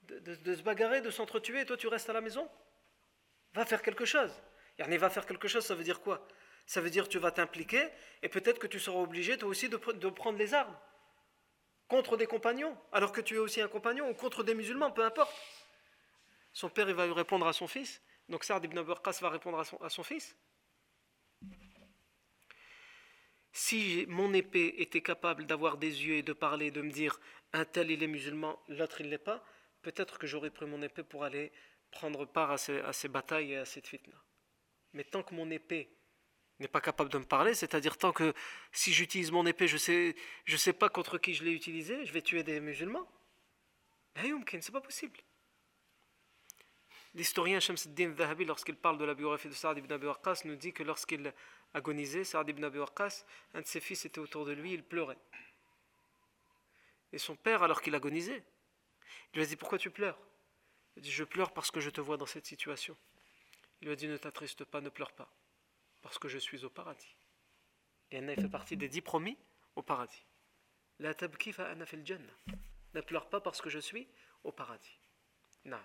de, 0.03 0.55
se 0.55 0.61
bagarrer, 0.61 1.01
de 1.01 1.11
s'entretuer, 1.11 1.61
et 1.61 1.65
toi 1.65 1.78
tu 1.78 1.88
restes 1.88 2.09
à 2.09 2.13
la 2.13 2.22
maison? 2.22 2.49
Va 3.53 3.65
faire 3.65 3.82
quelque 3.82 4.05
chose. 4.05 4.32
Yani 4.78 4.97
va 4.97 5.09
faire 5.09 5.26
quelque 5.26 5.47
chose, 5.47 5.65
ça 5.65 5.76
veut 5.76 5.84
dire 5.84 6.01
quoi? 6.01 6.28
Ça 6.65 6.82
veut 6.82 6.89
dire 6.89 7.05
que 7.05 7.09
tu 7.09 7.20
vas 7.20 7.32
t'impliquer 7.32 7.89
et 8.22 8.30
peut-être 8.30 8.59
que 8.59 8.67
tu 8.67 8.80
seras 8.80 8.99
obligé 8.99 9.38
toi 9.38 9.49
aussi 9.49 9.70
de, 9.70 9.78
prendre 9.78 10.38
les 10.38 10.53
armes 10.53 10.76
contre 11.88 12.17
des 12.17 12.28
compagnons, 12.28 12.78
alors 12.91 13.11
que 13.11 13.22
tu 13.22 13.36
es 13.36 13.39
aussi 13.39 13.61
un 13.61 13.67
compagnon, 13.67 14.07
ou 14.09 14.13
contre 14.13 14.43
des 14.43 14.53
musulmans, 14.53 14.91
peu 14.91 15.03
importe. 15.03 15.36
Son 16.53 16.70
père, 16.70 16.88
il 16.88 16.95
va 16.95 17.07
lui 17.07 17.13
répondre 17.13 17.47
à 17.47 17.53
son 17.53 17.67
fils. 17.67 18.01
Donc 18.30 18.43
Saad 18.43 18.63
ibn 18.63 18.78
Aburqas 18.78 19.17
va 19.22 19.30
répondre 19.30 19.59
à 19.82 19.89
son 19.89 20.03
fils. 20.03 20.36
Si 23.51 24.05
mon 24.07 24.33
épée 24.33 24.75
était 24.77 25.01
capable 25.01 25.45
d'avoir 25.45 25.77
des 25.77 26.05
yeux 26.05 26.15
et 26.15 26.23
de 26.23 26.33
parler, 26.33 26.71
de 26.71 26.81
me 26.81 26.91
dire 26.91 27.19
un 27.53 27.65
tel 27.65 27.91
il 27.91 28.03
est 28.03 28.07
musulman, 28.07 28.59
l'autre 28.67 29.01
il 29.01 29.09
l'est 29.09 29.17
pas, 29.17 29.43
peut-être 29.81 30.19
que 30.19 30.27
j'aurais 30.27 30.51
pris 30.51 30.65
mon 30.65 30.81
épée 30.81 31.03
pour 31.03 31.23
aller 31.23 31.51
prendre 31.91 32.25
part 32.25 32.51
à 32.51 32.57
ces, 32.57 33.07
batailles 33.07 33.53
et 33.53 33.57
à 33.57 33.65
cette 33.65 33.87
fitna. 33.87 34.15
Mais 34.93 35.03
tant 35.03 35.23
que 35.23 35.33
mon 35.33 35.49
épée 35.49 35.89
n'est 36.59 36.67
pas 36.67 36.81
capable 36.81 37.09
de 37.09 37.17
me 37.17 37.25
parler, 37.25 37.53
c'est-à-dire 37.53 37.97
tant 37.97 38.11
que 38.11 38.33
si 38.71 38.93
j'utilise 38.93 39.31
mon 39.31 39.45
épée, 39.45 39.67
je 39.67 39.75
ne 40.51 40.57
sais, 40.57 40.73
pas 40.73 40.89
contre 40.89 41.17
qui 41.17 41.33
je 41.33 41.43
l'ai 41.43 41.51
utilisé, 41.51 42.05
je 42.05 42.13
vais 42.13 42.21
tuer 42.21 42.43
des 42.43 42.59
musulmans. 42.59 43.07
C'est 44.15 44.71
pas 44.71 44.81
possible. 44.81 45.19
L'historien 47.15 47.59
Shamsuddin 47.59 48.13
Zahabi, 48.15 48.45
lorsqu'il 48.45 48.75
parle 48.75 48.97
de 48.97 49.05
la 49.05 49.15
biographie 49.15 49.47
de 49.47 49.53
Saad 49.53 49.77
ibn 49.77 49.91
Abi 49.91 50.07
nous 50.45 50.55
dit 50.55 50.73
que 50.73 50.83
lorsqu'il 50.83 51.33
agonisait, 51.74 52.24
Saad 52.24 52.49
ibn 52.49 52.63
Abi 52.63 52.80
Waqqas, 52.80 53.26
un 53.53 53.61
de 53.61 53.67
ses 53.67 53.80
fils 53.80 54.05
était 54.05 54.20
autour 54.20 54.45
de 54.45 54.51
lui, 54.51 54.74
il 54.74 54.84
pleurait. 54.84 55.17
Et 57.11 57.17
son 57.17 57.36
père, 57.36 57.63
alors 57.63 57.82
qu'il 57.82 57.95
agonisait, 57.95 58.43
il 59.34 59.38
lui 59.38 59.43
a 59.43 59.45
dit 59.45 59.55
Pourquoi 59.55 59.78
tu 59.78 59.89
pleures? 59.89 60.17
Il 60.95 61.03
dit 61.03 61.11
Je 61.11 61.24
pleure 61.24 61.51
parce 61.51 61.72
que 61.72 61.80
je 61.80 61.89
te 61.89 62.01
vois 62.01 62.17
dans 62.17 62.26
cette 62.26 62.45
situation. 62.45 62.95
Il 63.82 63.86
lui 63.88 63.93
a 63.93 63.95
dit 63.95 64.07
Ne 64.07 64.17
t'attriste 64.17 64.65
pas, 64.65 64.82
ne 64.82 64.89
pleure 64.89 65.11
pas, 65.11 65.32
parce 66.01 66.20
que 66.20 66.28
je 66.28 66.38
suis 66.38 66.65
au 66.65 66.70
paradis. 66.70 67.15
Et 68.11 68.17
Anna 68.17 68.36
fait 68.36 68.49
partie 68.49 68.78
des 68.78 68.89
dix 68.89 69.01
promis 69.01 69.38
au 69.76 69.82
paradis. 69.82 70.26
La 70.99 71.13
tabki 71.13 71.53
Anna 71.57 71.86
fil 71.86 72.05
jannah. 72.05 72.26
Ne 72.93 73.01
pleure 73.01 73.30
pas 73.30 73.39
parce 73.39 73.61
que 73.61 73.70
je 73.70 73.80
suis 73.80 74.07
au 74.43 74.51
paradis. 74.51 74.99
Non. 75.65 75.80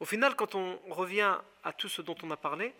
Au 0.00 0.04
final, 0.04 0.34
quand 0.34 0.56
on 0.56 0.76
revient 0.92 1.38
à 1.62 1.72
tout 1.72 1.88
ce 1.88 2.02
dont 2.02 2.16
on 2.22 2.30
a 2.32 2.36
parlé, 2.36 2.74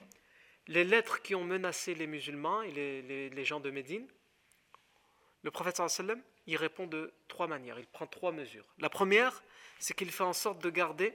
les 0.66 0.84
lettres 0.84 1.22
qui 1.22 1.34
ont 1.34 1.44
menacé 1.44 1.94
les 1.94 2.06
musulmans 2.06 2.62
et 2.62 2.70
les, 2.70 3.44
gens 3.44 3.60
de 3.60 3.70
Médine, 3.70 4.06
le 5.42 5.50
prophète 5.50 5.76
sallam 5.88 6.20
y 6.46 6.56
répond 6.56 6.86
de 6.86 7.12
trois 7.28 7.46
manières, 7.46 7.78
il 7.78 7.86
prend 7.86 8.06
trois 8.06 8.32
mesures. 8.32 8.66
La 8.78 8.88
première, 8.88 9.42
c'est 9.78 9.94
qu'il 9.94 10.10
fait 10.10 10.24
en 10.24 10.32
sorte 10.32 10.62
de 10.62 10.70
garder 10.70 11.14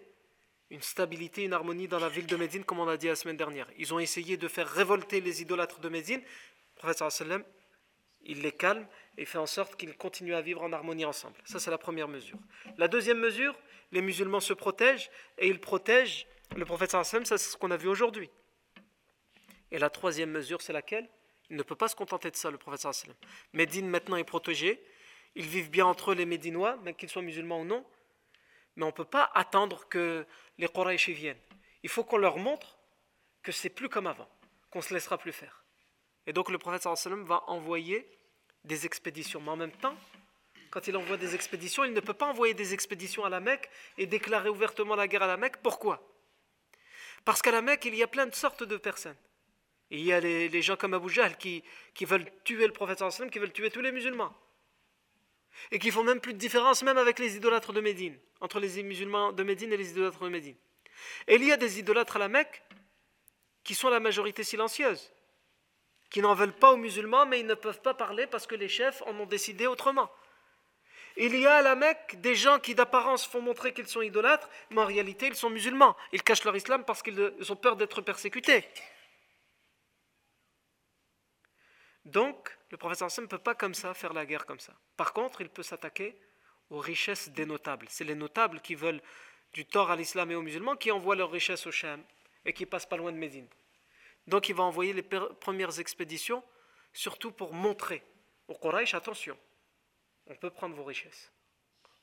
une 0.70 0.82
stabilité, 0.82 1.44
une 1.44 1.54
harmonie 1.54 1.88
dans 1.88 2.00
la 2.00 2.10
ville 2.10 2.28
de 2.28 2.36
Médine, 2.36 2.64
comme 2.64 2.80
on 2.80 2.88
a 2.88 2.98
dit 2.98 3.08
la 3.08 3.16
semaine 3.16 3.38
dernière. 3.38 3.68
Ils 3.78 3.92
ont 3.94 4.00
essayé 4.00 4.38
de 4.38 4.48
faire 4.48 4.68
révolter 4.68 5.20
les 5.20 5.42
idolâtres 5.42 5.80
de 5.80 5.90
Médine. 5.90 6.20
Le 6.22 6.80
prophète 6.80 7.10
sallam, 7.10 7.44
il 8.24 8.42
les 8.42 8.52
calme 8.52 8.86
et 9.18 9.26
fait 9.26 9.40
en 9.40 9.48
sorte 9.48 9.76
qu'ils 9.76 9.98
continuent 9.98 10.36
à 10.36 10.42
vivre 10.42 10.62
en 10.62 10.72
harmonie 10.72 11.06
ensemble. 11.06 11.36
Ça, 11.46 11.60
c'est 11.60 11.72
la 11.72 11.80
première 11.80 12.08
mesure. 12.08 12.38
La 12.78 12.88
deuxième 12.88 13.18
mesure, 13.18 13.58
les 13.92 14.02
musulmans 14.02 14.42
se 14.42 14.54
protègent 14.54 15.10
et 15.40 15.48
ils 15.48 15.60
protègent 15.60 16.28
le 16.56 16.66
prophète 16.66 16.92
sallam, 16.92 17.26
ça 17.26 17.38
c'est 17.38 17.52
ce 17.52 17.58
qu'on 17.58 17.72
a 17.72 17.78
vu 17.78 17.88
aujourd'hui. 17.88 18.30
Et 19.72 19.80
la 19.80 19.90
troisième 19.90 20.32
mesure, 20.32 20.62
c'est 20.62 20.74
laquelle? 20.74 21.08
Il 21.50 21.56
ne 21.56 21.64
peut 21.64 21.76
pas 21.76 21.88
se 21.88 21.96
contenter 21.96 22.30
de 22.30 22.36
ça, 22.36 22.52
le 22.52 22.58
prophète 22.58 22.82
sallam. 22.82 23.16
Médine 23.54 23.88
maintenant 23.88 24.18
est 24.18 24.24
protégé, 24.24 24.84
ils 25.36 25.48
vivent 25.48 25.70
bien 25.70 25.86
entre 25.86 26.12
eux 26.12 26.16
les 26.16 26.26
Médinois, 26.26 26.78
même 26.78 26.96
qu'ils 26.96 27.10
soient 27.10 27.22
musulmans 27.22 27.62
ou 27.62 27.66
non, 27.66 27.86
mais 28.76 28.84
on 28.84 28.88
ne 28.88 28.94
peut 28.94 29.06
pas 29.06 29.32
attendre 29.34 29.88
que 29.88 30.26
les 30.58 30.68
Quraysh 30.68 31.10
viennent. 31.10 31.40
Il 31.84 31.90
faut 31.90 32.04
qu'on 32.04 32.18
leur 32.18 32.38
montre 32.38 32.78
que 33.42 33.52
c'est 33.52 33.70
plus 33.70 33.90
comme 33.90 34.08
avant, 34.08 34.30
qu'on 34.70 34.82
se 34.82 34.94
laissera 34.94 35.18
plus 35.18 35.32
faire. 35.32 35.64
Et 36.28 36.34
donc 36.34 36.50
le 36.50 36.58
prophète 36.58 36.84
sallam 36.84 37.24
va 37.24 37.44
envoyer 37.48 38.08
des 38.64 38.86
expéditions, 38.86 39.42
mais 39.42 39.50
en 39.50 39.56
même 39.56 39.72
temps, 39.72 39.96
quand 40.70 40.88
il 40.88 40.96
envoie 40.98 41.18
des 41.18 41.34
expéditions, 41.34 41.84
il 41.84 41.94
ne 41.94 42.00
peut 42.00 42.14
pas 42.14 42.28
envoyer 42.28 42.54
des 42.54 42.74
expéditions 42.76 43.26
à 43.26 43.30
la 43.30 43.40
Mecque 43.40 43.70
et 43.98 44.06
déclarer 44.06 44.50
ouvertement 44.50 44.96
la 44.96 45.08
guerre 45.08 45.24
à 45.24 45.28
la 45.28 45.38
Mecque. 45.38 45.58
Pourquoi? 45.64 46.08
Parce 47.26 47.42
qu'à 47.42 47.52
la 47.52 47.62
Mecque, 47.62 47.86
il 47.86 47.96
y 47.96 48.04
a 48.04 48.08
plein 48.08 48.28
de 48.28 48.36
sortes 48.36 48.64
de 48.64 48.78
personnes. 48.78 49.18
Il 49.92 50.02
y 50.02 50.14
a 50.14 50.20
les, 50.20 50.62
gens 50.62 50.76
comme 50.76 50.94
Abu 50.94 51.12
qui 51.38 51.64
veulent 52.06 52.30
tuer 52.44 52.68
le 52.68 52.74
prophète 52.74 53.00
sallam, 53.00 53.32
qui 53.32 53.40
veulent 53.40 53.52
tuer 53.52 53.72
tous 53.72 53.82
les 53.82 53.92
musulmans. 53.92 54.36
Et 55.72 55.80
qui 55.80 55.92
font 55.92 56.04
même 56.04 56.22
plus 56.22 56.34
de 56.34 56.38
différence 56.38 56.84
même 56.84 56.98
avec 56.98 57.20
les 57.20 57.36
idolâtres 57.36 57.74
de 57.74 57.82
Médine, 57.82 58.18
entre 58.40 58.60
les 58.60 58.84
musulmans 58.84 59.32
de 59.32 59.44
Médine 59.44 59.74
et 59.74 59.78
les 59.78 59.90
idolâtres 59.92 60.24
de 60.24 60.30
Médine. 60.30 60.56
Et 61.28 61.36
il 61.36 61.44
y 61.44 61.52
a 61.52 61.58
des 61.58 61.80
idolâtres 61.80 62.18
à 62.18 62.20
la 62.20 62.28
Mecque 62.28 62.62
qui 63.64 63.74
sont 63.76 63.90
la 63.90 64.00
majorité 64.00 64.44
silencieuse, 64.44 65.12
qui 66.10 66.22
n'en 66.22 66.34
veulent 66.34 66.54
pas 66.54 66.72
aux 66.72 66.78
musulmans, 66.78 67.26
mais 67.26 67.40
ils 67.40 67.46
ne 67.46 67.56
peuvent 67.56 67.82
pas 67.82 67.94
parler 67.94 68.28
parce 68.28 68.48
que 68.48 68.56
les 68.56 68.70
chefs 68.70 69.02
en 69.04 69.20
ont 69.20 69.26
décidé 69.26 69.68
autrement. 69.68 70.10
Il 71.18 71.36
y 71.36 71.46
a 71.48 71.58
à 71.58 71.62
la 71.62 71.76
Mecque 71.76 72.16
des 72.22 72.36
gens 72.36 72.60
qui 72.60 72.76
d'apparence 72.76 73.28
font 73.28 73.42
montrer 73.42 73.74
qu'ils 73.74 73.88
sont 73.88 74.02
idolâtres, 74.02 74.50
mais 74.70 74.82
en 74.82 74.86
réalité 74.86 75.28
ils 75.28 75.36
sont 75.36 75.50
musulmans. 75.50 75.98
Ils 76.14 76.24
cachent 76.24 76.46
leur 76.46 76.56
islam 76.56 76.86
parce 76.86 77.02
qu'ils 77.02 77.34
ont 77.50 77.56
peur 77.56 77.76
d'être 77.76 78.02
persécutés. 78.02 78.66
Donc, 82.10 82.58
le 82.72 82.78
professeur 82.78 83.10
ne 83.22 83.28
peut 83.28 83.38
pas 83.38 83.54
comme 83.54 83.76
ça 83.76 83.94
faire 83.94 84.14
la 84.14 84.26
guerre 84.26 84.46
comme 84.46 84.60
ça. 84.60 84.74
Par 84.98 85.14
contre, 85.14 85.42
il 85.42 85.50
peut 85.50 85.64
s'attaquer 85.64 86.20
aux 86.72 86.80
richesses 86.80 87.30
des 87.30 87.46
notables. 87.46 87.86
C'est 87.90 88.04
les 88.04 88.16
notables 88.16 88.62
qui 88.62 88.74
veulent 88.74 89.02
du 89.54 89.66
tort 89.66 89.92
à 89.92 89.96
l'islam 89.96 90.32
et 90.32 90.36
aux 90.36 90.42
musulmans 90.42 90.76
qui 90.76 90.92
envoient 90.92 91.16
leurs 91.16 91.32
richesses 91.32 91.68
au 91.68 91.72
Sham 91.72 92.04
et 92.46 92.54
qui 92.54 92.66
passent 92.66 92.88
pas 92.88 92.98
loin 92.98 93.12
de 93.12 93.18
Médine. 93.18 93.48
Donc 94.28 94.50
il 94.50 94.56
va 94.56 94.64
envoyer 94.64 94.94
les 94.94 95.04
premières 95.04 95.80
expéditions, 95.80 96.44
surtout 96.94 97.32
pour 97.32 97.54
montrer 97.54 98.04
aux 98.48 98.56
Quraysh, 98.56 98.96
attention, 98.96 99.38
on 100.26 100.36
peut 100.36 100.50
prendre 100.50 100.76
vos 100.76 100.84
richesses. 100.84 101.32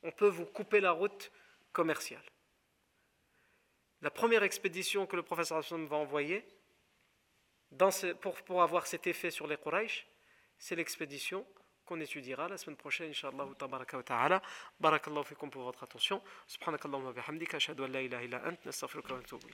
On 0.02 0.12
peut 0.12 0.28
vous 0.28 0.46
couper 0.46 0.80
la 0.80 0.92
route 0.92 1.32
commerciale. 1.72 2.22
La 4.02 4.10
première 4.10 4.44
expédition 4.44 5.06
que 5.06 5.16
le 5.16 5.22
professeur 5.22 5.62
va 5.62 5.96
envoyer 5.96 6.46
pour, 8.46 8.62
avoir 8.62 8.86
cet 8.86 9.06
effet 9.06 9.30
sur 9.30 9.46
les 9.46 9.56
Quraysh, 9.56 10.06
c'est 10.58 10.76
l'expédition 10.76 11.46
qu'on 11.84 12.00
étudiera 12.00 12.48
la 12.48 12.58
semaine 12.58 12.76
prochaine, 12.76 13.10
Inch'Allah 13.10 13.46
ta'ala. 14.04 14.42
Barakallahu 14.80 15.24
fikum 15.24 15.50
pour 15.50 15.62
votre 15.62 15.84
attention. 15.84 16.20
Subhanakallahu 16.46 17.04
wa 17.04 17.12
bihamdika, 17.12 17.56
ashhadu 17.56 17.84
an 17.84 17.88
la 17.88 18.02
ilaha 18.02 18.24
illa 18.24 18.42
ant, 18.46 18.64
nastaghfiruka 18.64 19.12
wa 19.12 19.20
natubu. 19.20 19.46